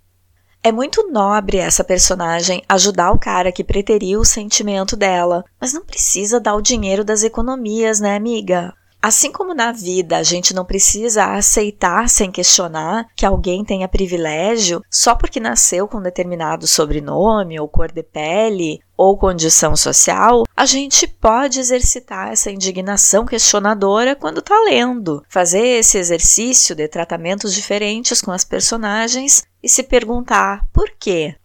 É 0.64 0.72
muito 0.72 1.08
nobre 1.12 1.58
essa 1.58 1.84
personagem 1.84 2.64
ajudar 2.68 3.12
o 3.12 3.20
cara 3.20 3.52
que 3.52 3.64
preteriu 3.64 4.22
o 4.22 4.26
sentimento 4.26 4.98
dela, 4.98 5.46
mas 5.60 5.72
não 5.72 5.86
precisa 5.86 6.40
dar 6.40 6.56
o 6.56 6.64
dinheiro 6.64 7.04
das 7.04 7.22
economias, 7.22 8.00
né, 8.00 8.16
amiga? 8.16 8.74
Assim 9.04 9.32
como 9.32 9.56
na 9.56 9.72
vida 9.72 10.18
a 10.18 10.24
gente 10.24 10.54
não 10.54 10.64
precisa 10.64 11.34
aceitar 11.34 12.08
sem 12.08 12.30
questionar 12.30 13.08
que 13.16 13.26
alguém 13.26 13.66
tenha 13.66 13.88
privilégio 13.88 14.84
só 14.92 15.16
porque 15.16 15.40
nasceu 15.40 15.88
com 15.88 16.00
determinado 16.00 16.68
sobrenome 16.68 17.60
ou 17.60 17.68
cor 17.68 17.92
de 17.92 18.04
pele 18.04 18.80
ou 18.96 19.18
condição 19.18 19.76
social, 19.76 20.44
a 20.56 20.66
gente 20.68 21.08
pode 21.08 21.60
exercitar 21.60 22.32
essa 22.32 22.52
indignação 22.52 23.26
questionadora 23.26 24.16
quando 24.16 24.38
está 24.38 24.56
lendo, 24.66 25.24
fazer 25.28 25.66
esse 25.80 25.98
exercício 25.98 26.76
de 26.76 26.88
tratamentos 26.88 27.56
diferentes 27.56 28.22
com 28.22 28.30
as 28.30 28.46
personagens 28.46 29.44
e 29.64 29.68
se 29.68 29.82
perguntar 29.82 30.68
por 30.72 30.92
quê? 31.00 31.36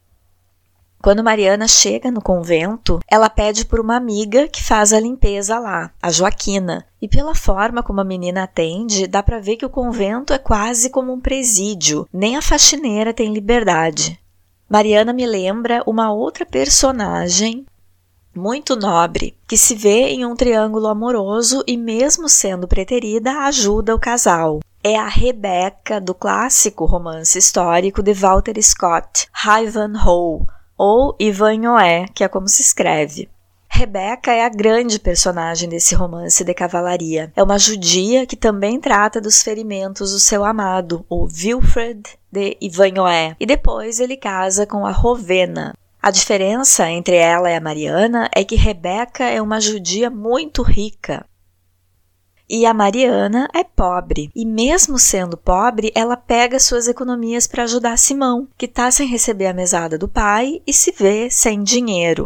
Quando 1.02 1.22
Mariana 1.22 1.68
chega 1.68 2.10
no 2.10 2.20
convento, 2.20 2.98
ela 3.08 3.30
pede 3.30 3.64
por 3.64 3.78
uma 3.78 3.96
amiga 3.96 4.48
que 4.48 4.62
faz 4.62 4.92
a 4.92 4.98
limpeza 4.98 5.58
lá, 5.58 5.90
a 6.02 6.10
Joaquina. 6.10 6.84
E 7.00 7.06
pela 7.06 7.34
forma 7.34 7.82
como 7.82 8.00
a 8.00 8.04
menina 8.04 8.42
atende, 8.42 9.06
dá 9.06 9.22
para 9.22 9.38
ver 9.38 9.56
que 9.56 9.66
o 9.66 9.70
convento 9.70 10.32
é 10.32 10.38
quase 10.38 10.90
como 10.90 11.12
um 11.12 11.20
presídio, 11.20 12.08
nem 12.12 12.36
a 12.36 12.42
faxineira 12.42 13.14
tem 13.14 13.32
liberdade. 13.32 14.18
Mariana 14.68 15.12
me 15.12 15.24
lembra 15.24 15.82
uma 15.86 16.12
outra 16.12 16.44
personagem 16.44 17.64
muito 18.34 18.76
nobre, 18.76 19.36
que 19.48 19.56
se 19.56 19.74
vê 19.74 20.08
em 20.08 20.26
um 20.26 20.34
triângulo 20.34 20.88
amoroso 20.88 21.64
e, 21.66 21.76
mesmo 21.76 22.28
sendo 22.28 22.68
preterida, 22.68 23.32
ajuda 23.44 23.94
o 23.94 23.98
casal. 23.98 24.60
É 24.84 24.96
a 24.96 25.08
Rebecca 25.08 26.00
do 26.00 26.14
clássico 26.14 26.84
romance 26.84 27.38
histórico 27.38 28.02
de 28.02 28.12
Walter 28.12 28.60
Scott, 28.62 29.28
Ivanhoe, 29.34 30.46
ou 30.76 31.16
Ivanhoé, 31.18 32.06
que 32.14 32.24
é 32.24 32.28
como 32.28 32.48
se 32.48 32.62
escreve. 32.62 33.28
Rebeca 33.68 34.32
é 34.32 34.44
a 34.44 34.48
grande 34.48 34.98
personagem 34.98 35.68
desse 35.68 35.94
romance 35.94 36.42
de 36.42 36.54
cavalaria. 36.54 37.30
É 37.36 37.42
uma 37.42 37.58
judia 37.58 38.24
que 38.24 38.36
também 38.36 38.80
trata 38.80 39.20
dos 39.20 39.42
ferimentos 39.42 40.12
do 40.12 40.18
seu 40.18 40.44
amado, 40.44 41.04
o 41.10 41.24
Wilfred 41.24 42.02
de 42.32 42.56
Ivanhoé, 42.60 43.36
e 43.38 43.44
depois 43.44 44.00
ele 44.00 44.16
casa 44.16 44.66
com 44.66 44.86
a 44.86 44.90
Rovena. 44.90 45.74
A 46.00 46.10
diferença 46.10 46.88
entre 46.88 47.16
ela 47.16 47.50
e 47.50 47.56
a 47.56 47.60
Mariana 47.60 48.30
é 48.34 48.44
que 48.44 48.54
Rebeca 48.54 49.24
é 49.24 49.42
uma 49.42 49.60
judia 49.60 50.08
muito 50.08 50.62
rica. 50.62 51.26
E 52.48 52.64
a 52.64 52.72
Mariana 52.72 53.48
é 53.52 53.64
pobre. 53.64 54.30
E 54.34 54.46
mesmo 54.46 54.98
sendo 54.98 55.36
pobre, 55.36 55.90
ela 55.96 56.16
pega 56.16 56.60
suas 56.60 56.86
economias 56.86 57.48
para 57.48 57.64
ajudar 57.64 57.98
Simão, 57.98 58.46
que 58.56 58.66
está 58.66 58.88
sem 58.90 59.08
receber 59.08 59.46
a 59.46 59.52
mesada 59.52 59.98
do 59.98 60.06
pai 60.06 60.62
e 60.64 60.72
se 60.72 60.92
vê 60.92 61.28
sem 61.28 61.64
dinheiro. 61.64 62.24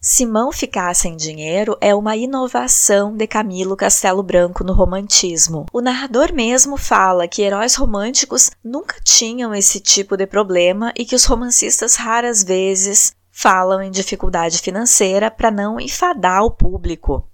Simão 0.00 0.50
ficar 0.50 0.94
sem 0.94 1.16
dinheiro 1.16 1.76
é 1.80 1.94
uma 1.94 2.16
inovação 2.16 3.16
de 3.16 3.26
Camilo 3.26 3.76
Castelo 3.76 4.22
Branco 4.22 4.64
no 4.64 4.72
romantismo. 4.72 5.66
O 5.72 5.80
narrador 5.80 6.32
mesmo 6.32 6.76
fala 6.76 7.28
que 7.28 7.42
heróis 7.42 7.74
românticos 7.74 8.50
nunca 8.64 8.96
tinham 9.04 9.54
esse 9.54 9.78
tipo 9.78 10.16
de 10.16 10.26
problema 10.26 10.92
e 10.96 11.04
que 11.04 11.14
os 11.14 11.24
romancistas 11.24 11.94
raras 11.94 12.42
vezes 12.42 13.12
falam 13.30 13.80
em 13.82 13.90
dificuldade 13.90 14.58
financeira 14.58 15.30
para 15.30 15.50
não 15.50 15.78
enfadar 15.78 16.42
o 16.42 16.50
público. 16.50 17.28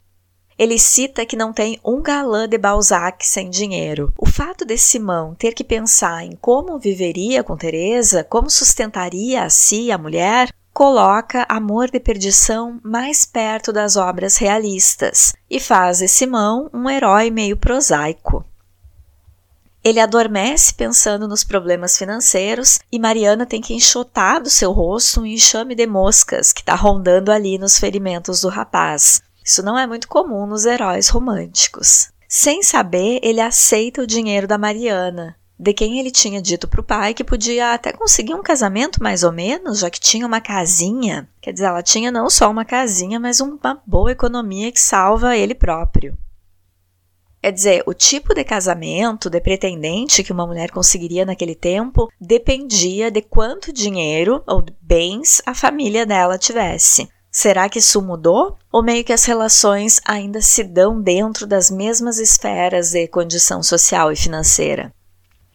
Ele 0.58 0.78
cita 0.78 1.26
que 1.26 1.36
não 1.36 1.52
tem 1.52 1.80
um 1.84 2.00
galã 2.00 2.48
de 2.48 2.56
Balzac 2.56 3.26
sem 3.26 3.50
dinheiro. 3.50 4.12
O 4.16 4.26
fato 4.26 4.64
de 4.64 4.78
Simão 4.78 5.34
ter 5.34 5.52
que 5.52 5.64
pensar 5.64 6.24
em 6.24 6.36
como 6.36 6.78
viveria 6.78 7.42
com 7.42 7.56
Teresa, 7.56 8.22
como 8.22 8.48
sustentaria 8.48 9.42
a 9.42 9.50
si 9.50 9.90
a 9.90 9.98
mulher, 9.98 10.52
coloca 10.72 11.46
Amor 11.48 11.90
de 11.90 12.00
Perdição 12.00 12.80
mais 12.82 13.24
perto 13.24 13.72
das 13.72 13.96
obras 13.96 14.36
realistas 14.36 15.32
e 15.48 15.58
faz 15.58 15.98
de 15.98 16.08
Simão 16.08 16.68
um 16.72 16.88
herói 16.88 17.30
meio 17.30 17.56
prosaico. 17.56 18.44
Ele 19.84 20.00
adormece 20.00 20.72
pensando 20.72 21.28
nos 21.28 21.44
problemas 21.44 21.98
financeiros 21.98 22.78
e 22.90 22.98
Mariana 22.98 23.44
tem 23.44 23.60
que 23.60 23.74
enxotar 23.74 24.42
do 24.42 24.48
seu 24.48 24.72
rosto 24.72 25.20
um 25.20 25.26
enxame 25.26 25.74
de 25.74 25.86
moscas 25.86 26.52
que 26.52 26.60
está 26.60 26.74
rondando 26.74 27.30
ali 27.30 27.58
nos 27.58 27.78
ferimentos 27.78 28.40
do 28.40 28.48
rapaz. 28.48 29.22
Isso 29.44 29.62
não 29.62 29.78
é 29.78 29.86
muito 29.86 30.08
comum 30.08 30.46
nos 30.46 30.64
heróis 30.64 31.08
românticos. 31.08 32.10
Sem 32.26 32.62
saber, 32.62 33.20
ele 33.22 33.40
aceita 33.40 34.00
o 34.02 34.06
dinheiro 34.06 34.48
da 34.48 34.56
Mariana, 34.56 35.36
de 35.58 35.72
quem 35.74 35.98
ele 35.98 36.10
tinha 36.10 36.40
dito 36.40 36.66
para 36.66 36.80
o 36.80 36.84
pai 36.84 37.12
que 37.12 37.22
podia 37.22 37.74
até 37.74 37.92
conseguir 37.92 38.34
um 38.34 38.42
casamento 38.42 39.02
mais 39.02 39.22
ou 39.22 39.30
menos, 39.30 39.80
já 39.80 39.90
que 39.90 40.00
tinha 40.00 40.26
uma 40.26 40.40
casinha. 40.40 41.28
Quer 41.42 41.52
dizer, 41.52 41.66
ela 41.66 41.82
tinha 41.82 42.10
não 42.10 42.30
só 42.30 42.50
uma 42.50 42.64
casinha, 42.64 43.20
mas 43.20 43.40
uma 43.40 43.82
boa 43.86 44.10
economia 44.10 44.72
que 44.72 44.80
salva 44.80 45.36
ele 45.36 45.54
próprio. 45.54 46.16
Quer 47.42 47.52
dizer, 47.52 47.82
o 47.86 47.92
tipo 47.92 48.32
de 48.32 48.42
casamento, 48.42 49.28
de 49.28 49.38
pretendente 49.38 50.24
que 50.24 50.32
uma 50.32 50.46
mulher 50.46 50.70
conseguiria 50.70 51.26
naquele 51.26 51.54
tempo 51.54 52.08
dependia 52.18 53.10
de 53.10 53.20
quanto 53.20 53.70
dinheiro 53.70 54.42
ou 54.46 54.64
bens 54.80 55.42
a 55.44 55.54
família 55.54 56.06
dela 56.06 56.38
tivesse. 56.38 57.06
Será 57.36 57.68
que 57.68 57.80
isso 57.80 58.00
mudou? 58.00 58.56
Ou 58.70 58.80
meio 58.80 59.02
que 59.02 59.12
as 59.12 59.24
relações 59.24 60.00
ainda 60.04 60.40
se 60.40 60.62
dão 60.62 61.02
dentro 61.02 61.48
das 61.48 61.68
mesmas 61.68 62.20
esferas 62.20 62.92
de 62.92 63.08
condição 63.08 63.60
social 63.60 64.12
e 64.12 64.16
financeira? 64.16 64.94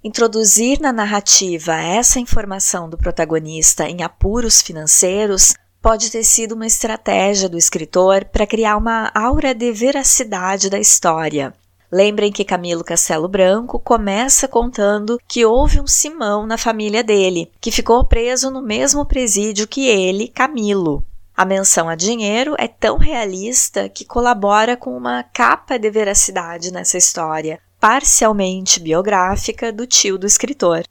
Introduzir 0.03 0.81
na 0.81 0.91
narrativa 0.91 1.77
essa 1.77 2.19
informação 2.19 2.89
do 2.89 2.97
protagonista 2.97 3.87
em 3.87 4.03
apuros 4.03 4.61
financeiros 4.61 5.53
pode 5.81 6.11
ter 6.11 6.25
sido 6.25 6.51
uma 6.51 6.67
estratégia 6.67 7.47
do 7.47 7.57
escritor 7.57 8.25
para 8.25 8.45
criar 8.45 8.75
uma 8.75 9.09
aura 9.15 9.55
de 9.55 9.71
veracidade 9.71 10.69
da 10.69 10.79
história. 10.79 11.53
Lembrem 11.89 12.29
que 12.29 12.43
Camilo 12.43 12.83
Castelo 12.83 13.29
Branco 13.29 13.79
começa 13.79 14.49
contando 14.49 15.17
que 15.25 15.45
houve 15.45 15.79
um 15.79 15.87
Simão 15.87 16.45
na 16.45 16.57
família 16.57 17.01
dele, 17.05 17.49
que 17.61 17.71
ficou 17.71 18.03
preso 18.03 18.51
no 18.51 18.61
mesmo 18.61 19.05
presídio 19.05 19.65
que 19.65 19.87
ele, 19.87 20.27
Camilo. 20.27 21.05
A 21.39 21.45
menção 21.45 21.87
a 21.87 21.95
dinheiro 21.95 22.53
é 22.59 22.67
tão 22.67 22.97
realista 22.97 23.87
que 23.87 24.03
colabora 24.03 24.75
com 24.75 24.89
uma 24.97 25.23
capa 25.23 25.79
de 25.79 25.89
veracidade 25.89 26.69
nessa 26.69 26.97
história, 26.97 27.61
parcialmente 27.79 28.77
biográfica 28.77 29.71
do 29.71 29.87
tio 29.87 30.17
do 30.17 30.27
escritor. 30.27 30.83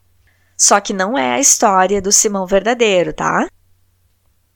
Só 0.56 0.80
que 0.80 0.94
não 0.94 1.18
é 1.18 1.34
a 1.34 1.38
história 1.38 2.00
do 2.00 2.10
Simão 2.10 2.46
verdadeiro, 2.46 3.12
tá? 3.12 3.46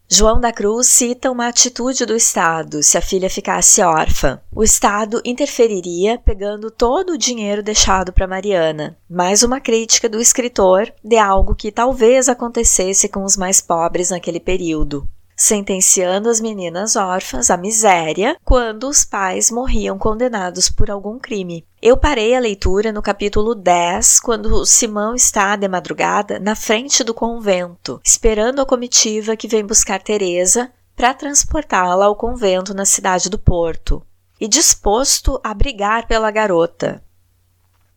João 0.09 0.40
da 0.40 0.51
Cruz 0.51 0.86
cita 0.86 1.30
uma 1.30 1.49
atitude 1.49 2.07
do 2.07 2.16
Estado 2.16 2.82
se 2.82 2.97
a 2.97 3.03
filha 3.03 3.28
ficasse 3.28 3.82
órfã. 3.82 4.40
O 4.51 4.64
Estado 4.64 5.20
interferiria 5.26 6.18
pegando 6.18 6.70
todo 6.70 7.11
o 7.11 7.18
dinheiro 7.18 7.62
deixado 7.62 8.14
para 8.14 8.26
Mariana. 8.26 8.97
Mais 9.11 9.43
uma 9.43 9.61
crítica 9.61 10.09
do 10.09 10.22
escritor 10.22 10.90
de 11.05 11.18
algo 11.18 11.55
que 11.55 11.70
talvez 11.70 12.30
acontecesse 12.30 13.11
com 13.11 13.24
os 13.24 13.36
mais 13.36 13.61
pobres 13.61 14.09
naquele 14.09 14.40
período 14.40 15.07
sentenciando 15.37 16.28
as 16.28 16.41
meninas 16.41 16.97
órfãs 16.97 17.51
à 17.51 17.57
miséria 17.57 18.37
quando 18.45 18.89
os 18.89 19.05
pais 19.05 19.51
morriam 19.51 19.99
condenados 19.99 20.68
por 20.68 20.91
algum 20.91 21.18
crime. 21.18 21.64
Eu 21.80 21.97
parei 21.97 22.35
a 22.35 22.41
leitura 22.41 22.93
no 22.93 23.03
capítulo 23.03 23.55
10, 23.55 24.20
quando 24.20 24.64
Simão 24.64 25.14
está 25.14 25.57
de 25.57 25.66
madrugada 25.66 26.39
na 26.39 26.55
frente 26.55 27.03
do 27.03 27.12
convento, 27.12 28.01
esperando 28.05 28.61
a 28.61 28.66
comitiva 28.66 29.37
que 29.37 29.49
vem 29.49 29.66
buscar 29.66 30.01
Teresa 30.01 30.70
para 30.95 31.14
transportá-la 31.14 32.05
ao 32.05 32.14
convento 32.14 32.74
na 32.74 32.85
cidade 32.85 33.28
do 33.28 33.39
Porto, 33.39 34.05
e 34.41 34.47
disposto 34.47 35.41
a 35.43 35.53
brigar 35.55 36.07
pela 36.07 36.30
garota. 36.30 37.03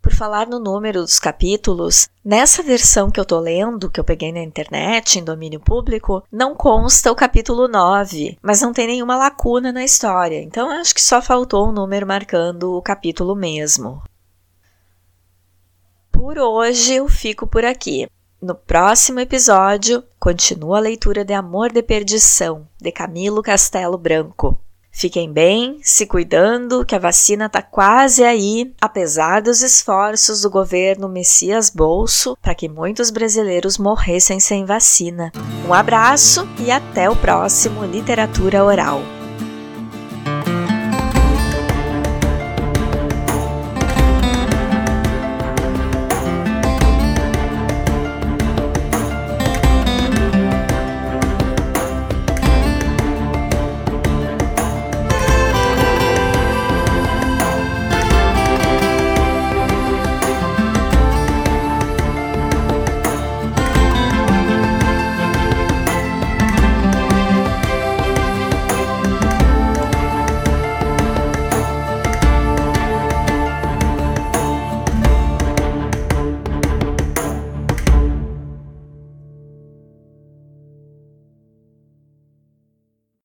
Por 0.06 0.14
falar 0.14 0.45
no 0.45 0.60
número 0.60 1.01
dos 1.01 1.18
capítulos, 1.18 2.08
nessa 2.24 2.62
versão 2.62 3.10
que 3.10 3.20
eu 3.20 3.26
tô 3.26 3.39
lendo, 3.39 3.89
que 3.89 3.99
eu 3.99 4.03
peguei 4.03 4.32
na 4.32 4.39
internet, 4.43 5.18
em 5.18 5.24
domínio 5.24 5.60
público, 5.60 6.24
não 6.32 6.53
consta 6.53 7.12
o 7.12 7.16
capítulo 7.16 7.68
9, 7.68 8.38
mas 8.39 8.62
não 8.62 8.72
tem 8.72 8.86
nenhuma 8.86 9.18
lacuna 9.18 9.72
na 9.72 9.84
história, 9.84 10.39
então 10.43 10.70
acho 10.70 10.93
que 10.93 11.01
só 11.01 11.24
faltou 11.24 11.68
um 11.68 11.72
número 11.72 12.06
marcando 12.06 12.76
o 12.76 12.84
capítulo 12.84 13.36
mesmo. 13.36 13.99
Por 16.12 16.38
hoje 16.38 16.93
eu 16.93 17.08
fico 17.10 17.47
por 17.47 17.66
aqui. 17.66 18.08
No 18.39 18.53
próximo 18.53 19.20
episódio, 19.20 20.03
continua 20.20 20.78
a 20.78 20.82
leitura 20.82 21.26
de 21.26 21.34
Amor 21.34 21.72
de 21.72 21.82
Perdição, 21.82 22.68
de 22.80 22.91
Camilo 22.91 23.41
Castelo 23.41 23.97
Branco. 23.97 24.56
Fiquem 24.98 25.30
bem, 25.30 25.78
se 25.84 26.06
cuidando, 26.06 26.86
que 26.86 26.96
a 26.96 27.00
vacina 27.00 27.48
está 27.48 27.62
quase 27.62 28.24
aí, 28.24 28.74
apesar 28.80 29.41
dos 29.41 29.62
esforços 29.62 30.43
do 30.43 30.50
governo 30.50 31.10
Messias 31.10 31.70
Bolso 31.70 32.38
para 32.41 32.56
que 32.56 32.70
muitos 32.70 33.10
brasileiros 33.10 33.78
morressem 33.78 34.39
sem 34.39 34.64
vacina. 34.64 35.34
Um 35.68 35.74
abraço 35.74 36.48
e 36.66 36.72
até 36.72 37.10
o 37.10 37.16
próximo 37.16 37.84
Literatura 37.84 38.64
Oral. 38.64 39.02